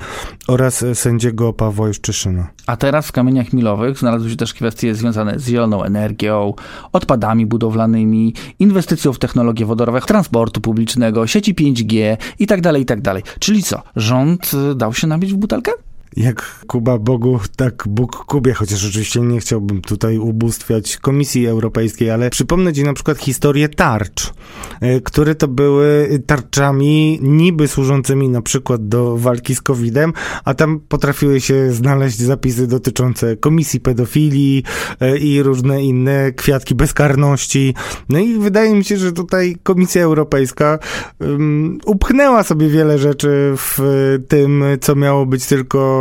oraz 0.47 0.85
sędziego 0.93 1.53
Pawła 1.53 1.87
Juszczyszyna. 1.87 2.47
A 2.67 2.77
teraz 2.77 3.07
w 3.07 3.11
kamieniach 3.11 3.53
milowych 3.53 3.97
znalazły 3.97 4.29
się 4.29 4.35
też 4.35 4.53
kwestie 4.53 4.95
związane 4.95 5.39
z 5.39 5.47
zieloną 5.47 5.83
energią, 5.83 6.53
odpadami 6.91 7.45
budowlanymi, 7.45 8.33
inwestycją 8.59 9.13
w 9.13 9.19
technologie 9.19 9.65
wodorowe, 9.65 10.01
transportu 10.01 10.61
publicznego, 10.61 11.27
sieci 11.27 11.55
5G 11.55 12.17
i 12.39 12.47
tak 12.47 12.61
dalej, 12.61 12.81
i 12.81 12.85
tak 12.85 13.01
dalej. 13.01 13.23
Czyli 13.39 13.63
co, 13.63 13.81
rząd 13.95 14.51
y, 14.71 14.75
dał 14.75 14.93
się 14.93 15.07
nabić 15.07 15.33
w 15.33 15.37
butelkę? 15.37 15.71
Jak 16.17 16.65
Kuba 16.67 16.97
Bogu, 16.97 17.39
tak 17.55 17.83
Bóg 17.87 18.15
Kubie, 18.15 18.53
chociaż 18.53 18.85
oczywiście 18.85 19.21
nie 19.21 19.39
chciałbym 19.39 19.81
tutaj 19.81 20.17
ubóstwiać 20.17 20.97
Komisji 20.97 21.47
Europejskiej, 21.47 22.09
ale 22.09 22.29
przypomnę 22.29 22.73
Ci 22.73 22.83
na 22.83 22.93
przykład 22.93 23.17
historię 23.17 23.69
tarcz, 23.69 24.33
e, 24.81 25.01
które 25.01 25.35
to 25.35 25.47
były 25.47 26.19
tarczami 26.25 27.19
niby 27.21 27.67
służącymi 27.67 28.29
na 28.29 28.41
przykład 28.41 28.87
do 28.87 29.17
walki 29.17 29.55
z 29.55 29.61
COVID-em, 29.61 30.13
a 30.45 30.53
tam 30.53 30.79
potrafiły 30.79 31.41
się 31.41 31.71
znaleźć 31.71 32.19
zapisy 32.19 32.67
dotyczące 32.67 33.37
Komisji 33.37 33.79
Pedofilii 33.79 34.63
e, 34.99 35.17
i 35.17 35.43
różne 35.43 35.83
inne 35.83 36.31
kwiatki 36.31 36.75
bezkarności. 36.75 37.73
No 38.09 38.19
i 38.19 38.37
wydaje 38.37 38.75
mi 38.75 38.83
się, 38.83 38.97
że 38.97 39.11
tutaj 39.11 39.57
Komisja 39.63 40.03
Europejska 40.03 40.79
um, 41.19 41.79
upchnęła 41.85 42.43
sobie 42.43 42.69
wiele 42.69 42.97
rzeczy 42.97 43.53
w 43.57 43.79
tym, 44.27 44.63
co 44.81 44.95
miało 44.95 45.25
być 45.25 45.45
tylko 45.45 46.00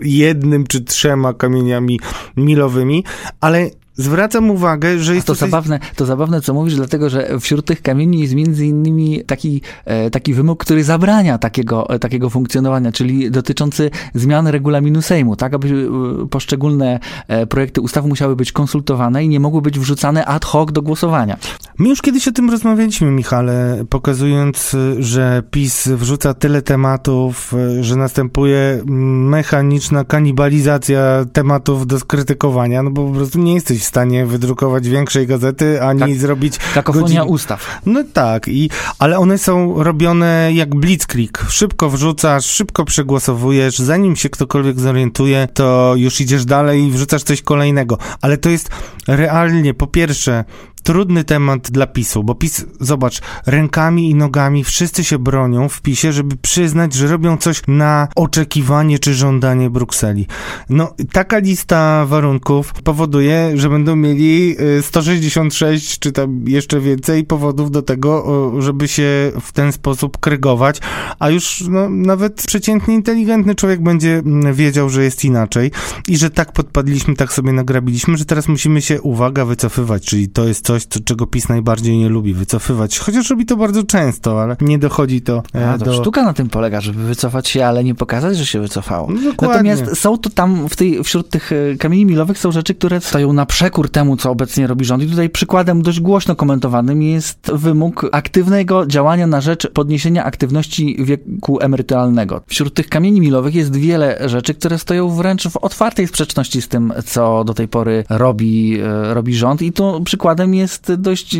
jednym 0.00 0.66
czy 0.66 0.84
trzema 0.84 1.34
kamieniami 1.34 2.00
milowymi, 2.36 3.04
ale 3.40 3.70
Zwracam 3.96 4.50
uwagę, 4.50 4.98
że 4.98 5.14
jest 5.14 5.26
to, 5.26 5.34
zabawne, 5.34 5.80
to 5.96 6.06
zabawne, 6.06 6.40
co 6.40 6.54
mówisz, 6.54 6.76
dlatego 6.76 7.10
że 7.10 7.40
wśród 7.40 7.66
tych 7.66 7.82
kamieni 7.82 8.20
jest 8.20 8.34
między 8.34 8.66
innymi 8.66 9.24
taki, 9.26 9.60
e, 9.84 10.10
taki 10.10 10.34
wymóg, 10.34 10.64
który 10.64 10.84
zabrania 10.84 11.38
takiego, 11.38 11.90
e, 11.90 11.98
takiego 11.98 12.30
funkcjonowania, 12.30 12.92
czyli 12.92 13.30
dotyczący 13.30 13.90
zmiany 14.14 14.50
regulaminu 14.52 15.02
Sejmu, 15.02 15.36
tak 15.36 15.54
aby 15.54 15.88
e, 16.22 16.26
poszczególne 16.28 17.00
projekty 17.48 17.80
ustaw 17.80 18.04
musiały 18.04 18.36
być 18.36 18.52
konsultowane 18.52 19.24
i 19.24 19.28
nie 19.28 19.40
mogły 19.40 19.62
być 19.62 19.78
wrzucane 19.78 20.24
ad 20.24 20.44
hoc 20.44 20.72
do 20.72 20.82
głosowania. 20.82 21.36
My 21.78 21.88
już 21.88 22.02
kiedyś 22.02 22.28
o 22.28 22.32
tym 22.32 22.50
rozmawialiśmy, 22.50 23.10
Michale, 23.10 23.84
pokazując, 23.90 24.76
że 24.98 25.42
PiS 25.50 25.88
wrzuca 25.88 26.34
tyle 26.34 26.62
tematów, 26.62 27.54
że 27.80 27.96
następuje 27.96 28.82
mechaniczna 28.86 30.04
kanibalizacja 30.04 31.24
tematów 31.32 31.86
do 31.86 31.98
skrytykowania, 31.98 32.82
no 32.82 32.90
bo 32.90 33.08
po 33.08 33.14
prostu 33.14 33.38
nie 33.38 33.54
jesteś 33.54 33.83
w 33.84 33.88
stanie 33.88 34.26
wydrukować 34.26 34.88
większej 34.88 35.26
gazety, 35.26 35.82
ani 35.82 36.00
tak, 36.00 36.14
zrobić... 36.14 36.58
Kakofonia 36.74 37.20
godzin... 37.20 37.34
ustaw. 37.34 37.80
No 37.86 38.04
tak, 38.12 38.48
i, 38.48 38.70
ale 38.98 39.18
one 39.18 39.38
są 39.38 39.82
robione 39.82 40.50
jak 40.52 40.74
blitzkrieg. 40.74 41.44
Szybko 41.48 41.90
wrzucasz, 41.90 42.46
szybko 42.46 42.84
przegłosowujesz, 42.84 43.78
zanim 43.78 44.16
się 44.16 44.28
ktokolwiek 44.28 44.80
zorientuje, 44.80 45.48
to 45.54 45.94
już 45.96 46.20
idziesz 46.20 46.44
dalej 46.44 46.82
i 46.82 46.90
wrzucasz 46.90 47.22
coś 47.22 47.42
kolejnego. 47.42 47.98
Ale 48.20 48.38
to 48.38 48.50
jest 48.50 48.70
realnie, 49.06 49.74
po 49.74 49.86
pierwsze, 49.86 50.44
trudny 50.84 51.24
temat 51.24 51.70
dla 51.70 51.86
PiSu, 51.86 52.24
bo 52.24 52.34
PiS, 52.34 52.66
zobacz, 52.80 53.20
rękami 53.46 54.10
i 54.10 54.14
nogami 54.14 54.64
wszyscy 54.64 55.04
się 55.04 55.18
bronią 55.18 55.68
w 55.68 55.82
PiSie, 55.82 56.12
żeby 56.12 56.36
przyznać, 56.36 56.94
że 56.94 57.06
robią 57.06 57.36
coś 57.36 57.62
na 57.68 58.08
oczekiwanie 58.16 58.98
czy 58.98 59.14
żądanie 59.14 59.70
Brukseli. 59.70 60.26
No, 60.70 60.94
taka 61.12 61.38
lista 61.38 62.06
warunków 62.06 62.72
powoduje, 62.72 63.52
że 63.54 63.70
będą 63.70 63.96
mieli 63.96 64.56
166 64.80 65.96
y, 65.96 66.00
czy 66.00 66.12
tam 66.12 66.44
jeszcze 66.46 66.80
więcej 66.80 67.24
powodów 67.24 67.70
do 67.70 67.82
tego, 67.82 68.24
żeby 68.58 68.88
się 68.88 69.32
w 69.40 69.52
ten 69.52 69.72
sposób 69.72 70.18
krygować, 70.18 70.80
a 71.18 71.30
już 71.30 71.64
no, 71.68 71.90
nawet 71.90 72.42
przeciętnie 72.46 72.94
inteligentny 72.94 73.54
człowiek 73.54 73.82
będzie 73.82 74.18
mm, 74.18 74.54
wiedział, 74.54 74.88
że 74.88 75.04
jest 75.04 75.24
inaczej 75.24 75.70
i 76.08 76.16
że 76.16 76.30
tak 76.30 76.52
podpadliśmy, 76.52 77.16
tak 77.16 77.32
sobie 77.32 77.52
nagrabiliśmy, 77.52 78.16
że 78.16 78.24
teraz 78.24 78.48
musimy 78.48 78.82
się, 78.82 79.02
uwaga, 79.02 79.44
wycofywać, 79.44 80.06
czyli 80.06 80.28
to 80.28 80.44
jest 80.48 80.64
coś, 80.66 80.73
co, 80.80 81.00
czego 81.00 81.26
PiS 81.26 81.48
najbardziej 81.48 81.98
nie 81.98 82.08
lubi, 82.08 82.34
wycofywać, 82.34 82.98
chociaż 82.98 83.30
robi 83.30 83.46
to 83.46 83.56
bardzo 83.56 83.82
często, 83.82 84.42
ale 84.42 84.56
nie 84.60 84.78
dochodzi 84.78 85.22
to, 85.22 85.42
e, 85.54 85.70
a, 85.70 85.78
to 85.78 85.84
do... 85.84 85.94
Sztuka 85.94 86.24
na 86.24 86.32
tym 86.32 86.48
polega, 86.48 86.80
żeby 86.80 87.04
wycofać 87.04 87.48
się, 87.48 87.66
ale 87.66 87.84
nie 87.84 87.94
pokazać, 87.94 88.36
że 88.36 88.46
się 88.46 88.60
wycofało. 88.60 89.08
No, 89.10 89.32
Natomiast 89.42 89.96
są 89.96 90.18
to 90.18 90.30
tam, 90.30 90.68
w 90.68 90.76
tej, 90.76 91.04
wśród 91.04 91.30
tych 91.30 91.52
e, 91.52 91.76
kamieni 91.76 92.06
milowych 92.06 92.38
są 92.38 92.52
rzeczy, 92.52 92.74
które 92.74 93.00
stoją 93.00 93.32
na 93.32 93.46
przekór 93.46 93.90
temu, 93.90 94.16
co 94.16 94.30
obecnie 94.30 94.66
robi 94.66 94.84
rząd 94.84 95.02
i 95.02 95.06
tutaj 95.06 95.30
przykładem 95.30 95.82
dość 95.82 96.00
głośno 96.00 96.36
komentowanym 96.36 97.02
jest 97.02 97.50
wymóg 97.52 98.06
aktywnego 98.12 98.86
działania 98.86 99.26
na 99.26 99.40
rzecz 99.40 99.70
podniesienia 99.70 100.24
aktywności 100.24 100.96
wieku 101.04 101.60
emerytalnego. 101.60 102.42
Wśród 102.46 102.74
tych 102.74 102.88
kamieni 102.88 103.20
milowych 103.20 103.54
jest 103.54 103.76
wiele 103.76 104.28
rzeczy, 104.28 104.54
które 104.54 104.78
stoją 104.78 105.10
wręcz 105.10 105.48
w 105.48 105.56
otwartej 105.56 106.08
sprzeczności 106.08 106.62
z 106.62 106.68
tym, 106.68 106.92
co 107.06 107.44
do 107.44 107.54
tej 107.54 107.68
pory 107.68 108.04
robi, 108.10 108.80
e, 108.80 109.14
robi 109.14 109.36
rząd 109.36 109.62
i 109.62 109.72
tu 109.72 110.02
przykładem 110.04 110.54
jest 110.54 110.63
dość 110.98 111.36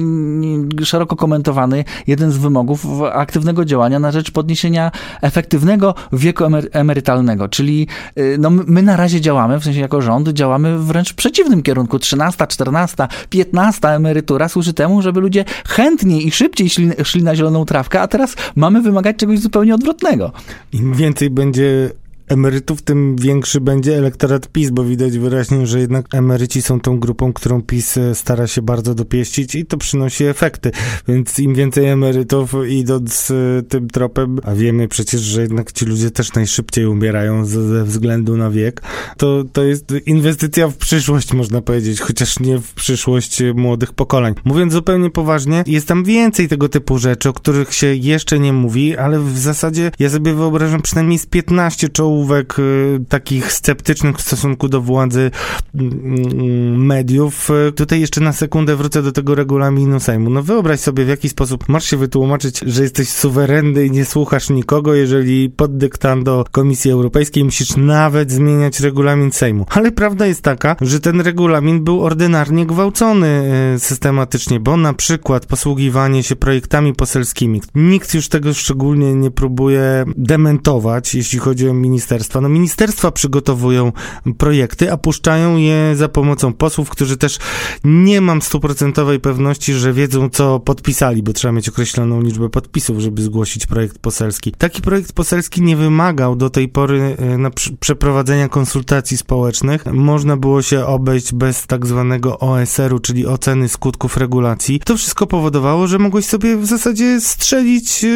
szeroko 0.85 1.17
komentowany 1.17 1.85
jeden 2.07 2.31
z 2.31 2.37
wymogów 2.37 2.87
aktywnego 3.13 3.65
działania 3.65 3.99
na 3.99 4.13
rzecz 4.13 4.31
podniesienia 4.31 4.91
efektywnego 5.23 5.95
wieku 6.13 6.45
emerytalnego, 6.73 7.49
czyli 7.49 7.87
e, 8.17 8.39
no, 8.39 8.51
my 8.51 8.83
na 8.83 8.97
razie 8.97 9.21
działamy, 9.21 9.61
w 9.61 9.65
sensie 9.65 9.81
jako 9.81 10.03
rząd 10.03 10.29
działamy 10.29 10.79
wręcz 10.79 11.13
w 11.13 11.15
przeciwnym 11.15 11.63
kierunku. 11.63 11.99
13, 11.99 12.47
14, 12.47 13.09
15 13.31 13.89
emerytura 13.89 14.49
służy 14.49 14.73
temu, 14.73 15.03
żeby 15.03 15.21
ludzie 15.21 15.45
chętniej 15.67 16.27
i 16.27 16.31
szybciej 16.31 16.71
szli, 16.71 16.91
szli 17.05 17.23
na 17.23 17.37
zieloną 17.37 17.65
trawkę, 17.65 18.01
a 18.01 18.09
teraz 18.09 18.37
mamy 18.57 18.83
wymagać 18.83 19.17
czegoś 19.17 19.39
zupełnie 19.39 19.75
odwrotnego. 19.75 20.33
Im 20.73 20.95
więcej 20.95 21.31
będzie 21.31 21.91
emerytów, 22.29 22.83
tym 22.83 23.17
większy 23.17 23.61
będzie 23.61 23.99
elektorat 23.99 24.49
PiS, 24.49 24.71
bo 24.71 24.85
widać 24.85 25.19
wyraźnie, 25.19 25.67
że 25.67 25.81
jednak 25.81 26.15
emeryci 26.15 26.63
są 26.63 26.81
tą 26.81 27.01
grupą, 27.01 27.33
którą 27.33 27.63
PiS 27.63 27.97
e, 27.97 28.15
stara 28.15 28.47
się 28.47 28.63
bardzo 28.63 28.95
dopieścić 28.95 29.55
i 29.55 29.67
to 29.67 29.77
przynosi 29.77 30.25
efekty. 30.25 30.71
Więc 31.09 31.39
im 31.39 31.55
więcej 31.55 31.87
emerytów 31.87 32.55
idąc 32.69 33.31
e, 33.31 33.63
tym 33.63 33.89
tropem, 33.89 34.39
a 34.45 34.55
wiemy 34.55 34.89
przecież, 34.89 35.21
że 35.21 35.43
jednak 35.43 35.73
ci 35.73 35.85
ludzie 35.85 36.11
też 36.11 36.33
najszybciej 36.33 36.87
umierają 36.87 37.47
ze 37.47 37.85
względu 37.85 38.37
na 38.37 38.51
wiek, 38.51 38.83
to, 39.17 39.45
to 39.53 39.65
jest 39.65 39.95
inwestycja 40.07 40.69
w 40.69 40.77
przyszłość, 40.77 41.33
można 41.33 41.61
powiedzieć, 41.61 42.01
chociaż 42.01 42.41
nie 42.41 42.59
w 42.59 42.75
przyszłość 42.75 43.43
młodych 43.55 43.93
pokoleń. 43.93 44.35
Mówiąc 44.45 44.73
zupełnie 44.73 45.11
poważnie, 45.11 45.65
jest 45.67 45.89
tam 45.89 46.05
więcej 46.05 46.49
tego 46.49 46.69
typu 46.69 46.99
rzeczy, 46.99 47.29
o 47.29 47.33
których 47.33 47.75
się 47.75 47.87
jeszcze 47.95 48.39
nie 48.39 48.53
mówi, 48.53 48.97
ale 48.97 49.21
w 49.21 49.39
zasadzie 49.39 49.91
ja 49.99 50.11
sobie 50.11 50.35
wyobrażam 50.35 50.83
przynajmniej 50.83 51.19
z 51.19 51.27
15 51.27 51.89
czołów 51.89 52.14
y, 52.59 53.01
takich 53.09 53.53
sceptycznych 53.53 54.17
w 54.17 54.23
stosunku 54.23 54.69
do 54.69 54.81
władzy 54.81 55.31
mm, 55.75 56.87
mediów. 56.87 57.51
Y, 57.69 57.73
tutaj 57.73 58.01
jeszcze 58.01 58.21
na 58.21 58.33
sekundę 58.33 58.77
wrócę 58.77 59.03
do 59.03 59.13
tego 59.13 59.35
regulaminu 59.35 60.01
Sejmu. 60.01 60.31
No 60.31 60.43
wyobraź 60.43 60.81
sobie, 60.81 61.05
w 61.05 61.09
jaki 61.09 61.29
sposób 61.29 61.69
masz 61.69 61.85
się 61.85 61.97
wytłumaczyć, 61.97 62.61
że 62.67 62.83
jesteś 62.83 63.09
suwerenny 63.09 63.87
i 63.87 63.91
nie 63.91 64.05
słuchasz 64.05 64.51
nikogo, 64.51 64.95
jeżeli 64.95 65.51
pod 65.51 65.77
dyktando 65.77 66.45
Komisji 66.51 66.91
Europejskiej 66.91 67.45
musisz 67.45 67.77
nawet 67.77 68.33
zmieniać 68.33 68.81
regulamin 68.81 69.33
Sejmu. 69.33 69.67
Ale 69.71 69.93
prawda 69.93 70.27
jest 70.27 70.43
taka, 70.43 70.77
że 70.81 71.01
ten 71.01 71.21
regulamin 71.21 71.85
był 71.85 72.05
ordynarnie 72.05 72.67
gwałcony 72.67 73.43
y, 73.75 73.79
systematycznie, 73.79 74.61
bo 74.61 74.77
na 74.77 74.95
przykład 74.95 75.47
posługiwanie 75.47 76.23
się 76.23 76.37
projektami 76.37 76.95
poselskimi. 76.95 77.61
Nikt 77.75 78.15
już 78.15 78.29
tego 78.29 78.55
szczególnie 78.55 79.15
nie 79.15 79.31
próbuje 79.31 80.05
dementować, 80.17 81.15
jeśli 81.15 81.39
chodzi 81.39 81.69
o 81.69 81.75
minister 81.75 82.04
ministerstwa. 82.05 82.41
No 82.41 82.49
ministerstwa 82.49 83.11
przygotowują 83.11 83.93
projekty, 84.39 84.93
a 84.93 84.97
puszczają 84.97 85.57
je 85.57 85.97
za 85.97 86.09
pomocą 86.09 86.53
posłów, 86.53 86.91
którzy 86.91 87.17
też 87.17 87.39
nie 87.85 88.21
mam 88.21 88.43
stuprocentowej 88.43 89.21
pewności, 89.21 89.73
że 89.73 89.93
wiedzą, 89.93 90.31
co 90.31 90.61
podpisali, 90.61 91.23
bo 91.23 91.33
trzeba 91.33 91.53
mieć 91.53 91.69
określoną 91.69 92.21
liczbę 92.21 92.49
podpisów, 92.49 92.99
żeby 92.99 93.23
zgłosić 93.23 93.67
projekt 93.67 93.99
poselski. 93.99 94.53
Taki 94.53 94.83
projekt 94.83 95.13
poselski 95.13 95.63
nie 95.63 95.77
wymagał 95.77 96.37
do 96.37 96.51
tej 96.51 96.69
pory 96.69 97.17
e, 97.19 97.39
na 97.39 97.51
przeprowadzenia 97.81 98.49
konsultacji 98.49 99.17
społecznych. 99.17 99.87
Można 99.87 100.37
było 100.37 100.63
się 100.63 100.87
obejść 100.87 101.35
bez 101.35 101.67
tak 101.67 101.87
zwanego 101.87 102.39
OSR-u, 102.39 102.99
czyli 102.99 103.27
oceny 103.27 103.69
skutków 103.69 104.17
regulacji. 104.17 104.81
To 104.85 104.97
wszystko 104.97 105.27
powodowało, 105.27 105.87
że 105.87 105.99
mogłeś 105.99 106.27
sobie 106.27 106.57
w 106.57 106.67
zasadzie 106.67 107.21
strzelić 107.21 108.05
e, 108.05 108.09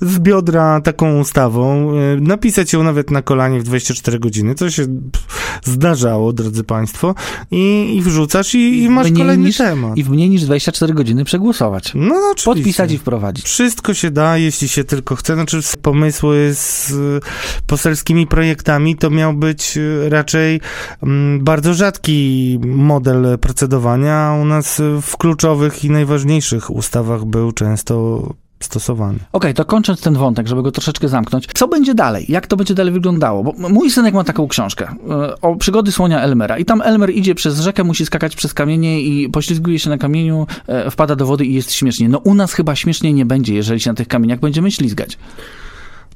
z 0.00 0.18
biodra 0.18 0.80
taką 0.80 1.20
ustawą, 1.20 1.92
e, 1.92 2.20
napisać 2.20 2.72
ją 2.72 2.85
nawet 2.86 3.10
na 3.10 3.22
kolanie 3.22 3.60
w 3.60 3.62
24 3.62 4.18
godziny, 4.18 4.54
co 4.54 4.70
się 4.70 4.86
zdarzało, 5.64 6.32
drodzy 6.32 6.64
Państwo, 6.64 7.14
i, 7.50 7.94
i 7.96 8.02
wrzucasz 8.02 8.54
i, 8.54 8.82
i 8.82 8.88
masz 8.88 9.12
kolejny 9.12 9.44
niż, 9.44 9.56
temat. 9.56 9.96
I 9.96 10.04
w 10.04 10.10
mniej 10.10 10.28
niż 10.28 10.42
24 10.42 10.94
godziny 10.94 11.24
przegłosować. 11.24 11.92
No, 11.94 12.00
no 12.00 12.30
oczywiście. 12.32 12.50
Podpisać 12.50 12.92
i 12.92 12.98
wprowadzić. 12.98 13.44
Wszystko 13.44 13.94
się 13.94 14.10
da, 14.10 14.38
jeśli 14.38 14.68
się 14.68 14.84
tylko 14.84 15.16
chce. 15.16 15.34
Znaczy 15.34 15.60
pomysły 15.82 16.50
z 16.54 16.92
poselskimi 17.66 18.26
projektami 18.26 18.96
to 18.96 19.10
miał 19.10 19.34
być 19.34 19.78
e, 19.78 20.08
raczej 20.08 20.60
mm, 21.02 21.44
bardzo 21.44 21.74
rzadki 21.74 22.58
model 22.64 23.38
procedowania. 23.38 24.38
U 24.42 24.44
nas 24.44 24.82
w 25.02 25.16
kluczowych 25.16 25.84
i 25.84 25.90
najważniejszych 25.90 26.70
ustawach 26.70 27.24
był 27.24 27.52
często 27.52 28.26
stosowany. 28.60 29.18
Okej, 29.18 29.28
okay, 29.32 29.54
to 29.54 29.64
kończąc 29.64 30.00
ten 30.00 30.14
wątek, 30.14 30.48
żeby 30.48 30.62
go 30.62 30.72
troszeczkę 30.72 31.08
zamknąć, 31.08 31.46
co 31.54 31.68
będzie 31.68 31.94
dalej? 31.94 32.26
Jak 32.28 32.46
to 32.46 32.56
będzie 32.56 32.74
dalej 32.74 32.92
wyglądało? 32.92 33.42
Bo 33.42 33.68
mój 33.68 33.90
synek 33.90 34.14
ma 34.14 34.24
taką 34.24 34.48
książkę 34.48 34.88
e, 35.10 35.40
o 35.40 35.56
przygody 35.56 35.92
słonia 35.92 36.20
Elmera 36.20 36.58
i 36.58 36.64
tam 36.64 36.82
Elmer 36.82 37.10
idzie 37.10 37.34
przez 37.34 37.60
rzekę, 37.60 37.84
musi 37.84 38.06
skakać 38.06 38.36
przez 38.36 38.54
kamienie 38.54 39.00
i 39.00 39.28
poślizguje 39.28 39.78
się 39.78 39.90
na 39.90 39.98
kamieniu, 39.98 40.46
e, 40.66 40.90
wpada 40.90 41.16
do 41.16 41.26
wody 41.26 41.44
i 41.44 41.54
jest 41.54 41.72
śmiesznie. 41.72 42.08
No 42.08 42.18
u 42.18 42.34
nas 42.34 42.52
chyba 42.52 42.76
śmiesznie 42.76 43.12
nie 43.12 43.26
będzie, 43.26 43.54
jeżeli 43.54 43.80
się 43.80 43.90
na 43.90 43.96
tych 43.96 44.08
kamieniach 44.08 44.40
będziemy 44.40 44.70
ślizgać. 44.70 45.18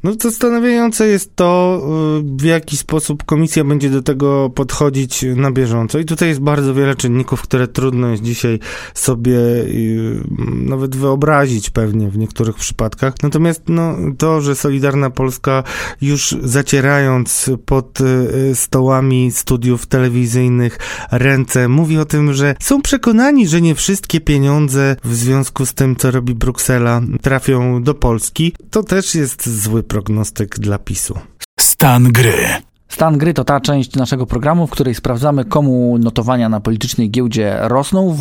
No 0.05 0.13
zastanawiające 0.23 1.07
jest 1.09 1.37
to, 1.37 1.81
y, 2.19 2.37
w 2.37 2.45
jaki 2.45 2.77
sposób 2.77 3.25
komisja 3.25 3.65
będzie 3.65 3.91
do 3.91 4.03
tego 4.03 4.51
podchodzić 4.51 5.25
na 5.37 5.51
bieżąco. 5.51 5.99
I 5.99 6.05
tutaj 6.05 6.29
jest 6.29 6.41
bardzo 6.41 6.75
wiele 6.75 6.95
czynników, 6.95 7.43
które 7.43 7.69
trudno 7.69 8.09
jest 8.09 8.23
dzisiaj 8.23 8.59
sobie 8.95 9.39
y, 9.39 10.21
nawet 10.55 10.97
wyobrazić 10.97 11.71
pewnie 11.71 12.11
w 12.11 12.19
niektórych 12.19 12.57
przypadkach. 12.57 13.15
Natomiast 13.23 13.63
no, 13.69 13.97
to, 14.19 14.41
że 14.41 14.57
Solidarna 14.57 15.11
Polska 15.11 15.63
już 16.01 16.37
zacierając 16.43 17.51
pod 17.67 17.99
y, 18.01 18.55
stołami 18.55 19.31
studiów 19.31 19.87
telewizyjnych 19.87 20.79
ręce, 21.11 21.69
mówi 21.69 21.99
o 21.99 22.05
tym, 22.05 22.35
że 22.35 22.55
są 22.61 22.83
przekonani, 22.83 23.49
że 23.49 23.61
nie 23.61 23.75
wszystkie 23.75 24.21
pieniądze 24.21 24.97
w 25.05 25.15
związku 25.15 25.67
z 25.67 25.75
tym, 25.75 25.97
co 25.97 26.11
robi 26.11 26.35
Bruksela, 26.35 27.01
trafią 27.23 27.83
do 27.83 27.95
Polski, 27.95 28.53
to 28.71 28.83
też 28.83 29.15
jest 29.15 29.49
zły 29.49 29.83
prognostyk 29.91 30.59
dla 30.59 30.79
PiSu. 30.79 31.15
Stan 31.61 32.13
gry. 32.13 32.70
Stan 32.91 33.19
gry 33.19 33.35
to 33.35 33.45
ta 33.45 33.61
część 33.61 33.97
naszego 33.97 34.27
programu, 34.27 34.67
w 34.67 34.71
której 34.71 34.95
sprawdzamy, 34.95 35.45
komu 35.45 35.99
notowania 35.99 36.49
na 36.49 36.61
politycznej 36.61 37.11
giełdzie 37.11 37.57
rosną 37.61 38.13
w, 38.13 38.21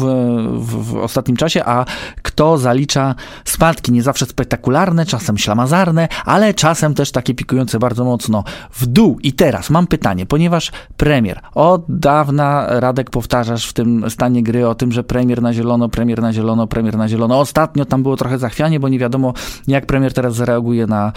w, 0.59 0.83
w, 0.85 0.95
ostatnim 0.95 1.37
czasie, 1.37 1.63
a 1.65 1.85
kto 2.21 2.57
zalicza 2.57 3.15
spadki, 3.45 3.91
nie 3.91 4.03
zawsze 4.03 4.25
spektakularne, 4.25 5.05
czasem 5.05 5.37
ślamazarne, 5.37 6.07
ale 6.25 6.53
czasem 6.53 6.93
też 6.93 7.11
takie 7.11 7.33
pikujące 7.33 7.79
bardzo 7.79 8.05
mocno 8.05 8.43
w 8.71 8.85
dół. 8.85 9.19
I 9.23 9.33
teraz 9.33 9.69
mam 9.69 9.87
pytanie, 9.87 10.25
ponieważ 10.25 10.71
premier, 10.97 11.39
od 11.53 11.85
dawna 11.89 12.65
Radek 12.79 13.09
powtarzasz 13.09 13.69
w 13.69 13.73
tym 13.73 14.09
stanie 14.09 14.43
gry 14.43 14.67
o 14.67 14.75
tym, 14.75 14.91
że 14.91 15.03
premier 15.03 15.41
na 15.41 15.53
zielono, 15.53 15.89
premier 15.89 16.21
na 16.21 16.33
zielono, 16.33 16.67
premier 16.67 16.97
na 16.97 17.07
zielono. 17.07 17.39
Ostatnio 17.39 17.85
tam 17.85 18.03
było 18.03 18.17
trochę 18.17 18.37
zachwianie, 18.37 18.79
bo 18.79 18.89
nie 18.89 18.99
wiadomo, 18.99 19.33
jak 19.67 19.85
premier 19.85 20.13
teraz 20.13 20.35
zareaguje 20.35 20.87
na, 20.87 21.13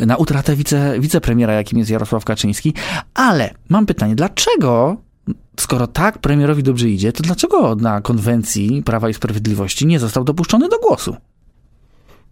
na 0.00 0.16
utratę 0.16 0.56
wice, 0.56 1.00
wicepremiera, 1.00 1.52
jakim 1.52 1.78
jest 1.78 1.90
Jarosław 1.90 2.24
Kaczyński. 2.24 2.74
Ale 3.14 3.54
mam 3.68 3.86
pytanie, 3.86 4.14
dlaczego 4.14 4.96
skoro 5.60 5.86
tak 5.86 6.18
premierowi 6.18 6.62
dobrze 6.62 6.88
idzie, 6.88 7.12
to 7.12 7.22
dlaczego 7.22 7.74
na 7.74 8.00
konwencji 8.00 8.82
Prawa 8.82 9.08
i 9.08 9.14
Sprawiedliwości 9.14 9.86
nie 9.86 9.98
został 9.98 10.24
dopuszczony 10.24 10.68
do 10.68 10.78
głosu? 10.78 11.16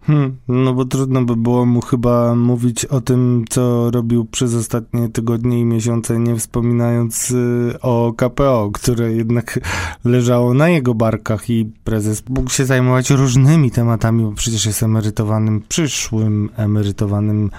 Hmm, 0.07 0.37
no 0.49 0.75
bo 0.75 0.85
trudno 0.85 1.25
by 1.25 1.37
było 1.37 1.67
mu 1.67 1.81
chyba 1.81 2.35
mówić 2.35 2.85
o 2.85 3.01
tym, 3.01 3.45
co 3.51 3.91
robił 3.91 4.25
przez 4.25 4.55
ostatnie 4.55 5.09
tygodnie 5.09 5.61
i 5.61 5.65
miesiące, 5.65 6.19
nie 6.19 6.37
wspominając 6.37 7.31
y, 7.31 7.75
o 7.83 8.13
KPO, 8.17 8.71
które 8.75 9.13
jednak 9.13 9.61
leżało 10.05 10.55
na 10.55 10.69
jego 10.69 10.95
barkach 10.95 11.51
i 11.51 11.73
prezes 11.85 12.23
mógł 12.29 12.51
się 12.51 12.65
zajmować 12.65 13.11
różnymi 13.11 13.71
tematami, 13.71 14.25
bo 14.25 14.33
przecież 14.33 14.67
jest 14.67 14.83
emerytowanym, 14.83 15.63
przyszłym 15.69 16.51
emerytowanym 16.57 17.51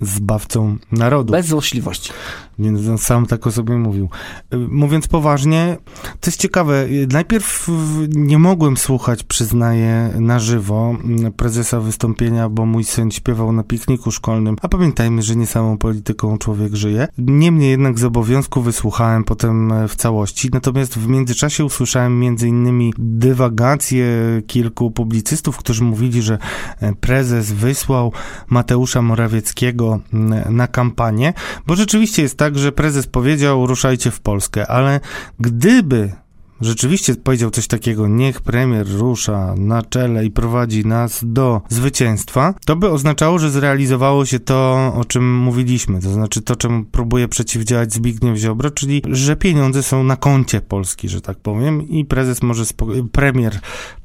zbawcą 0.00 0.76
narodu. 0.92 1.32
Bez 1.32 1.46
złośliwości. 1.46 2.12
Więc 2.58 2.88
on 2.88 2.98
sam 2.98 3.26
tak 3.26 3.46
o 3.46 3.52
sobie 3.52 3.76
mówił. 3.76 4.08
Y, 4.54 4.58
Mówiąc 4.58 5.08
poważnie, 5.08 5.76
to 6.20 6.30
jest 6.30 6.40
ciekawe. 6.40 6.84
Y, 6.84 7.06
Najpierw 7.12 7.68
nie 8.08 8.38
mogłem 8.38 8.76
słuchać, 8.76 9.22
przyznaję, 9.22 10.10
na 10.20 10.38
żywo 10.40 10.96
mm, 11.04 11.32
prezesa 11.32 11.80
wystąpienia, 11.80 12.48
bo 12.48 12.66
mój 12.66 12.84
syn 12.84 13.10
śpiewał 13.10 13.52
na 13.52 13.62
pikniku 13.62 14.10
szkolnym, 14.10 14.56
a 14.62 14.68
pamiętajmy, 14.68 15.22
że 15.22 15.36
nie 15.36 15.46
samą 15.46 15.78
polityką 15.78 16.38
człowiek 16.38 16.74
żyje. 16.74 17.08
Niemniej 17.18 17.70
jednak 17.70 17.98
z 17.98 18.04
obowiązku 18.04 18.62
wysłuchałem 18.62 19.24
potem 19.24 19.72
e, 19.72 19.88
w 19.88 19.96
całości, 19.96 20.50
natomiast 20.52 20.98
w 20.98 21.08
międzyczasie 21.08 21.64
usłyszałem 21.64 22.20
między 22.20 22.48
innymi 22.48 22.94
dywagacje 22.98 24.06
kilku 24.46 24.90
publicystów, 24.90 25.56
którzy 25.56 25.84
mówili, 25.84 26.22
że 26.22 26.38
e, 26.80 26.94
prezes 26.94 27.52
wysłał 27.52 28.12
Mateusza 28.48 29.02
Morawieckiego 29.02 30.00
mm, 30.12 30.56
na 30.56 30.66
kampanię, 30.66 31.32
bo 31.66 31.76
rzeczywiście 31.76 32.22
jest 32.22 32.38
tak, 32.42 32.58
że 32.58 32.72
prezes 32.72 33.06
powiedział 33.06 33.66
ruszajcie 33.66 34.10
w 34.10 34.20
Polskę, 34.20 34.66
ale 34.66 35.00
gdyby 35.40 36.12
rzeczywiście 36.60 37.14
powiedział 37.14 37.50
coś 37.50 37.66
takiego, 37.66 38.08
niech 38.08 38.40
premier 38.40 38.86
rusza 38.88 39.54
na 39.56 39.82
czele 39.82 40.24
i 40.24 40.30
prowadzi 40.30 40.86
nas 40.86 41.20
do 41.22 41.60
zwycięstwa, 41.68 42.54
to 42.66 42.76
by 42.76 42.90
oznaczało, 42.90 43.38
że 43.38 43.50
zrealizowało 43.50 44.26
się 44.26 44.40
to, 44.40 44.92
o 44.96 45.04
czym 45.04 45.36
mówiliśmy, 45.36 46.00
to 46.00 46.12
znaczy 46.12 46.42
to, 46.42 46.56
czemu 46.56 46.84
próbuje 46.84 47.28
przeciwdziałać 47.28 47.94
Zbigniew 47.94 48.36
Ziobro, 48.36 48.70
czyli 48.70 49.02
że 49.10 49.36
pieniądze 49.36 49.82
są 49.82 50.04
na 50.04 50.16
koncie 50.16 50.60
Polski, 50.60 51.08
że 51.08 51.20
tak 51.20 51.38
powiem 51.38 51.88
i 51.88 52.04
prezes 52.04 52.42
może, 52.42 52.64
premier, 53.12 53.60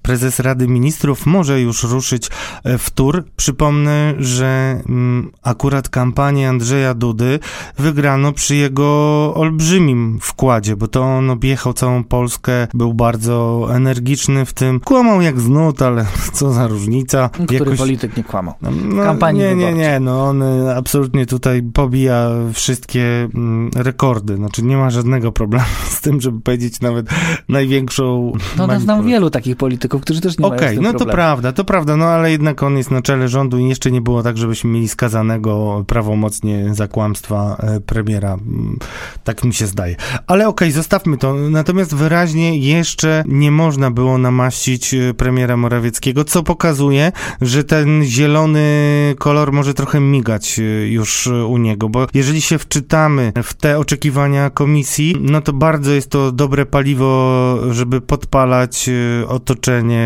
prezes 0.08 0.40
Rady 0.40 0.68
Ministrów 0.68 1.26
może 1.26 1.62
już 1.62 1.84
ruszyć 1.84 2.30
e, 2.64 2.78
w 2.78 2.90
tur. 2.90 3.24
Przypomnę, 3.36 4.14
że 4.18 4.82
mm, 4.90 5.32
akurat 5.44 5.90
kampanię 5.90 6.50
Andrzeja 6.50 6.94
Dudy 6.94 7.40
wygrano 7.78 8.34
przy 8.34 8.56
jego 8.56 8.86
olbrzymim 9.36 10.20
wkładzie, 10.22 10.76
bo 10.76 10.88
to 10.88 11.04
on 11.04 11.30
objechał 11.30 11.74
całą 11.74 12.04
Polskę, 12.04 12.68
był 12.74 12.94
bardzo 12.94 13.68
energiczny 13.72 14.46
w 14.46 14.54
tym. 14.54 14.80
Kłamał 14.80 15.22
jak 15.22 15.40
znud, 15.40 15.82
ale 15.82 16.06
co 16.34 16.54
za 16.54 16.68
różnica. 16.68 17.30
Który 17.30 17.76
polityk 17.76 18.18
nie 18.18 18.24
kłamał? 18.24 18.54
No, 18.62 18.72
w 18.72 19.06
kampanii 19.06 19.42
nie, 19.42 19.56
nie, 19.56 19.74
nie, 19.74 20.00
no 20.00 20.24
on 20.24 20.42
y, 20.42 20.76
absolutnie 20.76 21.26
tutaj 21.26 21.64
pobija 21.74 22.30
wszystkie 22.54 23.30
mm, 23.36 23.72
rekordy. 23.76 24.36
Znaczy 24.36 24.64
nie 24.64 24.78
ma 24.78 24.90
żadnego 24.90 25.32
problemu 25.32 25.66
z 25.98 26.02
tym, 26.02 26.22
żeby 26.22 26.42
powiedzieć 26.42 26.82
nawet 26.82 27.08
największą 27.50 28.34
No, 28.58 28.68
no 28.68 28.80
znam 28.80 29.06
wielu 29.06 29.30
takich 29.30 29.56
polityków, 29.56 29.97
którzy 30.00 30.22
też 30.22 30.38
nie 30.38 30.50
mają 30.50 30.56
Okej, 30.62 30.78
no 30.78 30.84
to 30.84 30.90
problemu. 30.90 31.12
prawda, 31.12 31.52
to 31.52 31.64
prawda, 31.66 31.98
no 31.98 32.06
ale 32.06 32.32
jednak 32.32 32.64
on 32.64 32.78
jest 32.78 32.92
na 32.92 33.02
czele 33.02 33.28
rządu 33.28 33.58
i 33.58 33.70
jeszcze 33.70 33.92
nie 33.92 34.02
było 34.02 34.24
tak, 34.24 34.38
żebyśmy 34.38 34.70
mieli 34.70 34.88
skazanego 34.88 35.84
prawomocnie 35.88 36.76
za 36.76 36.88
kłamstwa 36.88 37.58
e, 37.60 37.80
premiera. 37.80 38.34
Mm, 38.34 38.78
Tak 39.24 39.44
mi 39.44 39.54
się 39.54 39.68
zdaje. 39.68 39.96
Ale 40.28 40.48
okej, 40.48 40.72
zostawmy 40.72 41.18
to. 41.18 41.34
Natomiast 41.34 41.96
wyraźnie 41.96 42.58
jeszcze 42.58 43.24
nie 43.28 43.52
można 43.52 43.92
było 43.92 44.18
namaścić 44.18 44.94
e, 44.94 45.14
premiera 45.14 45.58
Morawieckiego, 45.58 46.24
co 46.24 46.44
pokazuje, 46.44 47.12
że 47.42 47.64
ten 47.64 48.04
zielony 48.04 48.68
kolor 49.20 49.52
może 49.54 49.74
trochę 49.74 50.00
migać 50.00 50.60
e, 50.60 50.64
już 50.88 51.28
u 51.28 51.58
niego, 51.58 51.90
bo 51.90 52.08
jeżeli 52.14 52.42
się 52.42 52.58
wczytamy 52.58 53.34
w 53.44 53.54
te 53.54 53.80
oczekiwania 53.80 54.50
komisji, 54.50 55.16
no 55.22 55.42
to 55.42 55.54
bardzo 55.54 55.92
jest 55.92 56.10
to 56.10 56.32
dobre 56.32 56.66
paliwo, 56.66 57.58
żeby 57.72 58.02
podpalać 58.02 58.90
e, 58.90 59.28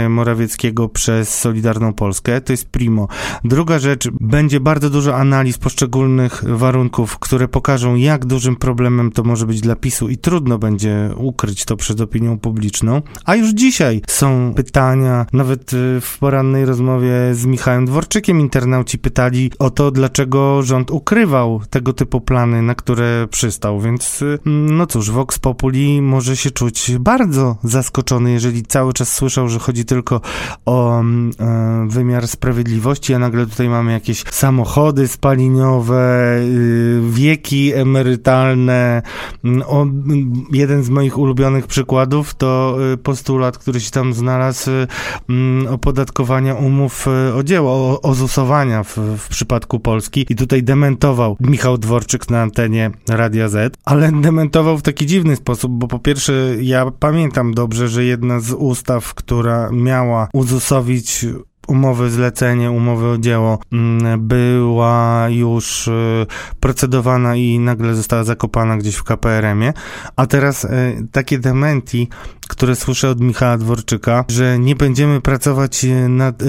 Morawieckiego 0.10 0.90
przez 0.90 1.38
Solidarną 1.40 1.94
Polskę. 1.94 2.42
To 2.42 2.54
jest 2.54 2.70
primo. 2.70 3.08
Druga 3.44 3.80
rzecz, 3.80 4.10
będzie 4.10 4.60
bardzo 4.60 4.90
dużo 4.90 5.16
analiz 5.16 5.58
poszczególnych 5.58 6.44
warunków, 6.48 7.20
które 7.20 7.48
pokażą, 7.48 7.96
jak 7.96 8.26
dużym 8.26 8.56
problemem 8.56 9.12
to 9.12 9.24
może 9.24 9.46
być 9.46 9.62
dla 9.62 9.76
PiSu 9.76 10.10
i 10.10 10.18
trudno 10.18 10.58
będzie 10.58 11.10
ukryć 11.18 11.66
to 11.66 11.76
przed 11.78 12.02
opinią 12.02 12.40
publiczną. 12.40 13.02
A 13.26 13.36
już 13.36 13.50
dzisiaj 13.50 14.02
są 14.08 14.54
pytania, 14.56 15.26
nawet 15.34 15.74
y, 15.74 16.02
w 16.02 16.18
porannej 16.20 16.66
rozmowie 16.66 17.12
z 17.32 17.46
Michałem 17.46 17.86
Dworczykiem 17.86 18.40
internauci 18.40 18.98
pytali 19.00 19.52
o 19.60 19.70
to, 19.70 19.92
dlaczego 19.92 20.64
rząd 20.64 20.92
ukrywał 20.92 21.62
tego 21.70 21.94
typu 21.94 22.22
plany, 22.22 22.62
na 22.62 22.76
które 22.76 23.28
przystał, 23.30 23.82
więc 23.82 24.22
y, 24.22 24.40
no 24.46 24.88
cóż, 24.88 25.12
Vox 25.12 25.40
Populi 25.40 26.02
może 26.02 26.38
się 26.38 26.52
czuć 26.52 26.92
bardzo 27.00 27.58
zaskoczony, 27.64 28.32
jeżeli 28.32 28.64
cały 28.64 28.94
czas 28.94 29.14
słyszał, 29.14 29.50
że 29.50 29.60
tylko 29.74 30.22
o 30.66 31.00
mm, 31.00 31.32
e, 31.40 31.88
wymiar 31.90 32.28
sprawiedliwości, 32.28 33.14
a 33.14 33.20
nagle 33.20 33.46
tutaj 33.46 33.70
mamy 33.70 33.92
jakieś 33.92 34.24
samochody 34.32 35.08
spaliniowe, 35.08 36.38
y, 36.42 37.02
wieki 37.10 37.74
emerytalne. 37.74 39.02
Mm, 39.44 39.64
O, 39.68 39.82
mm, 39.82 40.34
jeden 40.52 40.84
z 40.84 40.90
moich 40.90 41.18
ulubionych 41.18 41.68
przykładów 41.68 42.36
to 42.36 42.78
y, 42.94 42.98
postulat, 42.98 43.58
który 43.58 43.80
się 43.80 43.92
tam 43.92 44.14
znalazł 44.14 44.72
y, 44.72 45.70
opodatkowania 45.70 46.56
umów 46.56 47.08
o 47.36 47.44
dzieło, 47.44 48.02
ozusowania 48.02 48.84
w, 48.84 48.98
w 49.18 49.28
przypadku 49.28 49.80
Polski 49.80 50.26
i 50.30 50.36
tutaj 50.36 50.64
dementował 50.64 51.38
Michał 51.40 51.78
Dworczyk 51.78 52.30
na 52.30 52.42
antenie 52.42 52.92
Radia 53.10 53.50
Z, 53.50 53.78
ale 53.86 54.12
dementował 54.12 54.78
w 54.78 54.82
taki 54.82 55.06
dziwny 55.06 55.36
sposób, 55.36 55.72
bo 55.72 55.88
po 55.88 56.00
pierwsze 56.00 56.34
ja 56.62 56.92
pamiętam 57.00 57.54
dobrze, 57.54 57.88
że 57.88 58.06
jedna 58.06 58.40
z 58.40 58.52
ustaw, 58.52 59.14
która 59.14 59.51
miała 59.72 60.28
uzusowić 60.34 61.26
umowy 61.68 62.10
zlecenie, 62.10 62.72
umowy 62.72 63.10
o 63.10 63.18
dzieło 63.18 63.60
mm, 63.72 64.28
była 64.28 65.28
już 65.30 65.88
y, 65.88 66.26
procedowana 66.60 67.36
i 67.36 67.60
nagle 67.60 67.96
została 67.96 68.24
zakopana 68.24 68.78
gdzieś 68.78 68.96
w 68.96 69.04
KPRM-ie, 69.04 69.74
a 70.16 70.26
teraz 70.26 70.64
y, 70.64 70.68
takie 71.12 71.40
dementi, 71.40 72.08
które 72.48 72.76
słyszę 72.76 73.10
od 73.10 73.22
Michała 73.22 73.58
Dworczyka, 73.58 74.26
że 74.28 74.60
nie 74.60 74.76
będziemy 74.76 75.22
pracować 75.22 75.86
y, 75.86 76.10
nad 76.10 76.44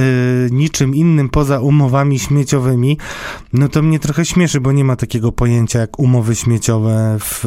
niczym 0.51 0.95
innym 0.95 1.29
poza 1.29 1.61
umowami 1.61 2.19
śmieciowymi, 2.19 2.99
no 3.53 3.69
to 3.69 3.83
mnie 3.83 3.99
trochę 3.99 4.25
śmieszy, 4.25 4.61
bo 4.61 4.73
nie 4.73 4.85
ma 4.85 4.97
takiego 4.97 5.33
pojęcia 5.33 5.79
jak 5.79 5.99
umowy 5.99 6.35
śmieciowe 6.35 7.17
w 7.21 7.45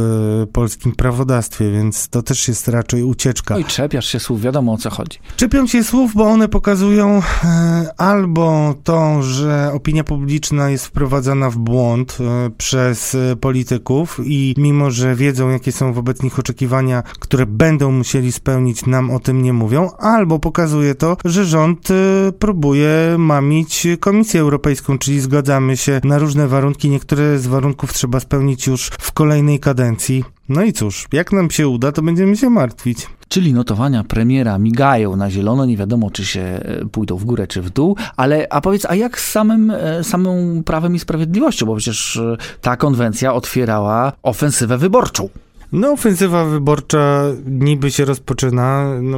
polskim 0.54 0.92
prawodawstwie, 0.92 1.72
więc 1.72 2.08
to 2.08 2.22
też 2.22 2.48
jest 2.48 2.68
raczej 2.68 3.04
ucieczka. 3.04 3.56
Oj, 3.56 3.66
czepiasz 3.66 4.06
się 4.06 4.20
słów, 4.20 4.42
wiadomo 4.42 4.74
o 4.74 4.78
co 4.78 4.90
chodzi. 4.90 5.20
Czepiam 5.36 5.68
się 5.68 5.84
słów, 5.84 6.14
bo 6.14 6.24
one 6.24 6.48
pokazują 6.48 7.22
e, 7.44 7.55
albo 7.98 8.76
to, 8.84 9.24
że 9.24 9.72
opinia 9.74 10.04
publiczna 10.04 10.70
jest 10.70 10.86
wprowadzana 10.86 11.50
w 11.50 11.58
błąd 11.58 12.18
e, 12.20 12.50
przez 12.50 13.16
e, 13.16 13.36
polityków 13.36 14.20
i 14.24 14.56
mimo, 14.58 14.92
że 14.92 15.16
wiedzą, 15.16 15.50
jakie 15.50 15.72
są 15.72 15.94
wobec 15.94 16.24
nich 16.24 16.40
oczekiwania, 16.40 17.04
które 17.20 17.46
będą 17.46 17.92
musieli 17.92 18.32
spełnić, 18.32 18.86
nam 18.86 19.12
o 19.12 19.20
tym 19.20 19.42
nie 19.42 19.54
mówią, 19.54 19.90
albo 20.00 20.40
pokazuje 20.40 20.96
to, 20.96 21.18
że 21.26 21.46
rząd 21.46 21.92
e, 21.92 22.32
próbuje 22.32 23.16
mamić 23.18 23.88
Komisję 24.00 24.42
Europejską, 24.42 24.98
czyli 24.98 25.20
zgadzamy 25.20 25.78
się 25.78 26.02
na 26.04 26.18
różne 26.18 26.48
warunki, 26.48 26.90
niektóre 26.90 27.40
z 27.40 27.48
warunków 27.48 27.94
trzeba 27.94 28.20
spełnić 28.20 28.68
już 28.68 28.92
w 29.00 29.12
kolejnej 29.12 29.60
kadencji. 29.60 30.35
No 30.50 30.64
i 30.64 30.74
cóż, 30.74 31.08
jak 31.12 31.32
nam 31.32 31.52
się 31.52 31.68
uda, 31.68 31.92
to 31.92 32.02
będziemy 32.02 32.38
się 32.38 32.50
martwić. 32.50 33.08
Czyli 33.28 33.54
notowania 33.54 34.04
premiera 34.04 34.60
migają 34.60 35.16
na 35.16 35.32
zielono, 35.32 35.66
nie 35.66 35.78
wiadomo 35.78 36.12
czy 36.12 36.26
się 36.26 36.42
e, 36.42 36.86
pójdą 36.92 37.18
w 37.18 37.26
górę 37.26 37.48
czy 37.48 37.62
w 37.62 37.70
dół, 37.70 37.98
ale 38.16 38.48
a 38.50 38.62
powiedz, 38.62 38.86
a 38.86 38.96
jak 38.96 39.20
z 39.20 39.32
samym, 39.32 39.72
e, 39.72 40.04
samym 40.04 40.64
Prawem 40.64 40.96
i 40.96 41.00
Sprawiedliwością, 41.00 41.66
bo 41.66 41.76
przecież 41.76 42.18
e, 42.18 42.38
ta 42.62 42.78
konwencja 42.78 43.34
otwierała 43.34 44.14
ofensywę 44.24 44.78
wyborczą. 44.78 45.30
No, 45.72 45.92
ofensywa 45.92 46.46
wyborcza 46.46 47.24
niby 47.46 47.92
się 47.92 48.06
rozpoczyna, 48.06 48.90
no, 49.02 49.18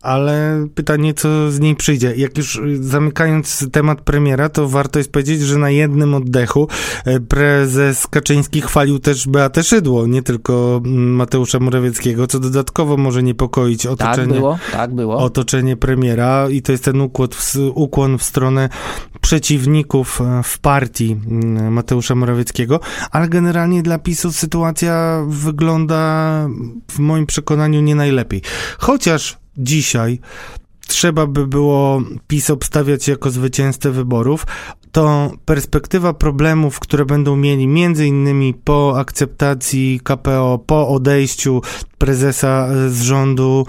ale 0.00 0.66
pytanie, 0.74 1.14
co 1.14 1.50
z 1.50 1.60
niej 1.60 1.76
przyjdzie. 1.76 2.14
Jak 2.16 2.38
już 2.38 2.56
y, 2.56 2.82
zamykając 2.84 3.66
temat 3.72 4.00
premiera, 4.00 4.48
to 4.48 4.68
warto 4.68 4.98
jest 4.98 5.12
powiedzieć, 5.12 5.40
że 5.40 5.58
na 5.58 5.70
jednym 5.70 6.14
oddechu 6.14 6.68
e, 7.04 7.20
prezes 7.20 8.06
Kaczyński 8.06 8.60
chwalił 8.60 8.98
też 8.98 9.28
Beatę 9.28 9.62
Szydło, 9.62 10.06
nie 10.06 10.22
tylko 10.22 10.80
mm, 10.84 11.14
Mateusza 11.14 11.58
Morawieckiego, 11.60 12.26
co 12.26 12.40
dodatkowo 12.40 12.96
może 12.96 13.22
niepokoić 13.22 13.82
Tak 13.82 13.92
otoczenie 13.92 14.34
było, 14.34 14.58
tak 14.72 14.94
było. 14.94 15.16
otoczenie 15.18 15.76
premiera 15.76 16.48
i 16.50 16.62
to 16.62 16.72
jest 16.72 16.84
ten 16.84 17.00
ukłon 17.00 17.28
w, 17.32 17.56
ukłon 17.74 18.18
w 18.18 18.22
stronę 18.22 18.68
przeciwników 19.20 20.20
e, 20.20 20.42
w 20.42 20.58
partii 20.58 21.16
mm, 21.30 21.72
Mateusza 21.72 22.14
Morawieckiego, 22.14 22.80
ale 23.10 23.28
generalnie 23.28 23.82
dla 23.82 23.98
PiSu 23.98 24.32
sytuacja 24.32 25.24
wygląda 25.28 25.61
w 26.90 26.98
moim 26.98 27.26
przekonaniu 27.26 27.80
nie 27.80 27.94
najlepiej. 27.94 28.42
Chociaż 28.78 29.38
dzisiaj 29.56 30.20
trzeba 30.86 31.26
by 31.26 31.46
było 31.46 32.02
PiS 32.26 32.50
obstawiać 32.50 33.08
jako 33.08 33.30
zwycięzcę 33.30 33.90
wyborów, 33.90 34.46
to 34.92 35.30
perspektywa 35.44 36.12
problemów, 36.12 36.80
które 36.80 37.04
będą 37.04 37.36
mieli 37.36 37.66
między 37.66 38.06
innymi 38.06 38.54
po 38.54 38.98
akceptacji 38.98 40.00
KPO, 40.04 40.64
po 40.66 40.88
odejściu 40.88 41.60
prezesa 41.98 42.68
z 42.88 43.02
rządu 43.02 43.66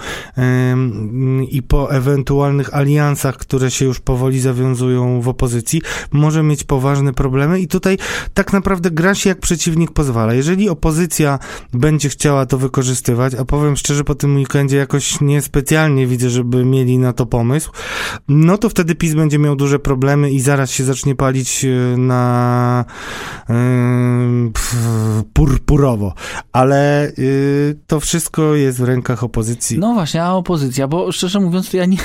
i 1.52 1.64
po 1.64 1.92
ewentualnych 1.92 2.74
aliansach, 2.76 3.38
które 3.38 3.72
się 3.72 3.86
już 3.86 4.00
powoli 4.00 4.40
zawiązują 4.40 5.22
w 5.22 5.28
opozycji, 5.28 5.82
może 6.12 6.44
mieć 6.44 6.64
poważne 6.64 7.14
problemy 7.14 7.60
i 7.60 7.68
tutaj 7.68 7.98
tak 8.34 8.54
naprawdę 8.54 8.92
gra 8.92 9.16
się 9.16 9.30
jak 9.30 9.40
przeciwnik 9.40 9.92
pozwala. 9.92 10.34
Jeżeli 10.34 10.70
opozycja 10.70 11.40
będzie 11.74 12.10
chciała 12.10 12.46
to 12.46 12.58
wykorzystywać, 12.58 13.36
a 13.36 13.46
powiem 13.46 13.76
szczerze, 13.76 14.04
po 14.04 14.16
tym 14.16 14.36
weekendzie 14.36 14.78
jakoś 14.78 15.22
niespecjalnie 15.22 16.08
widzę, 16.08 16.30
żeby 16.30 16.66
mieli 16.66 16.98
na 16.98 17.14
to 17.14 17.26
pomysł, 17.26 17.72
no 18.28 18.58
to 18.58 18.70
wtedy 18.70 18.96
PiS 18.96 19.14
będzie 19.14 19.40
miał 19.40 19.56
duże 19.56 19.80
problemy 19.80 20.32
i 20.32 20.40
zaraz 20.40 20.72
się 20.72 20.84
zacznie 20.84 21.13
palić 21.16 21.66
e, 21.66 21.98
na 21.98 22.86
yy, 23.50 23.56
purpurowo. 25.34 26.14
Ale 26.52 27.12
yy, 27.18 27.80
to 27.88 28.00
wszystko 28.00 28.56
jest 28.56 28.80
w 28.80 28.84
rękach 28.84 29.24
opozycji. 29.24 29.80
No 29.80 29.94
właśnie, 29.94 30.24
a 30.24 30.34
opozycja, 30.34 30.88
bo 30.88 31.12
szczerze 31.12 31.40
mówiąc, 31.40 31.70
to 31.70 31.78
ja 31.78 31.86
nie, 31.86 31.98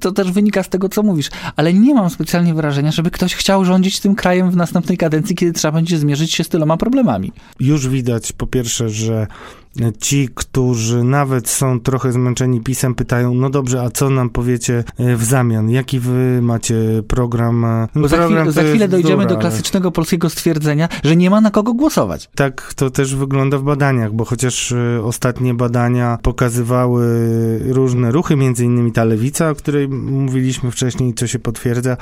to 0.00 0.12
też 0.12 0.32
wynika 0.32 0.62
z 0.62 0.68
tego, 0.68 0.88
co 0.88 1.02
mówisz, 1.02 1.30
ale 1.56 1.74
nie 1.74 1.94
mam 1.94 2.10
specjalnie 2.10 2.54
wrażenia, 2.54 2.92
żeby 2.92 3.10
ktoś 3.10 3.34
chciał 3.34 3.64
rządzić 3.64 4.00
tym 4.00 4.14
krajem 4.14 4.50
w 4.50 4.56
następnej 4.56 4.98
kadencji, 4.98 5.36
kiedy 5.36 5.52
trzeba 5.52 5.72
będzie 5.72 5.98
zmierzyć 5.98 6.32
się 6.34 6.44
z 6.44 6.48
tyloma 6.48 6.76
problemami. 6.76 7.32
Już 7.60 7.88
widać 7.88 8.32
po 8.32 8.46
pierwsze, 8.46 8.88
że 8.88 9.26
ci, 10.00 10.28
którzy 10.34 11.04
nawet 11.04 11.48
są 11.48 11.80
trochę 11.80 12.12
zmęczeni 12.12 12.60
pisem, 12.60 12.94
pytają, 12.94 13.34
no 13.34 13.50
dobrze, 13.50 13.82
a 13.82 13.90
co 13.90 14.10
nam 14.10 14.30
powiecie 14.30 14.84
e, 14.98 15.16
w 15.16 15.24
zamian? 15.24 15.70
Jaki 15.70 16.00
wy 16.00 16.42
macie 16.42 16.76
program? 17.08 17.64
E, 17.64 17.88
Bo 17.94 18.08
za, 18.08 18.16
program 18.16 18.48
chwilę, 18.48 18.52
za 18.52 18.70
chwilę 18.70 18.88
dojdziemy 18.88 19.26
do 19.26 19.36
klasycznego 19.36 19.90
polskiego 19.90 20.30
stwierdzenia, 20.30 20.88
że 21.04 21.16
nie 21.16 21.30
ma 21.30 21.40
na 21.40 21.50
kogo 21.50 21.74
głosować. 21.74 22.30
Tak 22.34 22.74
to 22.74 22.90
też 22.90 23.14
wygląda 23.14 23.58
w 23.58 23.62
badaniach, 23.62 24.12
bo 24.12 24.24
chociaż 24.24 24.72
e, 24.72 25.02
ostatnie 25.04 25.54
badania 25.54 26.18
pokazywały 26.22 27.04
różne 27.72 28.12
ruchy, 28.12 28.36
między 28.36 28.64
innymi 28.64 28.92
ta 28.92 29.04
lewica, 29.04 29.50
o 29.50 29.54
której 29.54 29.88
mówiliśmy 29.88 30.70
wcześniej, 30.70 31.14
co 31.14 31.26
się 31.26 31.38
potwierdza, 31.38 31.96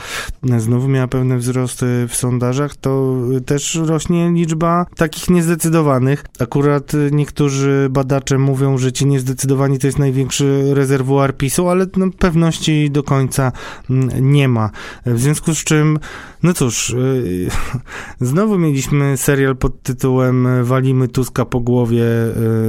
znowu 0.58 0.88
miała 0.88 1.08
pewne 1.08 1.38
wzrosty 1.38 2.06
w 2.08 2.16
sondażach, 2.16 2.76
to 2.76 3.16
też 3.46 3.74
rośnie 3.74 4.30
liczba 4.30 4.86
takich 4.96 5.30
niezdecydowanych. 5.30 6.24
Akurat 6.38 6.92
niektórzy 7.10 7.61
niektórzy 7.62 7.88
badacze 7.90 8.38
mówią, 8.38 8.78
że 8.78 8.92
ci 8.92 9.06
niezdecydowani 9.06 9.78
to 9.78 9.86
jest 9.86 9.98
największy 9.98 10.74
rezerwuar 10.74 11.36
PiSu, 11.36 11.68
ale 11.68 11.86
no, 11.96 12.06
pewności 12.18 12.90
do 12.90 13.02
końca 13.02 13.52
mm, 13.90 14.32
nie 14.32 14.48
ma. 14.48 14.70
W 15.06 15.20
związku 15.20 15.54
z 15.54 15.64
czym, 15.64 15.98
no 16.42 16.54
cóż, 16.54 16.90
y, 16.90 17.48
znowu 18.20 18.58
mieliśmy 18.58 19.16
serial 19.16 19.56
pod 19.56 19.82
tytułem 19.82 20.64
Walimy 20.64 21.08
Tuska 21.08 21.44
po 21.44 21.60
głowie 21.60 22.04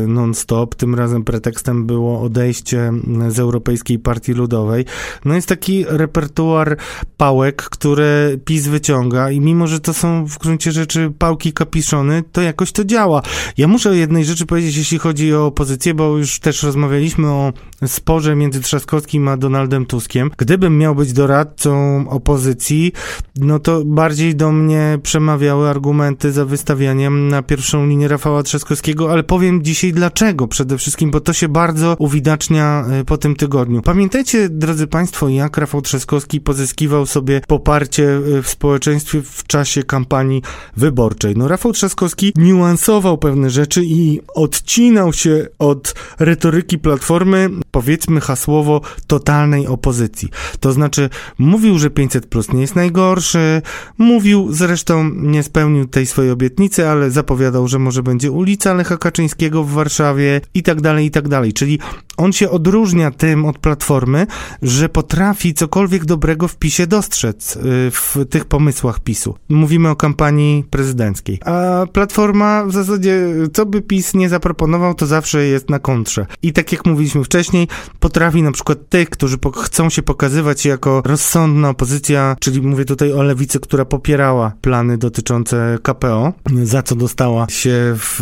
y, 0.03 0.07
non-stop. 0.07 0.75
Tym 0.75 0.95
razem 0.95 1.23
pretekstem 1.23 1.85
było 1.85 2.21
odejście 2.21 2.91
z 3.27 3.39
Europejskiej 3.39 3.99
Partii 3.99 4.33
Ludowej. 4.33 4.85
No 5.25 5.35
jest 5.35 5.47
taki 5.47 5.85
repertuar 5.87 6.77
pałek, 7.17 7.63
które 7.63 8.37
PiS 8.45 8.67
wyciąga 8.67 9.31
i 9.31 9.39
mimo, 9.39 9.67
że 9.67 9.79
to 9.79 9.93
są 9.93 10.25
w 10.25 10.37
gruncie 10.37 10.71
rzeczy 10.71 11.11
pałki 11.19 11.53
kapiszony, 11.53 12.23
to 12.31 12.41
jakoś 12.41 12.71
to 12.71 12.85
działa. 12.85 13.21
Ja 13.57 13.67
muszę 13.67 13.97
jednej 13.97 14.25
rzeczy 14.25 14.45
powiedzieć, 14.45 14.73
jeśli 14.83 14.99
chodzi 14.99 15.33
o 15.33 15.45
opozycję, 15.45 15.93
bo 15.93 16.17
już 16.17 16.39
też 16.39 16.63
rozmawialiśmy 16.63 17.27
o 17.27 17.53
sporze 17.87 18.35
między 18.35 18.61
Trzaskowskim 18.61 19.27
a 19.27 19.37
Donaldem 19.37 19.85
Tuskiem. 19.85 20.31
Gdybym 20.37 20.77
miał 20.77 20.95
być 20.95 21.13
doradcą 21.13 22.05
opozycji, 22.09 22.91
no 23.35 23.59
to 23.59 23.81
bardziej 23.85 24.35
do 24.35 24.51
mnie 24.51 24.99
przemawiały 25.03 25.69
argumenty 25.69 26.31
za 26.31 26.45
wystawianiem 26.45 27.27
na 27.27 27.43
pierwszą 27.43 27.87
linię 27.87 28.07
Rafała 28.07 28.43
Trzaskowskiego, 28.43 29.11
ale 29.11 29.23
powiem 29.23 29.63
dzisiaj 29.63 29.93
dlaczego 29.93 30.47
przede 30.47 30.77
wszystkim, 30.77 31.11
bo 31.11 31.19
to 31.19 31.33
się 31.33 31.49
bardzo 31.49 31.95
uwidacznia 31.99 32.85
e, 32.91 33.05
po 33.05 33.17
tym 33.17 33.35
tygodniu. 33.35 33.81
Pamiętajcie, 33.81 34.49
drodzy 34.49 34.87
Państwo, 34.87 35.29
jak 35.29 35.57
Rafał 35.57 35.81
Trzaskowski 35.81 36.41
pozyskiwał 36.41 37.05
sobie 37.05 37.41
poparcie 37.47 38.09
e, 38.37 38.41
w 38.41 38.49
społeczeństwie 38.49 39.21
w 39.21 39.47
czasie 39.47 39.83
kampanii 39.83 40.41
wyborczej. 40.77 41.35
No 41.37 41.47
Rafał 41.47 41.71
Trzaskowski 41.71 42.33
niuansował 42.35 43.17
pewne 43.17 43.49
rzeczy 43.49 43.81
i 43.85 44.19
odcinał 44.35 44.72
odcinał 44.73 45.13
się 45.13 45.47
od 45.59 45.95
retoryki 46.19 46.79
Platformy, 46.79 47.49
powiedzmy 47.71 48.21
hasłowo, 48.21 48.81
totalnej 49.07 49.67
opozycji. 49.67 50.29
To 50.59 50.71
znaczy, 50.71 51.09
mówił, 51.37 51.79
że 51.79 51.89
500 51.89 52.25
plus 52.25 52.53
nie 52.53 52.61
jest 52.61 52.75
najgorszy, 52.75 53.61
mówił, 53.97 54.47
zresztą 54.51 55.09
nie 55.13 55.43
spełnił 55.43 55.87
tej 55.87 56.05
swojej 56.05 56.31
obietnicy, 56.31 56.87
ale 56.87 57.11
zapowiadał, 57.11 57.67
że 57.67 57.79
może 57.79 58.03
będzie 58.03 58.31
ulica 58.31 58.73
Lecha 58.73 58.97
Kaczyńskiego 58.97 59.63
w 59.63 59.71
Warszawie 59.71 60.41
i 60.53 60.63
tak 60.63 60.81
dalej, 60.81 61.05
i 61.05 61.11
tak 61.11 61.27
dalej. 61.27 61.53
Czyli 61.53 61.79
on 62.17 62.33
się 62.33 62.49
odróżnia 62.49 63.11
tym 63.11 63.45
od 63.45 63.57
Platformy, 63.57 64.27
że 64.61 64.89
potrafi 64.89 65.53
cokolwiek 65.53 66.05
dobrego 66.05 66.47
w 66.47 66.55
PiSie 66.55 66.87
dostrzec 66.87 67.55
y, 67.55 67.59
w 67.91 68.17
tych 68.29 68.45
pomysłach 68.45 68.99
PiSu. 68.99 69.35
Mówimy 69.49 69.89
o 69.89 69.95
kampanii 69.95 70.63
prezydenckiej. 70.69 71.39
A 71.45 71.85
Platforma 71.93 72.65
w 72.65 72.71
zasadzie, 72.71 73.27
co 73.53 73.65
by 73.65 73.81
PiS 73.81 74.13
nie 74.13 74.29
zaproponował, 74.29 74.52
to 74.93 75.05
zawsze 75.05 75.45
jest 75.45 75.69
na 75.69 75.79
kontrze. 75.79 76.25
I 76.41 76.53
tak 76.53 76.71
jak 76.71 76.85
mówiliśmy 76.85 77.23
wcześniej, 77.23 77.67
potrafi 77.99 78.43
na 78.43 78.51
przykład 78.51 78.89
tych, 78.89 79.09
którzy 79.09 79.37
chcą 79.63 79.89
się 79.89 80.01
pokazywać 80.01 80.65
jako 80.65 81.01
rozsądna 81.05 81.69
opozycja, 81.69 82.35
czyli 82.39 82.61
mówię 82.61 82.85
tutaj 82.85 83.13
o 83.13 83.23
lewicy, 83.23 83.59
która 83.59 83.85
popierała 83.85 84.51
plany 84.61 84.97
dotyczące 84.97 85.77
KPO, 85.83 86.33
za 86.63 86.83
co 86.83 86.95
dostała 86.95 87.45
się 87.49 87.95
w 87.97 88.21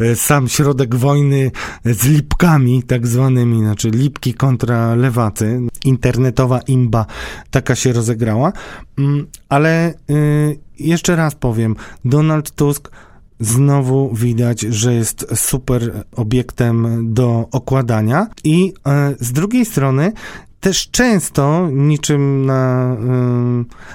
y, 0.00 0.16
sam 0.16 0.48
środek 0.48 0.94
wojny 0.94 1.50
z 1.84 2.06
lipkami, 2.06 2.82
tak 2.82 3.00
tak 3.00 3.06
zwanymi, 3.06 3.60
znaczy 3.60 3.90
Lipki 3.90 4.34
kontra 4.34 4.94
Lewacy, 4.94 5.60
internetowa 5.84 6.60
imba, 6.60 7.06
taka 7.50 7.74
się 7.74 7.92
rozegrała, 7.92 8.52
mm, 8.98 9.26
ale 9.48 9.94
y, 10.10 10.58
jeszcze 10.78 11.16
raz 11.16 11.34
powiem, 11.34 11.76
Donald 12.04 12.50
Tusk 12.50 12.90
znowu 13.40 14.14
widać, 14.14 14.60
że 14.60 14.94
jest 14.94 15.26
super 15.34 16.04
obiektem 16.16 17.06
do 17.14 17.48
okładania. 17.52 18.26
I 18.44 18.72
e, 18.86 19.14
z 19.20 19.32
drugiej 19.32 19.64
strony 19.64 20.12
też 20.60 20.90
często, 20.90 21.68
niczym 21.72 22.46
na 22.46 22.96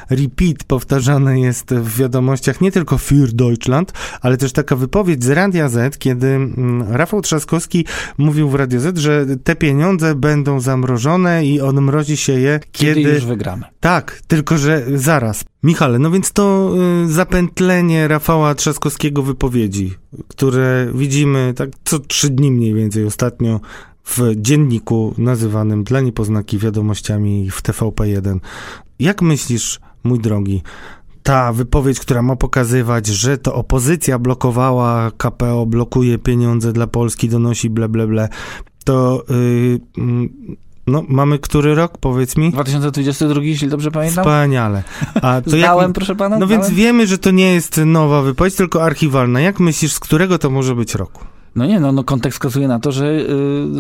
repeat 0.09 0.63
powtarzane 0.67 1.39
jest 1.39 1.73
w 1.73 1.97
wiadomościach 1.97 2.61
nie 2.61 2.71
tylko 2.71 2.95
für 2.97 3.31
Deutschland, 3.31 3.93
ale 4.21 4.37
też 4.37 4.53
taka 4.53 4.75
wypowiedź 4.75 5.23
z 5.23 5.29
Radia 5.29 5.69
Z, 5.69 5.97
kiedy 5.97 6.39
Rafał 6.87 7.21
Trzaskowski 7.21 7.85
mówił 8.17 8.49
w 8.49 8.55
Radio 8.55 8.79
Z, 8.79 8.97
że 8.97 9.25
te 9.43 9.55
pieniądze 9.55 10.15
będą 10.15 10.59
zamrożone 10.59 11.45
i 11.45 11.61
odmrozi 11.61 12.17
się 12.17 12.33
je, 12.33 12.59
kiedy... 12.71 12.95
kiedy 12.95 13.15
już 13.15 13.25
wygramy. 13.25 13.65
Tak, 13.79 14.21
tylko 14.27 14.57
że 14.57 14.83
zaraz. 14.95 15.45
Michale, 15.63 15.99
no 15.99 16.11
więc 16.11 16.31
to 16.31 16.75
y, 17.05 17.13
zapętlenie 17.13 18.07
Rafała 18.07 18.55
Trzaskowskiego 18.55 19.23
wypowiedzi, 19.23 19.93
które 20.27 20.87
widzimy 20.93 21.53
tak 21.55 21.69
co 21.83 21.99
trzy 21.99 22.29
dni 22.29 22.51
mniej 22.51 22.73
więcej 22.73 23.05
ostatnio 23.05 23.59
w 24.05 24.33
dzienniku 24.35 25.13
nazywanym 25.17 25.83
dla 25.83 26.01
niepoznaki 26.01 26.57
wiadomościami 26.57 27.51
w 27.51 27.63
TVP1. 27.63 28.39
Jak 28.99 29.21
myślisz, 29.21 29.79
mój 30.03 30.19
drogi, 30.19 30.61
ta 31.23 31.53
wypowiedź, 31.53 31.99
która 31.99 32.21
ma 32.21 32.35
pokazywać, 32.35 33.07
że 33.07 33.37
to 33.37 33.55
opozycja 33.55 34.19
blokowała 34.19 35.11
KPO, 35.17 35.65
blokuje 35.65 36.17
pieniądze 36.17 36.73
dla 36.73 36.87
Polski, 36.87 37.29
donosi 37.29 37.69
ble, 37.69 37.89
ble, 37.89 38.07
ble, 38.07 38.29
to 38.83 39.23
yy, 39.29 39.79
no, 40.87 41.03
mamy 41.07 41.39
który 41.39 41.75
rok, 41.75 41.97
powiedz 41.97 42.37
mi? 42.37 42.51
2022, 42.51 43.41
jeśli 43.43 43.67
dobrze 43.67 43.91
pamiętam. 43.91 44.23
Wspaniale. 44.23 44.83
A 45.21 45.41
to 45.41 45.49
Zdałem, 45.57 45.85
jak... 45.85 45.95
proszę 45.95 46.15
pana? 46.15 46.39
No 46.39 46.47
więc 46.47 46.69
wiemy, 46.69 47.07
że 47.07 47.17
to 47.17 47.31
nie 47.31 47.53
jest 47.53 47.81
nowa 47.85 48.21
wypowiedź, 48.21 48.55
tylko 48.55 48.83
archiwalna. 48.83 49.41
Jak 49.41 49.59
myślisz, 49.59 49.93
z 49.93 49.99
którego 49.99 50.39
to 50.39 50.49
może 50.49 50.75
być 50.75 50.95
roku? 50.95 51.25
No 51.55 51.65
nie, 51.65 51.79
no, 51.79 51.91
no 51.91 52.03
kontekst 52.03 52.35
wskazuje 52.35 52.67
na 52.67 52.79
to, 52.79 52.91
że 52.91 53.05
y, 53.05 53.25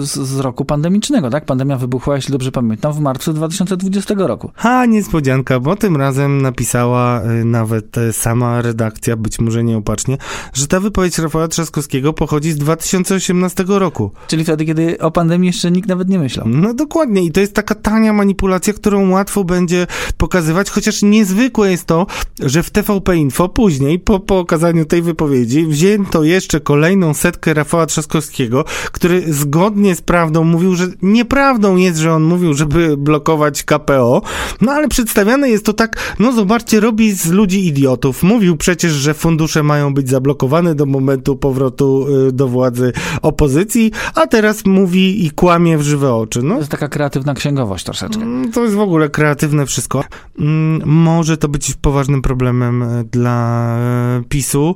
z, 0.05 0.11
z, 0.11 0.39
roku 0.39 0.65
pandemicznego, 0.65 1.29
tak? 1.29 1.45
Pandemia 1.45 1.77
wybuchła, 1.77 2.15
jeśli 2.15 2.31
dobrze 2.31 2.51
pamiętam, 2.51 2.93
w 2.93 2.99
marcu 2.99 3.33
2020 3.33 4.13
roku. 4.17 4.51
Ha, 4.55 4.85
niespodzianka, 4.85 5.59
bo 5.59 5.75
tym 5.75 5.97
razem 5.97 6.41
napisała 6.41 7.21
y, 7.23 7.45
nawet 7.45 7.97
y, 7.97 8.13
sama 8.13 8.61
redakcja, 8.61 9.15
być 9.15 9.39
może 9.39 9.63
nieopatrznie, 9.63 10.17
że 10.53 10.67
ta 10.67 10.79
wypowiedź 10.79 11.17
Rafała 11.17 11.47
Trzaskowskiego 11.47 12.13
pochodzi 12.13 12.51
z 12.51 12.57
2018 12.57 13.63
roku. 13.67 14.11
Czyli 14.27 14.43
wtedy, 14.43 14.65
kiedy 14.65 14.99
o 14.99 15.11
pandemii 15.11 15.47
jeszcze 15.47 15.71
nikt 15.71 15.89
nawet 15.89 16.09
nie 16.09 16.19
myślał. 16.19 16.47
No 16.47 16.73
dokładnie 16.73 17.23
i 17.23 17.31
to 17.31 17.39
jest 17.39 17.53
taka 17.53 17.75
tania 17.75 18.13
manipulacja, 18.13 18.73
którą 18.73 19.09
łatwo 19.09 19.43
będzie 19.43 19.87
pokazywać, 20.17 20.69
chociaż 20.69 21.01
niezwykłe 21.01 21.71
jest 21.71 21.85
to, 21.85 22.07
że 22.39 22.63
w 22.63 22.69
TVP 22.69 23.17
Info 23.17 23.49
później, 23.49 23.99
po 23.99 24.19
pokazaniu 24.19 24.85
tej 24.85 25.01
wypowiedzi, 25.01 25.65
wzięto 25.65 26.23
jeszcze 26.23 26.59
kolejną 26.59 27.13
setkę 27.13 27.53
Rafała 27.53 27.64
Trzaskowskiego, 27.85 28.65
który 28.91 29.33
zgodnie 29.33 29.95
z 29.95 30.01
prawdą 30.01 30.43
mówił, 30.43 30.75
że 30.75 30.87
nieprawdą 31.01 31.75
jest, 31.75 31.97
że 31.97 32.13
on 32.13 32.23
mówił, 32.23 32.53
żeby 32.53 32.97
blokować 32.97 33.63
KPO, 33.63 34.21
no 34.61 34.71
ale 34.71 34.87
przedstawiane 34.87 35.49
jest 35.49 35.65
to 35.65 35.73
tak, 35.73 36.15
no 36.19 36.31
zobaczcie, 36.31 36.79
robi 36.79 37.11
z 37.11 37.31
ludzi 37.31 37.67
idiotów. 37.67 38.23
Mówił 38.23 38.57
przecież, 38.57 38.91
że 38.91 39.13
fundusze 39.13 39.63
mają 39.63 39.93
być 39.93 40.09
zablokowane 40.09 40.75
do 40.75 40.85
momentu 40.85 41.35
powrotu 41.35 42.05
y, 42.27 42.31
do 42.31 42.47
władzy 42.47 42.93
opozycji, 43.21 43.91
a 44.15 44.27
teraz 44.27 44.65
mówi 44.65 45.25
i 45.25 45.31
kłamie 45.31 45.77
w 45.77 45.81
żywe 45.81 46.13
oczy. 46.13 46.41
No, 46.43 46.53
To 46.53 46.59
jest 46.59 46.71
taka 46.71 46.87
kreatywna 46.87 47.33
księgowość 47.33 47.85
troszeczkę. 47.85 48.21
Mm, 48.21 48.51
To 48.51 48.63
jest 48.63 48.75
w 48.75 48.79
ogóle 48.79 49.09
kreatywne 49.09 49.65
wszystko. 49.65 50.03
Mm, 50.39 50.81
Może 50.85 51.37
to 51.37 51.47
być 51.47 51.73
poważnym 51.81 52.21
problemem 52.21 52.83
e, 52.83 53.03
dla 53.03 53.67
e, 53.77 54.23
PiSu, 54.29 54.75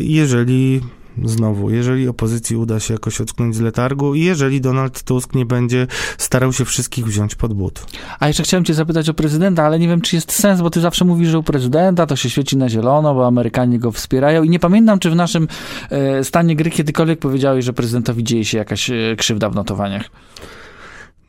jeżeli 0.00 0.80
znowu, 1.24 1.70
jeżeli 1.70 2.08
opozycji 2.08 2.56
uda 2.56 2.80
się 2.80 2.94
jakoś 2.94 3.20
ocknąć 3.20 3.56
z 3.56 3.60
letargu 3.60 4.14
i 4.14 4.20
jeżeli 4.20 4.60
Donald 4.60 5.02
Tusk 5.02 5.34
nie 5.34 5.46
będzie 5.46 5.86
starał 6.18 6.52
się 6.52 6.64
wszystkich 6.64 7.06
wziąć 7.06 7.34
pod 7.34 7.54
but. 7.54 7.86
A 8.20 8.28
jeszcze 8.28 8.42
chciałem 8.42 8.64
cię 8.64 8.74
zapytać 8.74 9.08
o 9.08 9.14
prezydenta, 9.14 9.64
ale 9.64 9.78
nie 9.78 9.88
wiem, 9.88 10.00
czy 10.00 10.16
jest 10.16 10.32
sens, 10.32 10.60
bo 10.60 10.70
ty 10.70 10.80
zawsze 10.80 11.04
mówisz, 11.04 11.28
że 11.28 11.38
u 11.38 11.42
prezydenta 11.42 12.06
to 12.06 12.16
się 12.16 12.30
świeci 12.30 12.56
na 12.56 12.68
zielono, 12.68 13.14
bo 13.14 13.26
Amerykanie 13.26 13.78
go 13.78 13.92
wspierają 13.92 14.42
i 14.42 14.50
nie 14.50 14.58
pamiętam, 14.58 14.98
czy 14.98 15.10
w 15.10 15.14
naszym 15.16 15.48
e, 15.90 16.24
stanie 16.24 16.56
gry 16.56 16.70
kiedykolwiek 16.70 17.18
powiedziałeś, 17.18 17.64
że 17.64 17.72
prezydentowi 17.72 18.24
dzieje 18.24 18.44
się 18.44 18.58
jakaś 18.58 18.90
e, 18.90 18.94
krzywda 19.18 19.50
w 19.50 19.54
notowaniach. 19.54 20.10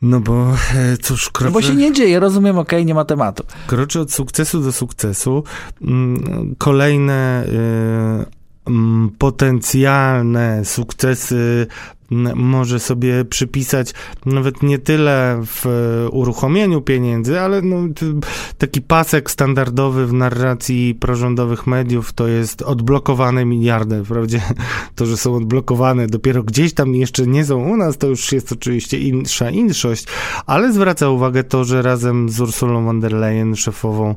No 0.02 0.20
bo 0.20 0.46
e, 0.74 0.96
cóż, 1.02 1.26
No 1.26 1.30
kroczy, 1.32 1.52
bo 1.52 1.62
się 1.62 1.74
nie 1.74 1.92
dzieje, 1.92 2.20
rozumiem, 2.20 2.58
okej, 2.58 2.86
nie 2.86 2.94
ma 2.94 3.04
tematu. 3.04 3.44
kroczy 3.66 4.00
od 4.00 4.12
sukcesu 4.12 4.60
do 4.60 4.72
sukcesu. 4.72 5.44
Mm, 5.82 6.54
Kolejne 6.58 7.44
e, 7.46 8.37
potencjalne 9.18 10.64
sukcesy 10.64 11.66
może 12.34 12.80
sobie 12.80 13.24
przypisać 13.24 13.94
nawet 14.26 14.62
nie 14.62 14.78
tyle 14.78 15.42
w 15.46 15.66
e, 15.66 16.08
uruchomieniu 16.10 16.80
pieniędzy, 16.80 17.40
ale 17.40 17.62
no, 17.62 17.76
taki 18.58 18.82
pasek 18.82 19.30
standardowy 19.30 20.06
w 20.06 20.12
narracji 20.12 20.94
prorządowych 20.94 21.66
mediów 21.66 22.12
to 22.12 22.28
jest 22.28 22.62
odblokowane 22.62 23.44
miliardy. 23.44 24.04
Wprawdzie 24.04 24.42
to, 24.96 25.06
że 25.06 25.16
są 25.16 25.34
odblokowane 25.34 26.06
dopiero 26.06 26.42
gdzieś 26.42 26.74
tam 26.74 26.94
jeszcze 26.94 27.26
nie 27.26 27.44
są 27.44 27.68
u 27.68 27.76
nas, 27.76 27.98
to 27.98 28.06
już 28.06 28.32
jest 28.32 28.52
oczywiście 28.52 28.98
insza 28.98 29.50
inszość, 29.50 30.06
ale 30.46 30.72
zwraca 30.72 31.08
uwagę 31.08 31.44
to, 31.44 31.64
że 31.64 31.82
razem 31.82 32.28
z 32.28 32.40
Ursulą 32.40 32.84
von 32.84 33.00
der 33.00 33.12
Leyen, 33.12 33.56
szefową 33.56 34.14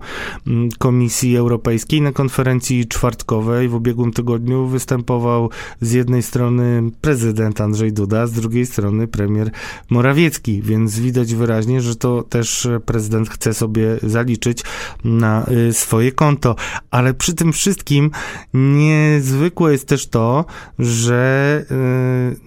Komisji 0.80 1.38
Europejskiej 1.38 2.02
na 2.02 2.12
konferencji 2.12 2.88
czwartkowej 2.88 3.70
w 3.70 3.76
ubiegłym 3.76 4.12
tygodniu 4.14 4.68
występował 4.68 5.50
z 5.82 5.92
jednej 5.92 6.24
strony 6.24 6.84
prezydent 7.02 7.62
Andrzej 7.62 7.81
Duda, 7.90 8.28
z 8.28 8.32
drugiej 8.32 8.66
strony 8.66 9.08
premier 9.08 9.52
Morawiecki, 9.90 10.62
więc 10.62 11.00
widać 11.00 11.36
wyraźnie, 11.36 11.82
że 11.82 11.96
to 11.96 12.24
też 12.24 12.68
prezydent 12.86 13.30
chce 13.30 13.54
sobie 13.54 13.98
zaliczyć 14.04 14.64
na 15.04 15.46
y, 15.70 15.74
swoje 15.74 16.12
konto. 16.12 16.56
Ale 16.92 17.14
przy 17.14 17.34
tym 17.34 17.54
wszystkim 17.54 18.12
niezwykłe 18.54 19.72
jest 19.72 19.88
też 19.88 20.08
to, 20.08 20.46
że 20.80 21.66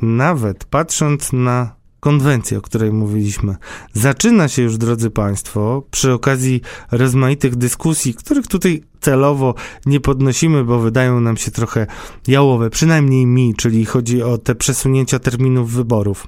y, 0.03 0.07
nawet 0.07 0.65
patrząc 0.65 1.33
na 1.33 1.84
konwencję, 2.05 2.59
o 2.59 2.61
której 2.61 2.93
mówiliśmy, 2.93 3.57
zaczyna 3.93 4.49
się 4.49 4.63
już, 4.63 4.79
drodzy 4.79 5.11
Państwo, 5.11 5.83
przy 5.91 6.13
okazji 6.13 6.61
rozmaitych 6.93 7.57
dyskusji, 7.57 8.15
których 8.15 8.47
tutaj 8.47 8.83
celowo 9.01 9.55
nie 9.87 10.01
podnosimy, 10.01 10.65
bo 10.65 10.79
wydają 10.79 11.21
nam 11.21 11.37
się 11.37 11.51
trochę 11.51 11.87
jałowe, 12.29 12.71
przynajmniej 12.71 13.27
mi, 13.27 13.55
czyli 13.55 13.85
chodzi 13.85 14.23
o 14.23 14.39
te 14.39 14.55
przesunięcia 14.55 15.19
terminów 15.19 15.73
wyborów. 15.73 16.27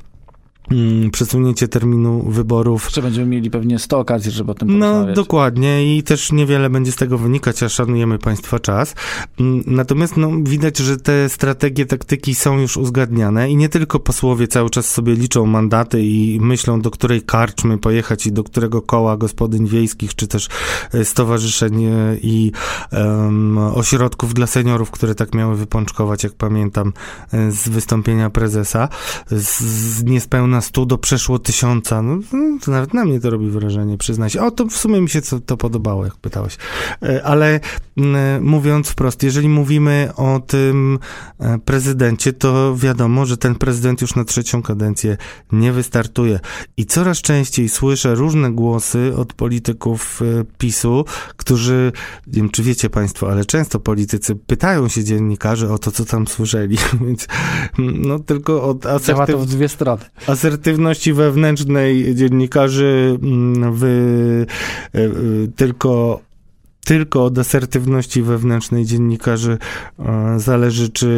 Mm, 0.70 1.10
Przesunięcie 1.10 1.68
terminu 1.68 2.22
wyborów 2.22 2.84
Jeszcze 2.84 3.02
będziemy 3.02 3.26
mieli 3.26 3.50
pewnie 3.50 3.78
100 3.78 3.98
okazji, 3.98 4.30
żeby 4.30 4.50
o 4.50 4.54
tym 4.54 4.78
no, 4.78 4.86
porozmawiać. 4.86 5.16
dokładnie 5.16 5.96
i 5.96 6.02
też 6.02 6.32
niewiele 6.32 6.70
będzie 6.70 6.92
z 6.92 6.96
tego 6.96 7.18
wynikać, 7.18 7.62
a 7.62 7.68
szanujemy 7.68 8.18
Państwa 8.18 8.58
czas. 8.58 8.94
Mm, 9.40 9.62
Natomiast 9.66 10.16
no, 10.16 10.30
widać, 10.42 10.78
że 10.78 10.96
te 10.96 11.28
strategie, 11.28 11.86
taktyki 11.86 12.34
są 12.34 12.58
już 12.58 12.76
uzgadniane 12.76 13.50
i 13.50 13.56
nie 13.56 13.68
tylko 13.68 14.00
posłowie 14.00 14.48
cały 14.48 14.70
czas 14.70 14.90
sobie 14.90 15.14
liczą 15.14 15.46
mandaty 15.46 16.02
i 16.02 16.38
myślą, 16.40 16.80
do 16.80 16.90
której 16.90 17.22
karczmy 17.22 17.78
pojechać 17.78 18.26
i 18.26 18.32
do 18.32 18.44
którego 18.44 18.82
koła 18.82 19.16
gospodyń 19.16 19.66
wiejskich, 19.66 20.14
czy 20.14 20.26
też 20.26 20.48
e, 20.94 21.04
stowarzyszeń 21.04 21.84
e, 21.84 22.16
i 22.22 22.52
em, 22.92 23.58
ośrodków 23.58 24.34
dla 24.34 24.46
seniorów, 24.46 24.90
które 24.90 25.14
tak 25.14 25.34
miały 25.34 25.56
wypączkować, 25.56 26.24
jak 26.24 26.32
pamiętam, 26.32 26.92
e, 27.32 27.50
z 27.50 27.68
wystąpienia 27.68 28.30
prezesa, 28.30 28.88
z, 29.30 29.60
z 29.60 30.04
niespełna 30.04 30.55
100 30.60 30.86
do 30.86 30.98
przeszło 30.98 31.38
tysiąca. 31.38 32.02
No, 32.02 32.18
no, 32.32 32.58
to 32.64 32.70
nawet 32.70 32.94
na 32.94 33.04
mnie 33.04 33.20
to 33.20 33.30
robi 33.30 33.50
wrażenie, 33.50 33.98
przyznaj 33.98 34.30
się. 34.30 34.42
O, 34.42 34.50
to 34.50 34.66
w 34.66 34.76
sumie 34.76 35.00
mi 35.00 35.08
się 35.08 35.22
co, 35.22 35.40
to 35.40 35.56
podobało, 35.56 36.04
jak 36.04 36.16
pytałeś. 36.16 36.56
E, 37.02 37.24
Ale 37.24 37.60
mówiąc 38.40 38.88
wprost, 38.88 39.22
jeżeli 39.22 39.48
mówimy 39.48 40.08
o 40.16 40.40
tym 40.46 40.98
e, 41.38 41.58
prezydencie, 41.58 42.32
to 42.32 42.76
wiadomo, 42.76 43.26
że 43.26 43.36
ten 43.36 43.54
prezydent 43.54 44.00
już 44.00 44.14
na 44.14 44.24
trzecią 44.24 44.62
kadencję 44.62 45.16
nie 45.52 45.72
wystartuje. 45.72 46.40
I 46.76 46.86
coraz 46.86 47.18
częściej 47.18 47.68
słyszę 47.68 48.14
różne 48.14 48.52
głosy 48.52 49.12
od 49.16 49.32
polityków 49.32 50.22
e, 50.22 50.44
PiSu, 50.58 51.04
którzy, 51.36 51.92
nie 52.26 52.32
wiem 52.32 52.50
czy 52.50 52.62
wiecie 52.62 52.90
państwo, 52.90 53.30
ale 53.30 53.44
często 53.44 53.80
politycy 53.80 54.34
pytają 54.36 54.88
się 54.88 55.04
dziennikarzy 55.04 55.72
o 55.72 55.78
to, 55.78 55.90
co 55.90 56.04
tam 56.04 56.26
słyszeli, 56.26 56.78
więc 57.06 57.26
no 57.78 58.18
tylko 58.18 58.62
od 58.62 58.82
Działa 58.82 58.94
asertyw 58.96 59.26
to 59.36 59.38
w 59.38 59.46
dwie 59.46 59.68
strony. 59.68 60.02
asertywności 60.26 60.45
wewnętrznej 61.14 62.14
dziennikarzy 62.14 63.18
mm, 63.22 63.74
wy, 63.74 64.46
e, 64.94 64.98
e, 64.98 65.10
tylko 65.56 66.20
tylko 66.86 67.24
od 67.24 67.38
asertywności 67.38 68.22
wewnętrznej 68.22 68.84
dziennikarzy 68.84 69.58
e, 69.98 70.34
zależy, 70.40 70.88
czy 70.88 71.08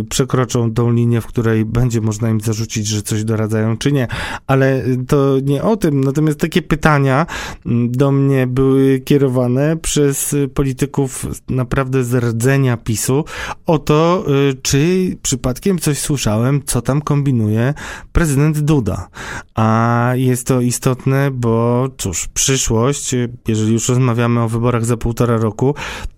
e, 0.00 0.04
przekroczą 0.04 0.74
tą 0.74 0.92
linię, 0.92 1.20
w 1.20 1.26
której 1.26 1.64
będzie 1.64 2.00
można 2.00 2.30
im 2.30 2.40
zarzucić, 2.40 2.86
że 2.86 3.02
coś 3.02 3.24
doradzają, 3.24 3.76
czy 3.76 3.92
nie. 3.92 4.08
Ale 4.46 4.84
to 5.08 5.36
nie 5.42 5.62
o 5.62 5.76
tym. 5.76 6.04
Natomiast 6.04 6.40
takie 6.40 6.62
pytania 6.62 7.26
mm, 7.66 7.92
do 7.92 8.12
mnie 8.12 8.46
były 8.46 9.00
kierowane 9.00 9.76
przez 9.76 10.36
polityków 10.54 11.26
naprawdę 11.48 12.04
z 12.04 12.14
rdzenia 12.24 12.76
PiSu 12.76 13.24
o 13.66 13.78
to, 13.78 14.24
e, 14.26 14.54
czy 14.62 15.16
przypadkiem 15.22 15.78
coś 15.78 15.98
słyszałem, 15.98 16.62
co 16.64 16.82
tam 16.82 17.02
kombinuje 17.02 17.74
prezydent 18.12 18.58
Duda. 18.58 19.08
A 19.54 20.10
jest 20.14 20.46
to 20.46 20.60
istotne, 20.60 21.30
bo 21.30 21.88
cóż, 21.98 22.28
przyszłość, 22.34 23.14
jeżeli 23.48 23.72
już 23.72 23.88
rozmawiamy 23.88 24.40
o 24.40 24.48
wyborach 24.48 24.84
za 24.84 24.93
półtora 24.96 25.36
roku, 25.36 25.74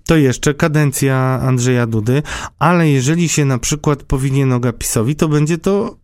to 0.06 0.16
jeszcze 0.16 0.54
kadencja 0.54 1.16
Andrzeja 1.42 1.86
Dudy, 1.86 2.22
ale 2.58 2.90
jeżeli 2.90 3.28
się 3.28 3.44
na 3.44 3.58
przykład 3.58 4.02
powinie 4.02 4.46
noga 4.46 4.72
PiSowi, 4.72 5.16
to 5.16 5.28
będzie 5.28 5.58
to 5.58 5.96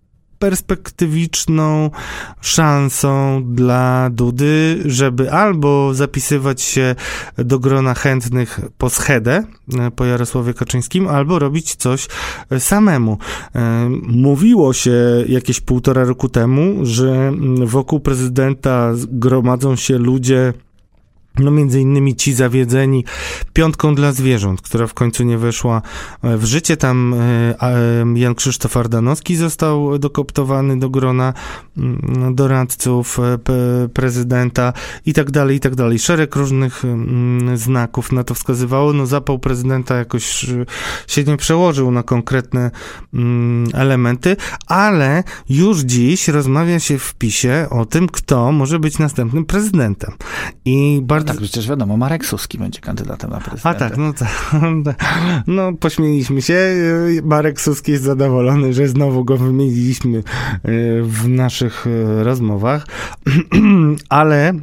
perspektywiczną 0.43 1.91
szansą 2.41 3.43
dla 3.55 4.11
Dudy, 4.11 4.83
żeby 4.85 5.33
albo 5.33 5.95
zapisywać 5.95 6.63
się 6.63 6.95
do 7.39 7.59
grona 7.59 7.95
chętnych 7.95 8.61
po 8.79 8.91
schedę 8.91 9.45
e, 9.79 9.91
po 9.91 10.05
Jarosławie 10.05 10.55
Kaczyńskim, 10.55 11.09
albo 11.09 11.39
robić 11.39 11.77
coś 11.77 12.09
e, 12.51 12.61
samemu. 12.61 13.19
E, 13.55 13.89
Mówiło 14.03 14.73
się 14.73 15.25
jakieś 15.29 15.61
półtora 15.61 16.05
roku 16.05 16.29
temu, 16.29 16.77
że 16.83 17.13
mm, 17.13 17.67
wokół 17.67 18.01
prezydenta 18.01 18.93
gromadzą 19.09 19.77
się 19.77 19.99
ludzie 19.99 20.53
no 21.39 21.51
między 21.51 21.81
innymi 21.81 22.17
ci 22.17 22.33
zawiedzeni 22.33 23.05
piątką 23.53 23.95
dla 23.95 24.13
zwierząt, 24.13 24.63
która 24.63 24.87
w 24.87 24.95
końcu 24.95 25.25
nie 25.25 25.39
weszła 25.39 25.83
e, 26.23 26.37
w 26.37 26.45
życie. 26.45 26.77
Tam 26.77 27.15
e, 27.15 27.19
e, 27.63 28.05
Jan 28.15 28.35
Krzysztof 28.35 28.77
Ardanowski 28.77 29.37
został 29.37 29.99
dokoptowany 29.99 30.79
do 30.79 30.91
grona 30.91 31.35
mm, 31.79 32.35
doradców 32.35 33.19
prezydenta 33.95 34.73
i 35.07 35.13
tak 35.13 35.31
dalej, 35.31 35.57
i 35.57 35.61
tak 35.61 35.75
dalej. 35.75 35.99
Szereg 35.99 36.37
różnych 36.37 36.85
mm, 36.85 37.57
znaków 37.57 38.13
na 38.13 38.25
to 38.25 38.35
wskazywało. 38.35 38.93
No 38.93 39.07
zapał 39.07 39.39
prezydenta 39.39 39.97
jakoś 39.97 40.47
się 41.07 41.25
nie 41.25 41.37
przełożył 41.37 41.91
na 41.91 42.03
konkretne 42.03 42.71
mm, 43.15 43.69
elementy, 43.75 44.37
ale 44.67 45.25
już 45.49 45.81
dziś 45.81 46.29
rozmawia 46.29 46.81
się 46.81 46.99
w 46.99 47.15
PiSie 47.15 47.67
o 47.71 47.87
tym, 47.87 48.09
kto 48.09 48.53
może 48.53 48.79
być 48.79 48.99
następnym 48.99 49.45
prezydentem. 49.45 50.13
I 50.65 51.01
bardzo 51.03 51.22
Tak, 51.27 51.37
przecież 51.37 51.69
wiadomo, 51.69 51.97
Marek 51.97 52.27
Suski 52.27 52.59
będzie 52.59 52.81
kandydatem 52.81 53.31
na 53.31 53.41
prezydenta. 53.41 53.71
A 53.71 53.75
tak, 53.75 53.97
no 53.97 54.13
tak. 54.13 54.53
No, 55.47 55.73
pośmieliśmy 55.73 56.43
się. 56.43 56.59
Marek 57.23 57.61
Suski 57.61 57.93
jest 57.93 58.05
zadowolony, 58.05 58.73
że 58.73 58.89
znowu 58.89 59.25
go 59.25 59.37
wymieniliśmy 59.37 60.19
e, 60.19 60.23
w 61.03 61.29
naszych 61.29 61.87
e, 61.87 62.25
rozmowach, 62.25 62.87
ale 64.09 64.49
e, 64.49 64.55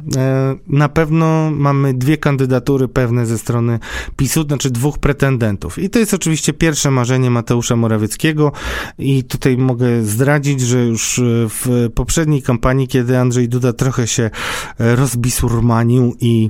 na 0.66 0.88
pewno 0.88 1.50
mamy 1.50 1.94
dwie 1.94 2.16
kandydatury 2.16 2.88
pewne 2.88 3.26
ze 3.26 3.38
strony 3.38 3.78
PiSu, 4.16 4.42
znaczy 4.42 4.70
dwóch 4.70 4.98
pretendentów. 4.98 5.78
I 5.78 5.90
to 5.90 5.98
jest 5.98 6.14
oczywiście 6.14 6.52
pierwsze 6.52 6.90
marzenie 6.90 7.30
Mateusza 7.30 7.76
Morawieckiego 7.76 8.52
i 8.98 9.24
tutaj 9.24 9.56
mogę 9.56 10.02
zdradzić, 10.02 10.60
że 10.60 10.84
już 10.84 11.20
w 11.24 11.88
poprzedniej 11.94 12.42
kampanii, 12.42 12.88
kiedy 12.88 13.18
Andrzej 13.18 13.48
Duda 13.48 13.72
trochę 13.72 14.06
się 14.06 14.30
rozbisurmanił 14.78 16.16
i 16.20 16.49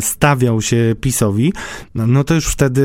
stawiał 0.00 0.62
się 0.62 0.94
PiSowi, 1.00 1.52
no 1.94 2.24
to 2.24 2.34
już 2.34 2.46
wtedy 2.46 2.82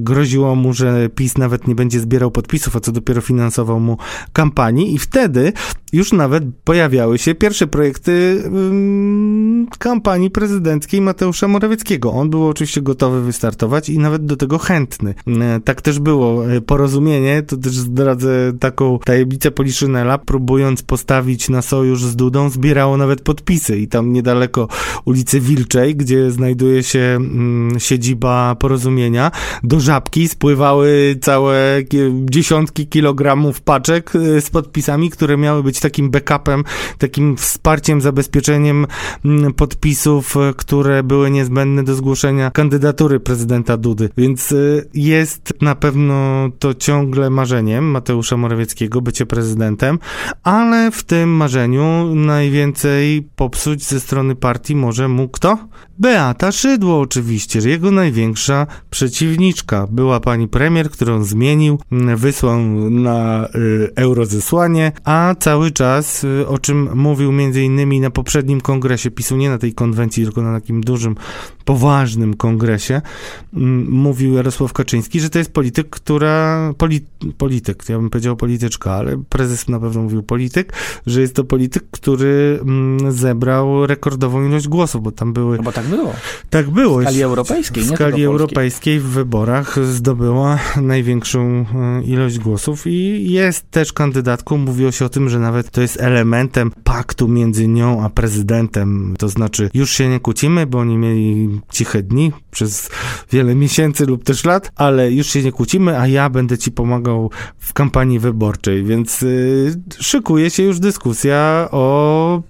groziło 0.00 0.54
mu, 0.54 0.72
że 0.72 1.08
PiS 1.08 1.38
nawet 1.38 1.68
nie 1.68 1.74
będzie 1.74 2.00
zbierał 2.00 2.30
podpisów, 2.30 2.76
a 2.76 2.80
co 2.80 2.92
dopiero 2.92 3.20
finansował 3.20 3.80
mu 3.80 3.98
kampanii 4.32 4.94
i 4.94 4.98
wtedy 4.98 5.52
już 5.92 6.12
nawet 6.12 6.44
pojawiały 6.64 7.18
się 7.18 7.34
pierwsze 7.34 7.66
projekty 7.66 8.42
um, 8.44 9.66
kampanii 9.78 10.30
prezydenckiej 10.30 11.00
Mateusza 11.00 11.48
Morawieckiego. 11.48 12.12
On 12.12 12.30
był 12.30 12.46
oczywiście 12.48 12.82
gotowy 12.82 13.22
wystartować 13.22 13.88
i 13.88 13.98
nawet 13.98 14.26
do 14.26 14.36
tego 14.36 14.58
chętny. 14.58 15.14
E, 15.26 15.60
tak 15.60 15.82
też 15.82 15.98
było. 15.98 16.52
E, 16.52 16.60
porozumienie, 16.60 17.42
to 17.42 17.56
też 17.56 17.72
zdradzę 17.72 18.52
taką 18.60 18.98
tajemnicę 18.98 19.50
Poliszynela, 19.50 20.18
próbując 20.18 20.82
postawić 20.82 21.48
na 21.48 21.62
sojusz 21.62 22.04
z 22.04 22.16
Dudą, 22.16 22.50
zbierało 22.50 22.96
nawet 22.96 23.20
podpisy 23.20 23.78
i 23.78 23.88
tam 23.88 24.12
niedaleko 24.12 24.68
ulicy 25.04 25.40
Wilczej 25.40 25.85
gdzie 25.94 26.30
znajduje 26.30 26.82
się 26.82 26.98
mm, 26.98 27.80
siedziba 27.80 28.54
porozumienia, 28.54 29.30
do 29.62 29.80
żabki 29.80 30.28
spływały 30.28 31.16
całe 31.20 31.82
dziesiątki 32.24 32.86
kilogramów 32.86 33.60
paczek 33.60 34.14
y, 34.14 34.40
z 34.40 34.50
podpisami, 34.50 35.10
które 35.10 35.36
miały 35.36 35.62
być 35.62 35.80
takim 35.80 36.10
backupem, 36.10 36.64
takim 36.98 37.36
wsparciem, 37.36 38.00
zabezpieczeniem 38.00 38.86
mm, 39.24 39.54
podpisów, 39.54 40.36
y, 40.36 40.54
które 40.56 41.02
były 41.02 41.30
niezbędne 41.30 41.82
do 41.82 41.94
zgłoszenia 41.94 42.50
kandydatury 42.50 43.20
prezydenta 43.20 43.76
Dudy. 43.76 44.10
Więc 44.16 44.52
y, 44.52 44.88
jest 44.94 45.54
na 45.60 45.74
pewno 45.74 46.48
to 46.58 46.74
ciągle 46.74 47.30
marzeniem 47.30 47.84
Mateusza 47.84 48.36
Morawieckiego 48.36 49.00
bycie 49.00 49.26
prezydentem, 49.26 49.98
ale 50.42 50.90
w 50.90 51.02
tym 51.04 51.30
marzeniu 51.30 52.14
najwięcej 52.14 53.28
popsuć 53.36 53.84
ze 53.84 54.00
strony 54.00 54.34
partii 54.34 54.76
może 54.76 55.08
mu 55.08 55.28
kto? 55.28 55.58
Beata 55.98 56.52
Szydło 56.52 57.00
oczywiście, 57.00 57.58
jego 57.58 57.90
największa 57.90 58.66
przeciwniczka. 58.90 59.86
Była 59.90 60.20
pani 60.20 60.48
premier, 60.48 60.90
którą 60.90 61.24
zmienił, 61.24 61.78
wysłał 62.16 62.60
na 62.90 63.48
y, 63.54 63.90
eurozesłanie, 63.96 64.92
a 65.04 65.34
cały 65.40 65.70
czas, 65.70 66.24
y, 66.24 66.48
o 66.48 66.58
czym 66.58 66.96
mówił 66.96 67.32
między 67.32 67.62
innymi 67.62 68.00
na 68.00 68.10
poprzednim 68.10 68.60
kongresie 68.60 69.10
PiSu, 69.10 69.36
nie 69.36 69.50
na 69.50 69.58
tej 69.58 69.74
konwencji, 69.74 70.24
tylko 70.24 70.42
na 70.42 70.60
takim 70.60 70.80
dużym, 70.80 71.16
poważnym 71.64 72.34
kongresie, 72.34 72.94
y, 72.96 73.58
mówił 73.88 74.34
Jarosław 74.34 74.72
Kaczyński, 74.72 75.20
że 75.20 75.30
to 75.30 75.38
jest 75.38 75.52
polityk, 75.52 75.90
która, 75.90 76.72
poli, 76.78 77.00
polityk, 77.38 77.88
ja 77.88 77.98
bym 77.98 78.10
powiedział 78.10 78.36
polityczka, 78.36 78.92
ale 78.92 79.22
prezes 79.28 79.68
na 79.68 79.80
pewno 79.80 80.02
mówił 80.02 80.22
polityk, 80.22 80.72
że 81.06 81.20
jest 81.20 81.34
to 81.34 81.44
polityk, 81.44 81.84
który 81.90 82.58
mm, 82.62 83.12
zebrał 83.12 83.86
rekordową 83.86 84.46
ilość 84.46 84.68
głosów, 84.68 85.02
bo 85.02 85.12
tam 85.12 85.32
były 85.32 85.56
no 85.56 85.62
bo 85.66 85.72
tak 85.72 85.86
było. 85.86 86.14
Tak 86.50 86.70
było. 86.70 86.98
W 86.98 87.02
skali 87.02 87.22
europejskiej, 87.22 87.82
W 87.82 87.86
skali 87.86 88.24
europejskiej 88.24 89.00
w 89.00 89.04
wyborach 89.04 89.84
zdobyła 89.84 90.58
największą 90.76 91.40
e, 91.40 92.02
ilość 92.02 92.38
głosów 92.38 92.86
i 92.86 93.30
jest 93.32 93.70
też 93.70 93.92
kandydatką. 93.92 94.58
Mówiło 94.58 94.92
się 94.92 95.04
o 95.04 95.08
tym, 95.08 95.28
że 95.28 95.38
nawet 95.38 95.70
to 95.70 95.80
jest 95.80 96.00
elementem 96.00 96.72
paktu 96.84 97.28
między 97.28 97.68
nią 97.68 98.04
a 98.04 98.10
prezydentem. 98.10 99.14
To 99.18 99.28
znaczy, 99.28 99.70
już 99.74 99.90
się 99.90 100.08
nie 100.08 100.20
kłócimy, 100.20 100.66
bo 100.66 100.78
oni 100.78 100.96
mieli 100.96 101.60
ciche 101.72 102.02
dni 102.02 102.32
przez 102.50 102.90
wiele 103.32 103.54
miesięcy 103.54 104.06
lub 104.06 104.24
też 104.24 104.44
lat, 104.44 104.72
ale 104.76 105.12
już 105.12 105.26
się 105.26 105.42
nie 105.42 105.52
kłócimy, 105.52 105.98
a 105.98 106.06
ja 106.06 106.30
będę 106.30 106.58
ci 106.58 106.72
pomagał 106.72 107.30
w 107.58 107.72
kampanii 107.72 108.18
wyborczej, 108.18 108.84
więc 108.84 109.22
yy, 109.22 109.74
szykuje 110.00 110.50
się 110.50 110.62
już 110.62 110.80
dyskusja 110.80 111.68
o 111.70 112.42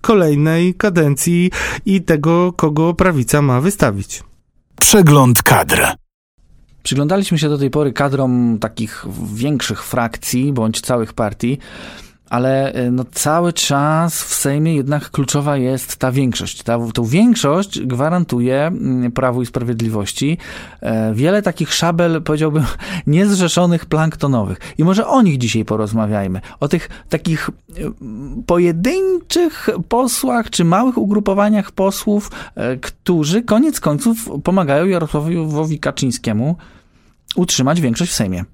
kolejnej 0.00 0.74
kadencji 0.74 1.50
i 1.86 2.02
tego, 2.02 2.49
kogo 2.52 2.94
prawica 2.94 3.42
ma 3.42 3.60
wystawić. 3.60 4.22
Przegląd 4.80 5.42
kadr. 5.42 5.86
Przyglądaliśmy 6.82 7.38
się 7.38 7.48
do 7.48 7.58
tej 7.58 7.70
pory 7.70 7.92
kadrom 7.92 8.58
takich 8.60 9.04
większych 9.34 9.84
frakcji 9.84 10.52
bądź 10.52 10.80
całych 10.80 11.12
partii 11.12 11.58
ale 12.30 12.72
e, 12.72 12.90
no, 12.90 13.04
cały 13.12 13.52
czas 13.52 14.22
w 14.22 14.34
Sejmie 14.34 14.74
jednak 14.74 15.10
kluczowa 15.10 15.56
jest 15.56 15.96
ta 15.96 16.12
większość. 16.12 16.62
Ta, 16.62 16.78
tą 16.94 17.04
większość 17.04 17.80
gwarantuje 17.80 18.66
mm, 18.66 19.12
Prawu 19.12 19.42
i 19.42 19.46
Sprawiedliwości 19.46 20.38
e, 20.80 21.14
wiele 21.14 21.42
takich 21.42 21.74
szabel, 21.74 22.22
powiedziałbym, 22.22 22.64
niezrzeszonych 23.06 23.86
planktonowych. 23.86 24.58
I 24.78 24.84
może 24.84 25.06
o 25.06 25.22
nich 25.22 25.38
dzisiaj 25.38 25.64
porozmawiajmy. 25.64 26.40
O 26.60 26.68
tych 26.68 26.88
takich 27.08 27.50
e, 27.50 27.72
pojedynczych 28.46 29.68
posłach, 29.88 30.50
czy 30.50 30.64
małych 30.64 30.98
ugrupowaniach 30.98 31.72
posłów, 31.72 32.30
którzy 32.80 33.42
koniec 33.42 33.80
końców 33.80 34.28
pomagają 34.44 34.86
Jarosławowi 34.86 35.78
Kaczyńskiemu 35.78 36.56
utrzymać 37.36 37.80
większość 37.80 38.12
w 38.12 38.14
Sejmie. 38.14 38.44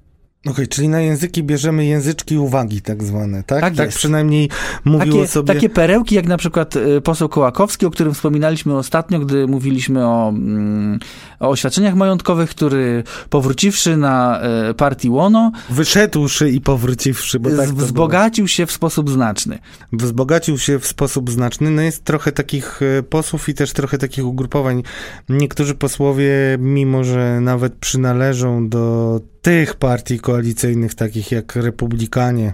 Okej, 0.47 0.53
okay, 0.53 0.67
czyli 0.67 0.89
na 0.89 1.01
języki 1.01 1.43
bierzemy 1.43 1.87
języczki 1.87 2.39
uwagi 2.39 2.83
tak 2.83 3.03
zwane, 3.03 3.43
tak? 3.43 3.61
Tak, 3.61 3.75
tak 3.75 3.89
przynajmniej 3.89 4.49
mówił 4.85 5.15
takie, 5.15 5.27
sobie... 5.27 5.55
Takie 5.55 5.69
perełki, 5.69 6.15
jak 6.15 6.27
na 6.27 6.37
przykład 6.37 6.77
y, 6.77 7.01
poseł 7.01 7.29
Kołakowski, 7.29 7.87
o 7.87 7.91
którym 7.91 8.15
wspominaliśmy 8.15 8.77
ostatnio, 8.77 9.21
gdy 9.21 9.47
mówiliśmy 9.47 10.07
o, 10.07 10.29
mm, 10.29 10.99
o 11.41 11.49
oświadczeniach 11.49 11.95
majątkowych, 11.95 12.51
który 12.51 13.05
powróciwszy 13.31 13.97
na 13.97 14.41
y, 14.71 14.75
partii 14.75 15.11
Łono... 15.11 15.53
Wyszedłszy 15.71 16.51
i 16.51 16.61
powróciwszy, 16.61 17.41
bo 17.41 17.51
tak 17.51 17.69
Wzbogacił 17.69 18.49
się 18.49 18.67
w 18.67 18.73
sposób 18.73 19.11
znaczny. 19.11 19.59
Wzbogacił 19.93 20.59
się 20.59 20.79
w 20.79 20.87
sposób 20.87 21.31
znaczny. 21.31 21.71
No 21.71 21.83
jest 21.83 22.05
trochę 22.05 22.33
takich 22.33 22.83
y, 22.83 23.03
posłów 23.03 23.49
i 23.49 23.55
też 23.55 23.73
trochę 23.73 23.99
takich 23.99 24.27
ugrupowań. 24.27 24.83
Niektórzy 25.29 25.75
posłowie, 25.75 26.33
mimo 26.59 27.05
że 27.05 27.41
nawet 27.41 27.75
przynależą 27.75 28.69
do 28.69 29.21
tych 29.47 29.75
partii 29.75 30.19
koalicyjnych, 30.21 30.95
takich 30.95 31.33
jak 31.33 31.57
Republikanie, 31.57 32.53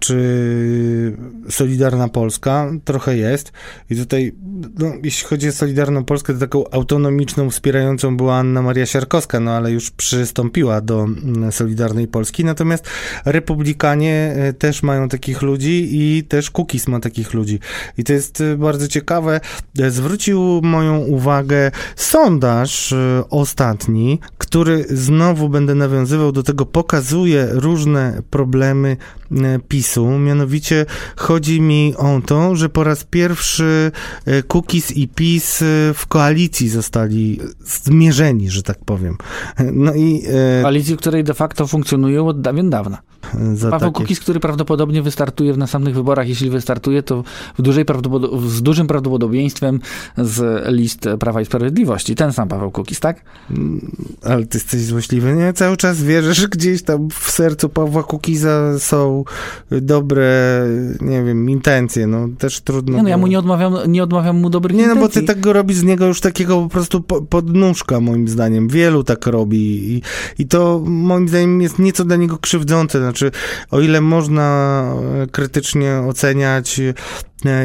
czy 0.00 1.16
Solidarna 1.48 2.08
Polska, 2.08 2.70
trochę 2.84 3.16
jest. 3.16 3.52
I 3.90 3.96
tutaj, 3.96 4.32
no, 4.78 4.92
jeśli 5.02 5.28
chodzi 5.28 5.48
o 5.48 5.52
Solidarną 5.52 6.04
Polskę, 6.04 6.34
to 6.34 6.38
taką 6.38 6.70
autonomiczną, 6.70 7.50
wspierającą 7.50 8.16
była 8.16 8.36
Anna 8.36 8.62
Maria 8.62 8.86
Siarkowska, 8.86 9.40
no 9.40 9.50
ale 9.50 9.72
już 9.72 9.90
przystąpiła 9.90 10.80
do 10.80 11.02
mm, 11.02 11.52
Solidarnej 11.52 12.08
Polski. 12.08 12.44
Natomiast 12.44 12.86
Republikanie 13.24 14.34
e, 14.36 14.52
też 14.52 14.82
mają 14.82 15.08
takich 15.08 15.42
ludzi 15.42 15.88
i 15.90 16.24
też 16.24 16.50
Kukis 16.50 16.88
ma 16.88 17.00
takich 17.00 17.34
ludzi. 17.34 17.58
I 17.98 18.04
to 18.04 18.12
jest 18.12 18.40
e, 18.40 18.56
bardzo 18.56 18.88
ciekawe. 18.88 19.40
Zwrócił 19.88 20.60
moją 20.62 20.98
uwagę 20.98 21.70
sondaż 21.96 22.94
ostatni, 23.30 24.20
który 24.38 24.84
znowu 24.88 25.48
będę 25.48 25.74
nawiązywał 25.74 26.32
do 26.32 26.42
tego, 26.42 26.66
pokazuje 26.66 27.48
różne 27.50 28.22
problemy 28.30 28.96
PiSu. 29.68 30.18
Mianowicie 30.18 30.86
chodzi 31.16 31.60
mi 31.60 31.94
o 31.96 32.20
to, 32.26 32.56
że 32.56 32.68
po 32.68 32.84
raz 32.84 33.04
pierwszy 33.04 33.92
Cookies 34.48 34.96
i 34.96 35.08
PiS 35.08 35.62
e, 35.62 35.64
w 35.94 36.06
koalicji 36.06 36.68
zostali 36.68 37.40
zmierzeni, 37.64 38.50
że 38.50 38.62
tak 38.62 38.78
powiem. 38.84 39.16
No 39.72 39.94
i... 39.94 40.22
E, 40.58 40.62
koalicji, 40.62 40.96
której 40.96 41.24
de 41.24 41.34
facto 41.34 41.66
funkcjonują 41.66 42.28
od 42.28 42.40
dawien 42.40 42.70
dawna. 42.70 43.09
Paweł 43.70 43.70
takie... 43.70 43.92
Kukis, 43.92 44.20
który 44.20 44.40
prawdopodobnie 44.40 45.02
wystartuje 45.02 45.52
w 45.52 45.58
następnych 45.58 45.94
wyborach, 45.94 46.28
jeśli 46.28 46.50
wystartuje, 46.50 47.02
to 47.02 47.24
w 47.58 47.62
dużej 47.62 47.84
z 48.48 48.62
dużym 48.62 48.86
prawdopodobieństwem 48.86 49.80
z 50.18 50.66
list 50.68 51.08
Prawa 51.20 51.40
i 51.40 51.44
Sprawiedliwości. 51.44 52.14
Ten 52.14 52.32
sam 52.32 52.48
Paweł 52.48 52.70
Kukis, 52.70 53.00
tak? 53.00 53.22
Mm, 53.50 53.90
ale 54.22 54.46
ty 54.46 54.58
jesteś 54.58 54.80
złośliwy, 54.80 55.34
nie? 55.34 55.52
Cały 55.52 55.76
czas 55.76 56.02
wierzysz, 56.02 56.46
gdzieś 56.46 56.82
tam 56.82 57.08
w 57.10 57.30
sercu 57.30 57.68
Pawła 57.68 58.02
Kukiza 58.02 58.78
są 58.78 59.24
dobre, 59.70 60.62
nie 61.00 61.22
wiem, 61.22 61.50
intencje, 61.50 62.06
no 62.06 62.28
też 62.38 62.60
trudno. 62.60 62.96
Nie, 62.96 63.02
no 63.02 63.08
ja 63.08 63.18
mu 63.18 63.26
nie 63.26 63.38
odmawiam, 63.38 63.74
nie 63.88 64.02
odmawiam 64.02 64.40
mu 64.40 64.50
dobrych 64.50 64.76
nie, 64.76 64.82
intencji. 64.82 65.00
Nie, 65.00 65.08
no 65.08 65.08
bo 65.08 65.20
ty 65.20 65.22
tak 65.22 65.40
go 65.40 65.52
robisz 65.52 65.76
z 65.76 65.82
niego 65.82 66.06
już 66.06 66.20
takiego 66.20 66.62
po 66.62 66.68
prostu 66.68 67.00
podnóżka, 67.28 68.00
moim 68.00 68.28
zdaniem. 68.28 68.68
Wielu 68.68 69.04
tak 69.04 69.26
robi 69.26 69.94
i, 69.94 70.02
i 70.38 70.46
to 70.46 70.82
moim 70.86 71.28
zdaniem 71.28 71.62
jest 71.62 71.78
nieco 71.78 72.04
dla 72.04 72.16
niego 72.16 72.38
krzywdzące, 72.38 73.00
znaczy 73.10 73.30
o 73.70 73.80
ile 73.80 74.00
można 74.00 74.84
e, 75.22 75.26
krytycznie 75.26 76.02
oceniać 76.08 76.80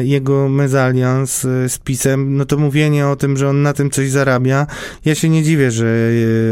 jego 0.02 0.48
mezalians 0.48 1.44
e, 1.44 1.68
z 1.68 1.78
pisem, 1.78 2.36
no 2.36 2.44
to 2.44 2.58
mówienie 2.58 3.06
o 3.06 3.16
tym, 3.16 3.36
że 3.36 3.48
on 3.48 3.62
na 3.62 3.72
tym 3.72 3.90
coś 3.90 4.10
zarabia, 4.10 4.66
ja 5.04 5.14
się 5.14 5.28
nie 5.28 5.42
dziwię, 5.42 5.70
że 5.70 5.86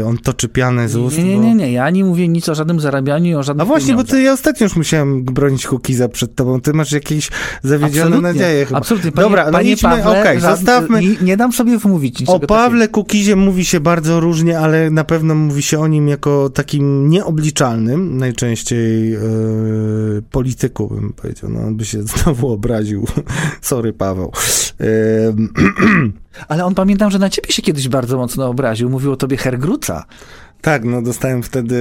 e, 0.01 0.05
on 0.05 0.17
toczy 0.17 0.49
pianę 0.49 0.89
z 0.89 0.95
ust. 0.95 1.17
Nie, 1.17 1.23
nie, 1.23 1.37
nie, 1.37 1.55
nie, 1.55 1.71
ja 1.71 1.89
nie 1.89 2.05
mówię 2.05 2.27
nic 2.27 2.49
o 2.49 2.55
żadnym 2.55 2.79
zarabianiu 2.79 3.31
i 3.31 3.35
o 3.35 3.43
żadnym 3.43 3.61
A 3.61 3.65
właśnie, 3.65 3.95
bo 3.95 4.03
ty 4.03 4.21
ja 4.21 4.33
ostatnio 4.33 4.63
już 4.63 4.75
musiałem 4.75 5.23
bronić 5.23 5.67
Kukiza 5.67 6.09
przed 6.09 6.35
tobą. 6.35 6.61
Ty 6.61 6.73
masz 6.73 6.91
jakieś 6.91 7.29
zawiedzione 7.63 8.21
nadzieje 8.21 8.65
chyba. 8.65 8.77
Absolutnie. 8.77 9.11
Panie, 9.11 9.25
Dobra, 9.25 9.45
no 9.45 9.51
panie 9.51 9.71
idźmy, 9.71 9.89
Pawle, 9.89 10.21
okej, 10.21 10.39
żad- 10.39 10.57
zostawmy. 10.57 11.01
Nie, 11.01 11.15
nie 11.21 11.37
dam 11.37 11.53
sobie 11.53 11.77
wmówić 11.77 12.23
O 12.27 12.39
Pawle 12.39 12.87
Kukizie 12.87 13.35
mówi 13.35 13.65
się 13.65 13.79
bardzo 13.79 14.19
różnie, 14.19 14.59
ale 14.59 14.89
na 14.89 15.03
pewno 15.03 15.35
mówi 15.35 15.61
się 15.61 15.79
o 15.79 15.87
nim 15.87 16.07
jako 16.07 16.49
takim 16.49 17.09
nieobliczalnym, 17.09 18.17
najczęściej 18.17 19.13
e, 19.13 19.19
polityku 20.31 20.87
bym 20.87 21.13
powiedział. 21.13 21.49
No, 21.49 21.59
on 21.59 21.75
by 21.75 21.85
się 21.85 22.03
znowu 22.23 22.51
obraził. 22.51 23.07
Sorry, 23.61 23.93
Paweł. 23.93 24.31
Ale 26.47 26.65
on 26.65 26.75
pamiętam, 26.75 27.11
że 27.11 27.19
na 27.19 27.29
ciebie 27.29 27.51
się 27.51 27.61
kiedyś 27.61 27.87
bardzo 27.87 28.17
mocno 28.17 28.47
obraził. 28.47 28.89
Mówił 28.89 29.11
o 29.11 29.15
tobie 29.15 29.37
Hergruca. 29.37 30.05
Tak, 30.65 30.85
no 30.85 31.01
dostałem 31.01 31.43
wtedy 31.43 31.75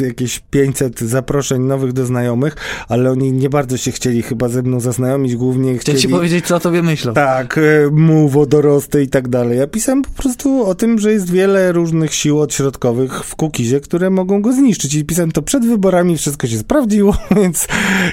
y, 0.00 0.06
jakieś 0.06 0.40
500 0.50 1.00
zaproszeń 1.00 1.62
nowych 1.62 1.92
do 1.92 2.06
znajomych, 2.06 2.56
ale 2.88 3.10
oni 3.10 3.32
nie 3.32 3.50
bardzo 3.50 3.76
się 3.76 3.92
chcieli 3.92 4.22
chyba 4.22 4.48
ze 4.48 4.62
mną 4.62 4.80
zaznajomić, 4.80 5.36
głównie 5.36 5.78
chcieli... 5.78 5.98
ci 5.98 6.08
powiedzieć, 6.08 6.46
co 6.46 6.56
o 6.56 6.60
tobie 6.60 6.82
myślą. 6.82 7.14
Tak, 7.14 7.58
y, 7.58 7.90
mu 7.92 8.28
wodorosty 8.28 9.02
i 9.02 9.08
tak 9.08 9.28
dalej. 9.28 9.58
Ja 9.58 9.66
pisałem 9.66 10.02
po 10.02 10.10
prostu 10.10 10.66
o 10.66 10.74
tym, 10.74 10.98
że 10.98 11.12
jest 11.12 11.30
wiele 11.30 11.72
różnych 11.72 12.14
sił 12.14 12.40
odśrodkowych 12.40 13.24
w 13.24 13.36
Kukizie, 13.36 13.80
które 13.80 14.10
mogą 14.10 14.42
go 14.42 14.52
zniszczyć. 14.52 14.94
I 14.94 15.04
pisałem 15.04 15.32
to 15.32 15.42
przed 15.42 15.66
wyborami, 15.66 16.18
wszystko 16.18 16.46
się 16.46 16.58
sprawdziło, 16.58 17.16
więc 17.36 17.68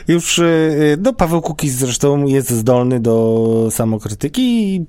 już 0.08 0.40
y, 0.40 0.98
no 1.02 1.14
Paweł 1.14 1.42
Kukiz 1.42 1.74
zresztą 1.74 2.26
jest 2.26 2.50
zdolny 2.50 3.00
do 3.00 3.68
samokrytyki 3.72 4.76
i 4.76 4.86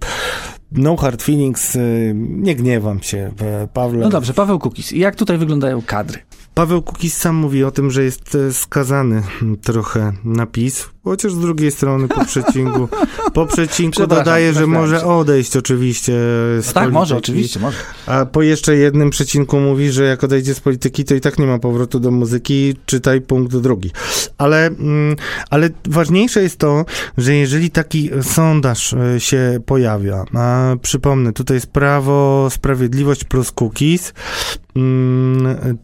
no 0.75 0.97
hard 0.97 1.23
feelings, 1.23 1.77
y, 1.77 2.13
nie 2.17 2.55
gniewam 2.55 3.03
się, 3.03 3.33
e, 3.41 3.69
Pawle. 3.73 4.01
No 4.01 4.09
dobrze, 4.09 4.35
Paweł 4.35 4.59
Kukis. 4.59 4.93
Jak 4.93 5.17
tutaj 5.17 5.39
wyglądają 5.39 5.83
kadry? 5.83 6.19
Paweł 6.55 6.83
Kukiz 6.83 7.17
sam 7.17 7.37
mówi 7.37 7.65
o 7.65 7.71
tym, 7.71 7.91
że 7.91 8.05
jest 8.05 8.35
e, 8.35 8.53
skazany 8.53 9.23
hmm, 9.23 9.59
trochę 9.59 10.13
na 10.25 10.47
PiS, 10.47 10.91
chociaż 11.05 11.33
z 11.33 11.39
drugiej 11.39 11.71
strony 11.71 12.09
po 12.09 12.25
przecinku, 12.25 12.89
po 13.35 13.47
przecinku 13.47 14.07
dodaje, 14.07 14.53
że 14.53 14.67
może 14.67 15.05
odejść 15.05 15.57
oczywiście 15.57 16.13
z 16.61 16.67
No 16.67 16.73
tak, 16.73 16.93
może, 16.93 17.15
polityki. 17.15 17.33
oczywiście, 17.33 17.61
może. 17.61 17.77
A 18.07 18.27
po 18.27 18.43
jeszcze 18.43 18.77
jednym 18.77 19.11
przecinku 19.11 19.61
mówi, 19.61 19.91
że 19.91 20.05
jak 20.05 20.25
odejdzie 20.25 20.55
z 20.55 20.61
polityki, 20.61 21.05
to 21.05 21.15
i 21.15 21.21
tak 21.21 21.39
nie 21.39 21.47
ma 21.47 21.59
powrotu 21.59 22.01
do 22.01 22.11
muzyki, 22.11 22.75
czytaj 22.87 23.21
punkt 23.21 23.57
drugi. 23.57 23.91
Ale, 24.39 24.67
mm, 24.67 25.17
ale 25.51 25.71
ważniejsze 25.89 26.43
jest 26.43 26.59
to, 26.59 26.85
że 27.19 27.35
jeżeli 27.35 27.71
taki 27.71 28.11
sondaż 28.23 28.93
e, 28.93 29.21
się 29.21 29.61
pojawia, 29.67 30.25
a 30.35 30.75
przypomnę, 30.83 31.33
tutaj 31.33 31.55
jest 31.55 31.67
Prawo, 31.67 32.49
Sprawiedliwość 32.51 33.25
plus 33.25 33.53
Cookies, 33.53 34.13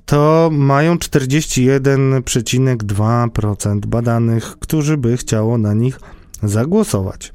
to 0.06 0.50
mają 0.52 0.96
41,2% 0.96 3.86
badanych, 3.86 4.56
którzy 4.58 4.96
by 4.96 5.16
chciało 5.16 5.58
na 5.58 5.74
nich 5.74 6.00
zagłosować. 6.42 7.32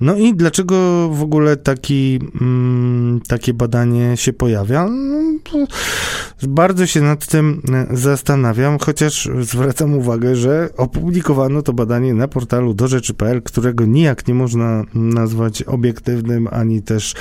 No 0.00 0.16
i 0.16 0.34
dlaczego 0.34 1.08
w 1.12 1.22
ogóle 1.22 1.56
taki, 1.56 2.18
mm, 2.40 3.20
takie 3.28 3.54
badanie 3.54 4.16
się 4.16 4.32
pojawia? 4.32 4.88
No, 4.88 5.18
bardzo 6.48 6.86
się 6.86 7.00
nad 7.00 7.26
tym 7.26 7.62
e, 7.72 7.96
zastanawiam, 7.96 8.78
chociaż 8.78 9.28
zwracam 9.40 9.94
uwagę, 9.94 10.36
że 10.36 10.68
opublikowano 10.76 11.62
to 11.62 11.72
badanie 11.72 12.14
na 12.14 12.28
portalu 12.28 12.74
dorzeczy.pl, 12.74 13.42
którego 13.42 13.84
nijak 13.86 14.28
nie 14.28 14.34
można 14.34 14.84
nazwać 14.94 15.62
obiektywnym, 15.62 16.48
ani 16.50 16.82
też 16.82 17.14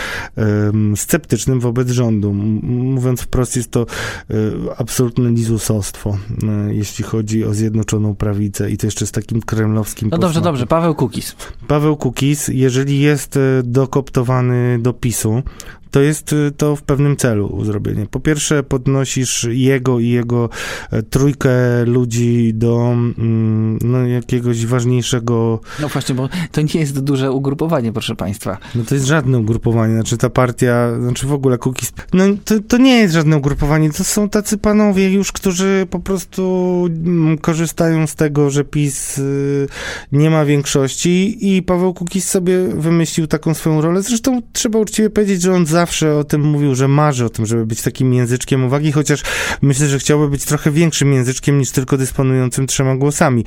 sceptycznym 0.96 1.60
wobec 1.60 1.90
rządu. 1.90 2.34
Mówiąc 2.34 3.22
wprost, 3.22 3.56
jest 3.56 3.72
to 3.72 3.82
e, 3.82 4.34
absolutne 4.78 5.30
lizusostwo, 5.30 6.18
e, 6.44 6.74
jeśli 6.74 7.04
chodzi 7.04 7.46
o 7.46 7.54
Zjednoczoną 7.54 8.16
Prawicę 8.16 8.72
i 8.72 8.78
to 8.78 8.88
jeszcze 8.88 9.06
z 9.08 9.12
takim 9.12 9.42
kremlowskim 9.42 10.10
No 10.12 10.18
dobrze, 10.18 10.28
posmakiem. 10.28 10.44
dobrze. 10.44 10.68
Paweł 10.68 10.96
Kukis. 11.18 11.36
Paweł 11.68 11.98
Kukis, 11.98 12.48
jeżeli 12.48 13.00
jest 13.00 13.38
e, 13.38 13.40
dokoptowany 13.64 14.80
do 14.80 14.94
PiSu, 14.94 15.44
to 15.92 16.02
jest 16.02 16.34
e, 16.34 16.52
to 16.52 16.76
w 16.76 16.82
pewnym 16.82 17.18
celu 17.18 17.66
zrobienie. 17.66 18.08
Po 18.12 18.20
pierwsze, 18.20 18.64
podnosisz 18.64 19.48
jego 19.50 20.00
i 20.00 20.10
jego 20.10 20.50
e, 20.92 21.04
trójkę 21.04 21.50
ludzi 21.86 22.52
do 22.54 22.92
mm, 22.92 23.80
no, 23.84 24.08
jakiegoś 24.08 24.66
ważniejszego. 24.66 25.60
No 25.82 25.88
właśnie, 25.88 26.16
bo 26.16 26.30
to 26.52 26.62
nie 26.62 26.80
jest 26.80 27.00
duże 27.00 27.32
ugrupowanie, 27.32 27.94
proszę 27.94 28.16
państwa. 28.16 28.58
No 28.76 28.84
to 28.84 28.96
jest 28.96 29.08
żadne 29.08 29.40
ugrupowanie, 29.40 29.94
znaczy 29.94 30.18
ta 30.18 30.30
partia, 30.30 31.00
znaczy 31.02 31.28
w 31.28 31.34
ogóle 31.34 31.58
Kukis. 31.58 31.94
No 32.14 32.24
to, 32.46 32.56
to 32.68 32.78
nie 32.78 32.98
jest 32.98 33.14
żadne 33.14 33.38
ugrupowanie, 33.38 33.92
to 33.92 34.04
są 34.04 34.30
tacy 34.30 34.58
panowie 34.58 35.12
już, 35.12 35.32
którzy 35.32 35.88
po 35.90 36.00
prostu 36.00 36.84
mm, 36.90 37.38
korzystają 37.38 38.08
z 38.08 38.16
tego, 38.16 38.50
że 38.50 38.64
PiS 38.64 39.18
y, 39.18 39.68
nie 40.12 40.30
ma 40.30 40.46
większości 40.46 41.38
i 41.56 41.64
Paweł 41.64 41.94
Kukis 41.94 42.30
sobie 42.30 42.68
wymyślił 42.68 43.28
taką 43.28 43.54
swoją 43.54 43.82
rolę. 43.82 44.02
Zresztą 44.02 44.42
trzeba 44.54 44.80
uczciwie 44.80 45.10
powiedzieć, 45.10 45.42
że 45.42 45.54
on 45.54 45.66
zawsze 45.78 46.16
o 46.16 46.24
tym 46.24 46.42
mówił, 46.42 46.76
że 46.76 46.88
marzy 46.88 47.26
o 47.26 47.30
tym, 47.30 47.46
żeby 47.46 47.66
być 47.66 47.82
takim 47.82 48.14
języczkiem 48.14 48.66
uwagi, 48.66 48.92
chociaż 48.92 49.24
myślę, 49.62 49.88
że 49.88 50.00
chciałby 50.00 50.30
być 50.30 50.46
trochę 50.46 50.72
większym 50.72 51.14
języczkiem 51.14 51.60
niż 51.60 51.72
tylko 51.72 51.98
dysponującym 51.98 52.68
trzema 52.68 52.96
głosami. 52.96 53.46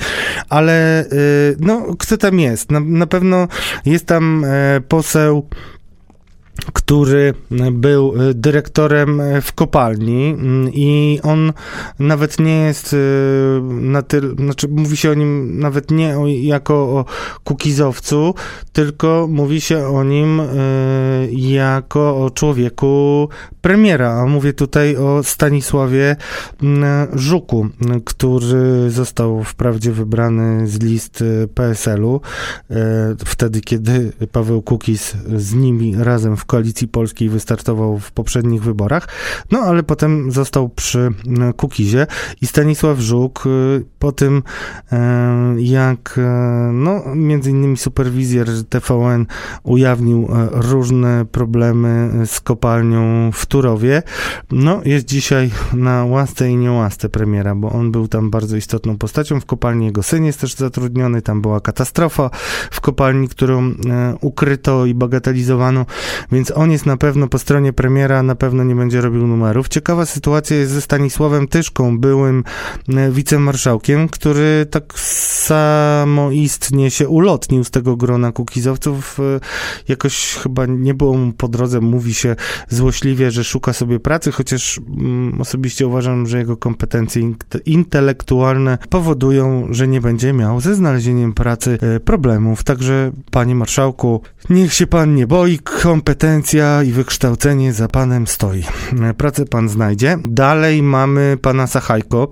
Ale 0.49 1.05
y, 1.05 1.57
no, 1.61 1.97
kto 1.99 2.16
tam 2.16 2.41
jest? 2.41 2.70
Na, 2.70 2.81
na 2.81 3.07
pewno 3.07 3.49
jest 3.85 4.07
tam 4.07 4.45
e, 4.45 4.81
poseł 4.89 5.49
który 6.72 7.34
był 7.72 8.14
e, 8.14 8.34
dyrektorem 8.34 9.20
e, 9.20 9.40
w 9.40 9.53
kopalni 9.53 10.26
mm, 10.28 10.72
i 10.72 11.20
on 11.22 11.53
nawet 11.98 12.40
nie 12.40 12.57
jest 12.57 12.92
e, 12.94 12.96
na 13.70 14.03
tyle, 14.03 14.34
znaczy 14.34 14.68
mówi 14.68 14.96
się 14.96 15.11
o 15.11 15.14
nim 15.14 15.59
nawet 15.59 15.90
nie 15.90 16.14
jako 16.40 16.74
o 16.74 17.05
kukizowcu, 17.44 18.34
tylko 18.72 19.26
mówi 19.30 19.61
się 19.61 19.86
o 19.86 20.05
nim 20.05 20.42
jako 21.30 22.24
o 22.24 22.30
człowieku 22.30 23.28
premiera, 23.61 24.26
mówię 24.26 24.53
tutaj 24.53 24.96
o 24.96 25.22
Stanisławie 25.22 26.16
mm, 26.62 27.09
Żuku, 27.18 27.68
który 28.05 28.90
został 28.90 29.44
wprawdzie 29.44 29.92
wybrany 29.92 30.66
z 30.66 30.80
list 30.82 31.24
PSL-u, 31.55 32.20
wtedy 33.24 33.61
kiedy 33.61 34.12
Paweł 34.32 34.62
Kukiz 34.62 35.16
z 35.36 35.55
nimi 35.55 35.94
razem 35.98 36.36
w 36.41 36.45
Koalicji 36.45 36.88
Polskiej 36.88 37.28
wystartował 37.28 37.99
w 37.99 38.12
poprzednich 38.12 38.62
wyborach, 38.62 39.09
no 39.51 39.59
ale 39.59 39.82
potem 39.82 40.32
został 40.32 40.68
przy 40.68 41.12
m, 41.26 41.53
Kukizie 41.53 42.07
i 42.41 42.47
Stanisław 42.47 42.99
Żuk 42.99 43.47
y, 43.47 43.84
po 43.99 44.12
tym, 44.12 44.43
e, 44.93 45.55
jak 45.59 46.18
e, 46.18 46.22
no, 46.72 47.03
między 47.14 47.51
innymi 47.51 47.76
superwizjer 47.76 48.49
TVN 48.68 49.26
ujawnił 49.62 50.28
e, 50.32 50.49
różne 50.53 51.24
problemy 51.32 52.11
z 52.26 52.41
kopalnią 52.41 53.30
w 53.32 53.47
Turowie, 53.47 54.03
no 54.51 54.80
jest 54.84 55.07
dzisiaj 55.07 55.51
na 55.72 56.05
łasce 56.05 56.51
i 56.51 56.57
niełasce 56.57 57.09
premiera, 57.09 57.55
bo 57.55 57.70
on 57.70 57.93
był 57.93 58.09
tam 58.09 58.30
bardzo 58.30 58.57
istotną 58.57 58.99
postacią. 58.99 59.41
W 59.41 59.47
kopalni, 59.47 59.86
jego 59.86 60.03
syn 60.03 60.24
jest 60.24 60.41
też 60.41 60.55
zatrudniony, 60.55 61.22
tam 61.22 61.43
była 61.43 61.61
katastrofa 61.61 62.30
w 62.70 62.80
kopalni, 62.80 63.28
którą 63.28 63.62
e, 63.62 63.74
ukryto 64.20 64.86
i 64.86 64.95
bagatelizowano, 64.95 65.86
więc 66.33 66.51
on 66.51 66.70
jest 66.70 66.87
na 66.87 66.97
pewno 66.97 67.28
po 67.28 67.39
stronie 67.39 67.72
premiera, 67.72 68.22
na 68.22 68.35
pewno 68.35 68.64
nie 68.64 68.74
będzie 68.74 69.01
robił 69.01 69.26
numerów. 69.26 69.68
Ciekawa 69.68 70.07
sytuacja 70.07 70.57
jest 70.57 70.72
ze 70.72 70.81
Stanisławem 70.81 71.49
Tyszką, 71.49 71.99
byłym 71.99 72.45
e, 72.89 73.11
wicemarszałkiem, 73.11 74.09
który 74.09 74.66
tak 74.70 74.99
samoistnie 74.99 76.91
się 76.91 77.09
ulotnił 77.09 77.64
z 77.64 77.70
tego 77.70 77.97
grona 77.97 78.33
kukizowców. 78.33 79.20
E, 79.20 79.41
Jakoś 79.89 80.35
chyba 80.35 80.66
nie 80.66 80.95
było 80.95 81.16
mu 81.16 81.33
po 81.33 81.49
drodze, 81.49 81.81
mówi 81.81 82.14
się 82.14 82.37
złośliwie, 82.68 83.31
że 83.31 83.45
szuka 83.45 83.72
sobie 83.72 84.01
pracy, 84.01 84.33
chociaż 84.33 84.81
mm, 84.99 85.41
osobiście 85.41 85.87
uważam, 85.87 86.26
że 86.26 86.39
jego 86.39 86.57
kompetencje 86.57 87.22
int- 87.22 87.61
intelektualne 87.66 88.78
powodują, 88.89 89.66
że 89.70 89.89
nie 89.89 90.01
będzie 90.01 90.33
miał 90.33 90.61
ze 90.61 90.74
znalezieniem 90.74 91.33
pracy 91.33 91.78
e, 91.83 92.01
problemów. 92.01 92.64
Także, 92.64 93.12
panie 93.31 93.55
marszałku, 93.55 94.22
niech 94.51 94.74
się 94.74 94.87
pan 94.87 95.14
nie 95.14 95.26
boi, 95.26 95.59
kompetencje 95.59 96.20
kompetencja 96.21 96.83
i 96.83 96.93
wykształcenie 96.93 97.73
za 97.73 97.89
panem 97.89 98.27
stoi. 98.27 98.64
Pracę 99.16 99.45
pan 99.47 99.68
znajdzie. 99.68 100.18
Dalej 100.29 100.83
mamy 100.83 101.39
pana 101.43 101.66
Sachajko, 101.66 102.29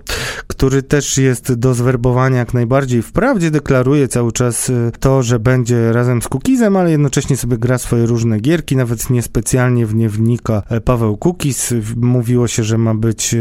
który 0.47 0.83
też 0.83 1.17
jest 1.17 1.53
do 1.53 1.73
zwerbowania 1.73 2.37
jak 2.37 2.53
najbardziej. 2.53 3.01
Wprawdzie 3.01 3.51
deklaruje 3.51 4.07
cały 4.07 4.31
czas 4.31 4.69
y, 4.69 4.91
to, 4.99 5.23
że 5.23 5.39
będzie 5.39 5.93
razem 5.93 6.21
z 6.21 6.27
Kukizem, 6.27 6.75
ale 6.75 6.91
jednocześnie 6.91 7.37
sobie 7.37 7.57
gra 7.57 7.77
swoje 7.77 8.05
różne 8.05 8.39
gierki, 8.39 8.75
nawet 8.75 9.09
niespecjalnie 9.09 9.85
w 9.85 9.95
nie 9.95 10.09
wnika 10.09 10.63
e, 10.69 10.81
Paweł 10.81 11.17
Kukiz. 11.17 11.73
Mówiło 11.95 12.47
się, 12.47 12.63
że 12.63 12.77
ma 12.77 12.95
być 12.95 13.35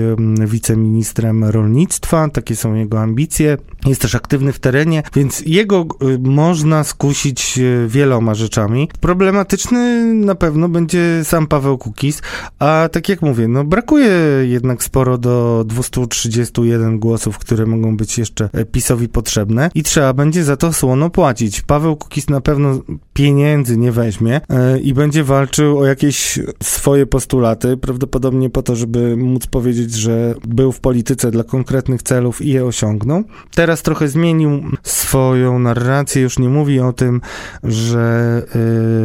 wiceministrem 0.47 1.45
rolnictwa, 1.45 2.29
takie 2.29 2.57
są 2.57 2.75
jego 2.75 3.01
ambicje. 3.01 3.57
Jest 3.87 4.01
też 4.01 4.15
aktywny 4.15 4.53
w 4.53 4.59
terenie, 4.59 5.03
więc 5.15 5.43
jego 5.47 5.87
można 6.21 6.85
skusić 6.85 7.61
wieloma 7.87 8.35
rzeczami. 8.35 8.89
Problematyczny 9.01 10.05
na 10.15 10.38
pewno 10.39 10.69
będzie 10.69 11.25
sam 11.25 11.47
Paweł 11.47 11.79
Kukiz, 11.79 12.23
a 12.59 12.89
tak 12.93 13.09
jak 13.09 13.23
mówię, 13.23 13.49
no 13.49 13.65
brakuje 13.65 14.11
jednak 14.43 14.83
sporo 14.83 15.19
do 15.19 15.65
231 15.67 16.99
głosów, 16.99 17.39
które 17.39 17.67
mogą 17.67 17.97
być 17.97 18.19
jeszcze 18.19 18.49
e, 18.53 18.65
PiSowi 18.65 19.09
potrzebne 19.09 19.71
i 19.75 19.83
trzeba 19.83 20.13
będzie 20.13 20.45
za 20.45 20.57
to 20.57 20.73
słono 20.73 21.11
płacić. 21.11 21.61
Paweł 21.61 21.97
Kukiz 21.97 22.29
na 22.29 22.41
pewno 22.41 22.81
pieniędzy 23.13 23.77
nie 23.77 23.93
weźmie 23.93 24.41
e, 24.49 24.79
i 24.79 24.95
będzie 24.95 25.25
walczył 25.25 25.79
o 25.79 25.87
jakieś 25.87 26.39
swoje 26.63 27.07
postulaty, 27.07 27.77
prawdopodobnie 27.77 28.51
po 28.51 28.63
to, 28.63 28.77
żeby 28.77 29.17
móc 29.17 29.47
powiedzieć, 29.47 29.95
że 29.95 30.35
był 30.49 30.73
w 30.73 30.81
polityce 30.81 31.31
dla 31.31 31.45
konkretnych 31.45 32.03
celów 32.03 32.43
i 32.43 32.49
je 32.49 32.65
osiągnął. 32.65 33.25
Teraz 33.55 33.83
trochę 33.83 34.09
zmienił 34.09 34.63
swoją 34.83 35.59
narrację, 35.59 36.23
już 36.23 36.39
nie 36.39 36.49
mówi 36.49 36.81
o 36.81 36.93
tym, 36.93 37.21
że 37.63 38.43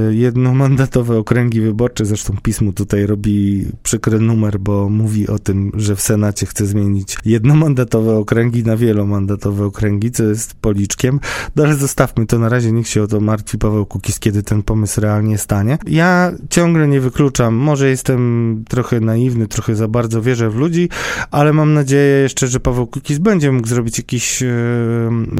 y, 0.10 0.16
jednomandatowe 0.16 1.18
okręgi 1.24 1.62
wyborcze, 1.62 2.06
zresztą 2.06 2.36
pismo 2.44 2.74
tutaj 2.74 3.06
robi 3.06 3.66
przykry 3.84 4.20
numer, 4.20 4.60
bo 4.60 4.90
mówi 4.90 5.28
o 5.28 5.40
tym, 5.40 5.72
że 5.76 5.96
w 5.96 6.02
Senacie 6.02 6.46
chce 6.46 6.66
zmienić 6.66 7.18
jednomandatowe 7.26 8.16
okręgi 8.18 8.64
na 8.64 8.78
wielomandatowe 8.78 9.66
okręgi, 9.66 10.12
co 10.12 10.24
jest 10.24 10.54
policzkiem, 10.54 11.20
no 11.56 11.64
ale 11.64 11.76
zostawmy 11.76 12.26
to 12.26 12.40
na 12.40 12.50
razie, 12.50 12.72
niech 12.72 12.88
się 12.88 13.04
o 13.04 13.08
to 13.08 13.20
martwi 13.20 13.58
Paweł 13.58 13.86
Kukiz, 13.86 14.20
kiedy 14.20 14.44
ten 14.44 14.64
pomysł 14.64 15.02
realnie 15.02 15.38
stanie. 15.38 15.78
Ja 15.88 16.32
ciągle 16.50 16.88
nie 16.88 17.00
wykluczam, 17.00 17.56
może 17.56 17.90
jestem 17.90 18.64
trochę 18.70 19.00
naiwny, 19.00 19.48
trochę 19.48 19.76
za 19.76 19.88
bardzo 19.88 20.22
wierzę 20.22 20.50
w 20.50 20.56
ludzi, 20.56 20.90
ale 21.32 21.54
mam 21.54 21.74
nadzieję 21.74 22.22
jeszcze, 22.22 22.48
że 22.48 22.60
Paweł 22.60 22.88
Kukiz 22.88 23.18
będzie 23.18 23.52
mógł 23.52 23.68
zrobić 23.68 23.98
jakiś 23.98 24.44
y, 24.44 24.48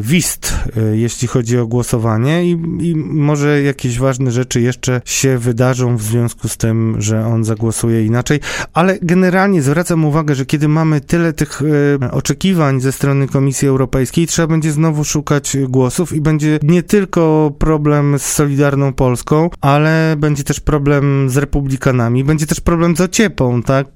wist, 0.02 0.54
y, 0.78 0.98
jeśli 0.98 1.28
chodzi 1.28 1.58
o 1.58 1.68
głosowanie 1.68 2.46
i, 2.46 2.52
i 2.82 2.96
może 2.96 3.62
jakieś 3.62 4.00
ważne 4.00 4.32
rzeczy 4.32 4.62
jeszcze 4.62 5.02
się 5.06 5.38
wydarzą 5.38 5.73
w 5.74 6.02
związku 6.02 6.48
z 6.48 6.58
tym, 6.58 6.96
że 7.02 7.26
on 7.26 7.44
zagłosuje 7.44 8.06
inaczej, 8.06 8.40
ale 8.74 8.98
generalnie 9.02 9.62
zwracam 9.62 10.06
uwagę, 10.06 10.36
że 10.36 10.46
kiedy 10.46 10.68
mamy 10.68 11.02
tyle 11.02 11.34
tych 11.34 11.62
y, 11.62 12.12
oczekiwań 12.12 12.82
ze 12.82 12.92
strony 12.92 13.28
Komisji 13.28 13.68
Europejskiej, 13.68 14.28
trzeba 14.28 14.48
będzie 14.48 14.72
znowu 14.72 15.04
szukać 15.04 15.58
głosów 15.70 16.14
i 16.14 16.22
będzie 16.22 16.60
nie 16.64 16.84
tylko 16.84 17.52
problem 17.60 18.20
z 18.20 18.24
Solidarną 18.24 18.94
Polską, 18.94 19.50
ale 19.62 20.16
będzie 20.18 20.44
też 20.44 20.60
problem 20.60 21.30
z 21.30 21.38
republikanami, 21.38 22.24
będzie 22.24 22.46
też 22.46 22.60
problem 22.60 22.96
z 22.96 23.02
Ociepą, 23.02 23.64
tak, 23.64 23.88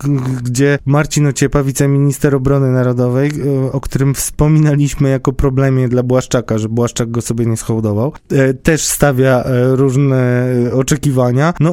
gdzie 0.44 0.80
Marcin 0.86 1.28
Ociepa, 1.28 1.64
wiceminister 1.64 2.36
obrony 2.36 2.72
narodowej, 2.72 3.32
o 3.72 3.82
którym 3.82 4.14
wspominaliśmy 4.14 5.10
jako 5.10 5.34
problemie 5.34 5.90
dla 5.90 6.04
Błaszczaka, 6.04 6.58
że 6.58 6.70
Błaszczak 6.70 7.12
go 7.12 7.22
sobie 7.22 7.46
nie 7.46 7.58
schołdował, 7.58 8.14
e, 8.32 8.54
też 8.54 8.86
stawia 8.86 9.44
e, 9.44 9.76
różne 9.76 10.48
oczekiwania. 10.74 11.54
No, 11.60 11.67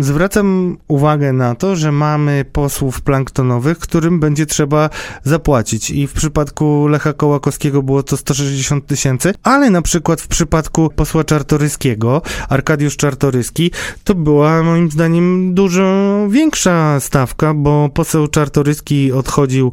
zwracam 0.00 0.76
uwagę 0.88 1.32
na 1.32 1.54
to, 1.54 1.76
że 1.76 1.92
mamy 1.92 2.44
posłów 2.52 3.00
planktonowych, 3.00 3.78
którym 3.78 4.20
będzie 4.20 4.46
trzeba 4.46 4.90
zapłacić 5.24 5.90
i 5.90 6.06
w 6.06 6.12
przypadku 6.12 6.88
Lecha 6.88 7.12
Kołakowskiego 7.12 7.82
było 7.82 8.02
to 8.02 8.16
160 8.16 8.86
tysięcy, 8.86 9.34
ale 9.42 9.70
na 9.70 9.82
przykład 9.82 10.20
w 10.20 10.28
przypadku 10.28 10.90
posła 10.96 11.24
Czartoryskiego, 11.24 12.22
Arkadiusz 12.48 12.96
Czartoryski, 12.96 13.70
to 14.04 14.14
była 14.14 14.62
moim 14.62 14.90
zdaniem 14.90 15.54
dużo 15.54 16.26
większa 16.30 17.00
stawka, 17.00 17.54
bo 17.54 17.88
poseł 17.94 18.28
Czartoryski 18.28 19.12
odchodził 19.12 19.72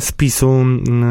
z 0.00 0.12
PiSu 0.12 0.64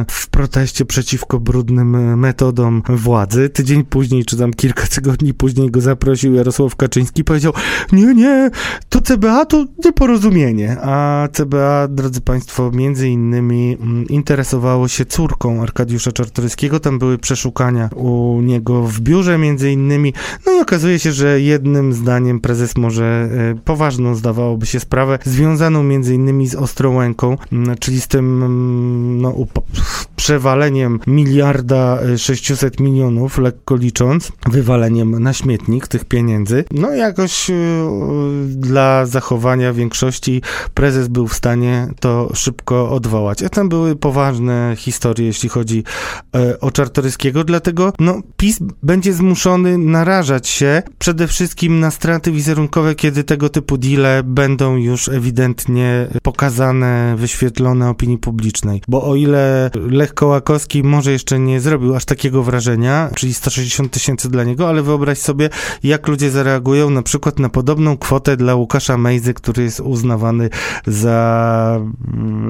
w 0.10 0.28
proteście 0.28 0.86
przeciwko 0.86 1.40
brudnym 1.40 2.20
metodom 2.20 2.84
władzy. 2.90 3.50
Tydzień 3.50 3.84
później, 3.84 4.26
czy 4.26 4.38
tam 4.38 4.54
kilka 4.54 4.88
tygodni 4.88 5.34
później 5.34 5.72
go 5.72 5.82
zaprosił 5.82 6.34
Jarosław 6.34 6.76
Kaczyński 6.76 7.24
powiedział, 7.24 7.54
nie, 7.96 8.14
nie, 8.14 8.50
to 8.90 9.02
CBA 9.02 9.46
to 9.46 9.66
nieporozumienie. 9.86 10.78
A 10.82 11.28
CBA, 11.34 11.88
drodzy 11.88 12.22
Państwo, 12.22 12.72
między 12.72 13.10
innymi 13.10 13.78
interesowało 14.10 14.88
się 14.88 15.06
córką 15.06 15.62
Arkadiusza 15.62 16.12
Czartoryskiego. 16.12 16.80
Tam 16.80 17.00
były 17.00 17.18
przeszukania 17.18 17.90
u 17.96 18.42
niego 18.42 18.84
w 18.84 19.00
biurze 19.00 19.38
między 19.38 19.72
innymi. 19.72 20.14
No 20.46 20.52
i 20.52 20.60
okazuje 20.60 21.00
się, 21.00 21.12
że 21.12 21.42
jednym 21.42 21.94
zdaniem 21.94 22.40
prezes 22.40 22.78
może 22.78 23.06
e, 23.06 23.56
poważną 23.66 24.16
zdawałoby 24.16 24.66
się 24.66 24.80
sprawę, 24.80 25.20
związaną 25.24 25.84
między 25.84 26.16
innymi 26.16 26.48
z 26.48 26.56
Ostrołęką, 26.56 27.38
czyli 27.80 28.02
z 28.02 28.08
tym 28.08 29.22
no, 29.22 29.36
przewaleniem 30.16 31.00
miliarda 31.08 32.00
600 32.18 32.80
milionów, 32.80 33.38
lekko 33.38 33.76
licząc, 33.76 34.32
wywaleniem 34.50 35.24
na 35.24 35.34
śmietnik 35.34 35.88
tych 35.88 36.06
pieniędzy. 36.06 36.64
No 36.72 36.92
jakoś 36.92 37.50
yy, 37.50 37.56
dla 38.48 39.06
zachowania 39.06 39.74
większości 39.74 40.42
prezes 40.74 41.08
był 41.08 41.28
w 41.28 41.34
stanie 41.34 41.88
to 42.00 42.32
szybko 42.34 42.90
odwołać. 42.90 43.44
A 43.44 43.50
tam 43.50 43.70
były 43.70 43.96
poważne 43.96 44.74
historie, 44.78 45.26
jeśli 45.26 45.50
chodzi 45.50 45.84
yy, 46.34 46.60
o 46.60 46.72
Czartoryskiego, 46.72 47.44
dlatego 47.44 47.94
no, 48.00 48.22
PiS 48.38 48.60
będzie 48.84 49.14
zmuszony 49.14 49.78
narażać 49.78 50.48
się 50.48 50.84
przede 51.00 51.28
wszystkim 51.28 51.80
na 51.80 51.92
straty 51.92 52.32
wizerunkowe, 52.32 52.96
kiedy 52.96 53.24
tego 53.24 53.50
typu 53.50 53.78
deale 53.78 54.24
będą 54.24 54.76
już 54.76 55.10
ewidentnie 55.10 56.08
pokazane, 56.24 57.16
wyświetlone 57.18 57.90
opinii 57.90 58.18
publicznej. 58.18 58.82
Bo 58.88 59.04
o 59.04 59.16
ile 59.16 59.72
Lech 59.76 60.14
Kołakowski 60.14 60.84
może 60.84 61.12
jeszcze 61.12 61.40
nie 61.40 61.60
zrobił 61.60 61.96
aż 61.96 62.06
takiego 62.06 62.44
wrażenia, 62.44 63.10
czyli 63.16 63.34
160 63.34 63.92
tysięcy 63.92 64.30
dla 64.30 64.44
niego, 64.44 64.70
ale 64.70 64.84
wyobraź 64.84 65.18
sobie, 65.18 65.50
jak 65.84 66.08
ludzie 66.08 66.32
zareagują 66.32 66.90
na 66.90 67.02
przykład 67.02 67.40
na 67.40 67.50
podobną 67.66 67.98
kwotę 67.98 68.38
dla 68.38 68.56
Łukasza 68.56 68.98
Mejzy, 68.98 69.34
który 69.34 69.64
jest 69.64 69.80
uznawany 69.80 70.50
za, 70.88 71.82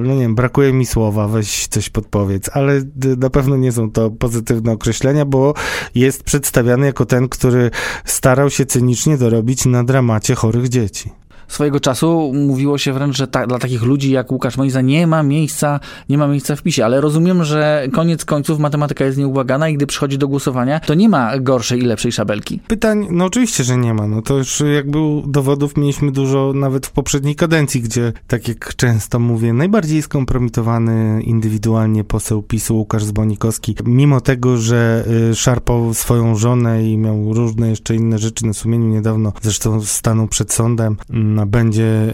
no 0.04 0.14
nie 0.14 0.22
wiem, 0.22 0.36
brakuje 0.36 0.74
mi 0.74 0.86
słowa, 0.86 1.28
weź 1.28 1.68
coś 1.68 1.90
podpowiedz, 1.90 2.50
ale 2.54 2.82
na 3.18 3.30
pewno 3.30 3.58
nie 3.58 3.72
są 3.72 3.92
to 3.92 4.12
pozytywne 4.12 4.72
określenia, 4.72 5.26
bo 5.26 5.54
jest 5.96 6.24
przedstawiany 6.24 6.86
jako 6.86 7.06
ten, 7.06 7.30
który 7.30 7.72
starał 8.06 8.50
się 8.50 8.66
cynicznie 8.66 9.18
dorobić 9.18 9.66
na 9.66 9.84
dramacie 9.84 10.36
chorych 10.36 10.70
dzieci 10.70 11.25
swojego 11.48 11.80
czasu 11.80 12.32
mówiło 12.34 12.78
się 12.78 12.94
wręcz, 12.94 13.18
że 13.18 13.28
ta, 13.28 13.48
dla 13.48 13.60
takich 13.60 13.84
ludzi 13.84 14.12
jak 14.12 14.32
Łukasz 14.32 14.58
Mejza 14.58 14.82
nie 14.82 15.08
ma 15.08 15.24
miejsca, 15.24 15.80
nie 16.10 16.18
ma 16.18 16.28
miejsca 16.28 16.56
w 16.56 16.62
PiSie, 16.62 16.86
ale 16.86 17.02
rozumiem, 17.02 17.44
że 17.44 17.88
koniec 17.94 18.26
końców 18.26 18.60
matematyka 18.60 19.06
jest 19.06 19.18
nieubłagana 19.18 19.70
i 19.70 19.74
gdy 19.74 19.88
przychodzi 19.88 20.18
do 20.18 20.28
głosowania, 20.28 20.80
to 20.80 20.94
nie 20.94 21.10
ma 21.10 21.40
gorszej 21.40 21.80
i 21.80 21.86
lepszej 21.86 22.12
szabelki. 22.12 22.60
Pytań, 22.68 23.08
no 23.12 23.26
oczywiście, 23.26 23.64
że 23.64 23.78
nie 23.78 23.94
ma. 23.94 24.08
No 24.08 24.22
to 24.22 24.38
już 24.38 24.64
jakby 24.76 25.00
dowodów 25.28 25.78
mieliśmy 25.78 26.12
dużo 26.12 26.54
nawet 26.56 26.88
w 26.88 26.92
poprzedniej 26.92 27.36
kadencji, 27.36 27.82
gdzie, 27.82 28.14
tak 28.28 28.48
jak 28.48 28.76
często 28.76 29.20
mówię, 29.20 29.54
najbardziej 29.54 30.02
skompromitowany 30.02 31.22
indywidualnie 31.24 32.04
poseł 32.04 32.44
PiSu 32.44 32.78
Łukasz 32.78 33.04
Zbonikowski, 33.04 33.76
mimo 33.86 34.22
tego, 34.22 34.58
że 34.58 35.06
y, 35.32 35.36
szarpał 35.36 35.94
swoją 35.94 36.36
żonę 36.36 36.84
i 36.84 36.98
miał 36.98 37.34
różne 37.34 37.70
jeszcze 37.70 37.96
inne 37.96 38.18
rzeczy 38.18 38.46
na 38.46 38.54
sumieniu 38.54 38.88
niedawno, 38.88 39.34
zresztą 39.42 39.82
stanął 39.82 40.28
przed 40.28 40.54
sądem, 40.54 40.98
mm, 41.10 41.35
będzie 41.46 42.14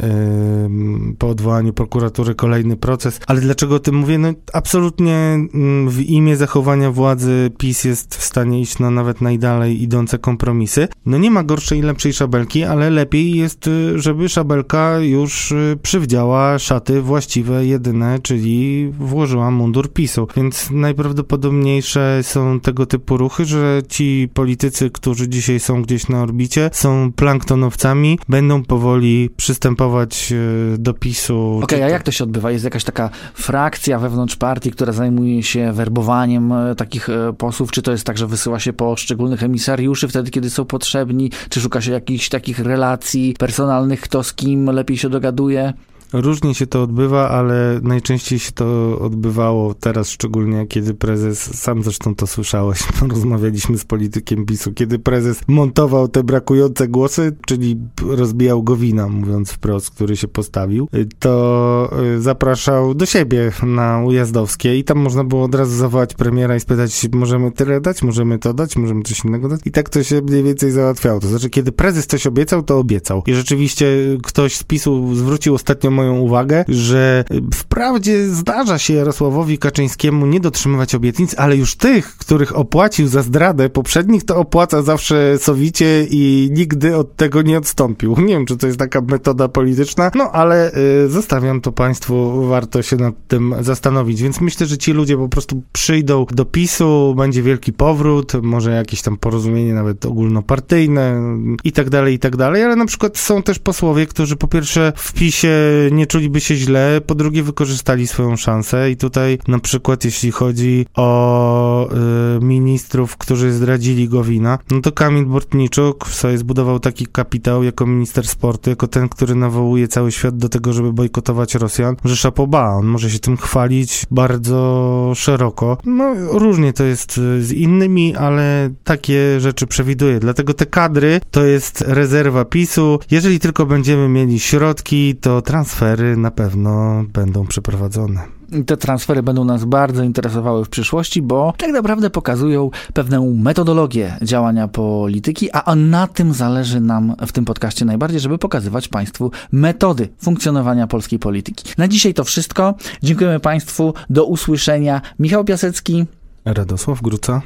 po 1.18 1.30
odwołaniu 1.30 1.74
prokuratury 1.74 2.36
kolejny 2.36 2.78
proces. 2.78 3.20
Ale 3.28 3.42
dlaczego 3.42 3.76
o 3.76 3.80
tym 3.80 3.96
mówię? 3.96 4.18
No 4.18 4.34
absolutnie 4.54 5.16
mm, 5.16 5.90
w 5.90 6.02
imię 6.02 6.38
zachowania 6.38 6.92
władzy 6.92 7.52
PiS 7.58 7.84
jest 7.84 8.16
w 8.16 8.24
stanie 8.24 8.62
iść 8.62 8.80
na 8.80 8.92
nawet 8.92 9.22
najdalej 9.22 9.84
idące 9.84 10.20
kompromisy. 10.20 10.88
No 11.06 11.18
nie 11.18 11.32
ma 11.32 11.44
gorszej 11.44 11.80
i 11.80 11.82
lepszej 11.82 12.14
szabelki, 12.14 12.64
ale 12.64 12.90
lepiej 12.90 13.36
jest, 13.36 13.68
y, 13.68 14.00
żeby 14.00 14.30
szabelka 14.30 15.00
już 15.00 15.52
y, 15.52 15.78
przywdziała 15.82 16.60
szaty 16.60 17.02
właściwe, 17.02 17.66
jedyne, 17.66 18.20
czyli 18.20 18.90
włożyła 19.00 19.52
mundur 19.52 19.94
PiSu. 19.94 20.28
Więc 20.36 20.72
najprawdopodobniejsze 20.72 22.20
są 22.22 22.60
tego 22.60 22.86
typu 22.86 23.18
ruchy, 23.18 23.46
że 23.46 23.82
ci 23.90 24.30
politycy, 24.34 24.90
którzy 24.90 25.30
dzisiaj 25.30 25.60
są 25.60 25.82
gdzieś 25.82 26.08
na 26.08 26.22
orbicie, 26.22 26.70
są 26.74 27.12
planktonowcami, 27.16 28.20
będą 28.30 28.64
powoli 28.64 29.11
mogli 29.12 29.30
przystępować 29.30 30.34
e, 30.74 30.78
do 30.78 30.94
PiSu. 30.94 31.60
Okej, 31.64 31.80
czy 31.80 31.86
a 31.86 31.90
jak 31.90 32.04
to 32.04 32.12
się 32.12 32.24
odbywa? 32.24 32.52
Jest 32.52 32.64
jakaś 32.64 32.84
taka 32.84 33.10
frakcja 33.34 34.00
wewnątrz 34.00 34.36
partii, 34.36 34.72
która 34.72 34.94
zajmuje 34.94 35.44
się 35.44 35.74
werbowaniem 35.74 36.52
e, 36.52 36.76
takich 36.76 37.10
e, 37.10 37.34
posłów? 37.34 37.72
Czy 37.72 37.82
to 37.82 37.92
jest 37.92 38.04
tak, 38.04 38.18
że 38.18 38.28
wysyła 38.28 38.60
się 38.60 38.74
po 38.74 38.96
szczególnych 38.96 39.44
emisariuszy 39.44 40.08
wtedy, 40.08 40.32
kiedy 40.32 40.50
są 40.50 40.66
potrzebni? 40.66 41.32
Czy 41.50 41.62
szuka 41.62 41.82
się 41.82 41.92
jakichś 41.92 42.30
takich 42.30 42.60
relacji 42.60 43.36
personalnych, 43.40 44.02
kto 44.02 44.24
z 44.24 44.34
kim 44.34 44.66
lepiej 44.66 44.98
się 44.98 45.10
dogaduje? 45.10 45.74
Różnie 46.14 46.56
się 46.56 46.68
to 46.68 46.84
odbywa, 46.84 47.30
ale 47.30 47.80
najczęściej 47.84 48.40
się 48.40 48.52
to 48.52 49.00
odbywało 49.00 49.74
teraz, 49.74 50.10
szczególnie 50.10 50.68
kiedy 50.68 50.94
prezes, 50.94 51.60
sam 51.60 51.84
zresztą 51.84 52.16
to 52.16 52.28
słyszałeś, 52.28 52.80
rozmawialiśmy 53.10 53.78
z 53.78 53.86
politykiem 53.86 54.46
PiSu, 54.46 54.74
kiedy 54.74 55.00
prezes 55.00 55.42
montował 55.48 56.08
te 56.08 56.24
brakujące 56.24 56.88
głosy, 56.88 57.36
czyli 57.48 57.78
rozbijał 58.08 58.64
Gowina, 58.64 59.08
mówiąc 59.08 59.52
wprost, 59.52 59.90
który 59.90 60.18
się 60.18 60.28
postawił, 60.28 60.88
to 61.20 61.92
y, 62.18 62.22
zapraszał 62.22 62.94
do 62.94 63.06
siebie 63.06 63.52
na 63.64 64.04
Ujazdowskie 64.06 64.78
i 64.78 64.84
tam 64.84 64.98
można 64.98 65.24
było 65.24 65.44
od 65.44 65.56
razu 65.56 65.76
zawołać 65.76 66.14
premiera 66.14 66.56
i 66.56 66.60
spytać, 66.60 67.08
możemy 67.12 67.52
tyle 67.52 67.82
dać, 67.82 68.04
możemy 68.04 68.40
to 68.40 68.54
dać, 68.54 68.76
możemy 68.76 69.04
coś 69.04 69.26
innego 69.26 69.50
dać. 69.50 69.60
I 69.66 69.72
tak 69.72 69.90
to 69.90 70.04
się 70.04 70.22
mniej 70.22 70.44
więcej 70.44 70.72
załatwiało. 70.72 71.20
To 71.20 71.28
znaczy, 71.28 71.50
kiedy 71.50 71.72
prezes 71.72 72.08
coś 72.08 72.28
obiecał, 72.28 72.64
to 72.64 72.80
obiecał. 72.80 73.24
I 73.28 73.34
rzeczywiście 73.34 73.88
ktoś 74.24 74.56
z 74.58 74.64
PiSu 74.64 75.16
zwrócił 75.16 75.56
ostatnio 75.56 75.92
moją 76.02 76.20
uwagę, 76.20 76.66
że 76.68 77.24
wprawdzie 77.54 78.28
zdarza 78.28 78.78
się 78.78 78.94
Jarosławowi 78.94 79.58
Kaczyńskiemu 79.58 80.26
nie 80.26 80.40
dotrzymywać 80.40 80.96
obietnic, 80.96 81.36
ale 81.38 81.58
już 81.58 81.76
tych, 81.76 82.18
których 82.18 82.58
opłacił 82.58 83.08
za 83.08 83.22
zdradę 83.22 83.70
poprzednich, 83.70 84.26
to 84.26 84.38
opłaca 84.38 84.82
zawsze 84.82 85.38
sowicie 85.38 86.08
i 86.10 86.50
nigdy 86.52 86.98
od 86.98 87.16
tego 87.16 87.42
nie 87.42 87.58
odstąpił. 87.58 88.16
Nie 88.18 88.34
wiem, 88.34 88.46
czy 88.46 88.58
to 88.58 88.68
jest 88.68 88.80
taka 88.80 89.02
metoda 89.02 89.48
polityczna, 89.48 90.12
no 90.16 90.32
ale 90.32 90.72
y, 91.06 91.10
zostawiam 91.10 91.62
to 91.62 91.72
państwu, 91.72 92.46
warto 92.48 92.82
się 92.82 92.96
nad 92.96 93.16
tym 93.28 93.56
zastanowić. 93.62 94.22
Więc 94.22 94.42
myślę, 94.42 94.68
że 94.68 94.78
ci 94.78 94.94
ludzie 94.94 95.18
po 95.18 95.30
prostu 95.30 95.62
przyjdą 95.72 96.26
do 96.32 96.46
PiSu, 96.46 97.14
będzie 97.18 97.44
wielki 97.44 97.74
powrót, 97.74 98.34
może 98.42 98.72
jakieś 98.72 99.02
tam 99.02 99.18
porozumienie 99.18 99.74
nawet 99.74 100.06
ogólnopartyjne 100.06 101.22
i 101.64 101.72
tak 101.72 101.90
dalej, 101.90 102.16
i 102.16 102.20
tak 102.20 102.36
dalej, 102.36 102.64
ale 102.64 102.76
na 102.76 102.86
przykład 102.86 103.18
są 103.18 103.44
też 103.44 103.60
posłowie, 103.60 104.06
którzy 104.06 104.36
po 104.36 104.48
pierwsze 104.48 104.94
w 104.96 105.14
PiSie 105.14 105.52
nie 105.92 106.08
czuliby 106.08 106.40
się 106.40 106.56
źle, 106.56 107.02
po 107.08 107.16
drugie 107.16 107.44
wykorzystali 107.44 108.08
swoją 108.08 108.36
szansę 108.36 108.92
i 108.92 108.98
tutaj 108.98 109.40
na 109.48 109.60
przykład 109.60 110.06
jeśli 110.06 110.32
chodzi 110.32 110.86
o 110.96 111.90
y, 112.38 112.46
ministrów, 112.46 113.18
którzy 113.18 113.52
zdradzili 113.52 114.10
Gowina, 114.10 114.60
no 114.72 114.82
to 114.82 114.92
Kamil 114.92 115.26
Bortniczuk 115.26 116.08
sobie 116.08 116.38
zbudował 116.38 116.80
taki 116.80 117.08
kapitał 117.08 117.64
jako 117.64 117.86
minister 117.86 118.28
sportu, 118.28 118.70
jako 118.70 118.88
ten, 118.88 119.10
który 119.10 119.36
nawołuje 119.36 119.88
cały 119.88 120.12
świat 120.12 120.38
do 120.38 120.50
tego, 120.50 120.74
żeby 120.74 120.94
bojkotować 120.94 121.56
Rosjan, 121.56 121.96
że 122.06 122.16
szapoba, 122.16 122.70
on 122.70 122.86
może 122.86 123.10
się 123.10 123.20
tym 123.20 123.38
chwalić 123.38 124.06
bardzo 124.12 125.12
szeroko. 125.16 125.78
No 125.86 126.14
różnie 126.40 126.74
to 126.74 126.84
jest 126.84 127.18
y, 127.18 127.44
z 127.44 127.52
innymi, 127.52 128.16
ale 128.16 128.70
takie 128.84 129.40
rzeczy 129.40 129.68
przewiduje. 129.68 130.20
Dlatego 130.20 130.54
te 130.54 130.66
kadry 130.66 131.22
to 131.32 131.44
jest 131.44 131.82
rezerwa 131.88 132.46
PiSu. 132.46 133.00
Jeżeli 133.12 133.40
tylko 133.40 133.66
będziemy 133.66 134.10
mieli 134.10 134.40
środki, 134.40 135.16
to 135.16 135.42
transfery 135.82 136.18
na 136.18 136.32
pewno 136.32 137.04
będą 137.14 137.48
przeprowadzone. 137.48 138.22
Te 138.66 138.78
transfery 138.78 139.24
będą 139.24 139.44
nas 139.46 139.66
bardzo 139.66 140.04
interesowały 140.04 140.66
w 140.66 140.70
przyszłości, 140.70 141.22
bo 141.22 141.54
tak 141.58 141.72
naprawdę 141.72 142.10
pokazują 142.10 142.70
pewną 142.94 143.34
metodologię 143.34 144.18
działania 144.22 144.68
polityki, 144.68 145.52
a 145.52 145.76
na 145.76 146.08
tym 146.08 146.34
zależy 146.34 146.82
nam 146.82 147.16
w 147.28 147.32
tym 147.32 147.46
podcaście 147.46 147.86
najbardziej, 147.86 148.20
żeby 148.20 148.38
pokazywać 148.38 148.88
Państwu 148.88 149.32
metody 149.52 150.10
funkcjonowania 150.24 150.88
polskiej 150.88 151.20
polityki. 151.20 151.74
Na 151.78 151.88
dzisiaj 151.88 152.14
to 152.14 152.24
wszystko. 152.24 152.74
Dziękujemy 153.04 153.40
Państwu. 153.40 153.94
Do 154.10 154.26
usłyszenia. 154.26 155.02
Michał 155.20 155.44
Piasecki. 155.44 156.06
Radosław 156.46 157.02
Gruca. 157.02 157.42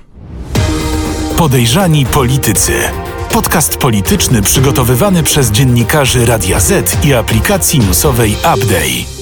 Podejrzani 1.38 2.06
politycy. 2.06 2.74
Podcast 3.32 3.78
polityczny 3.78 4.42
przygotowywany 4.42 5.24
przez 5.24 5.52
dziennikarzy 5.52 6.26
Radia 6.26 6.60
Z 6.60 7.06
i 7.06 7.14
aplikacji 7.14 7.80
newsowej 7.80 8.32
Update. 8.32 9.15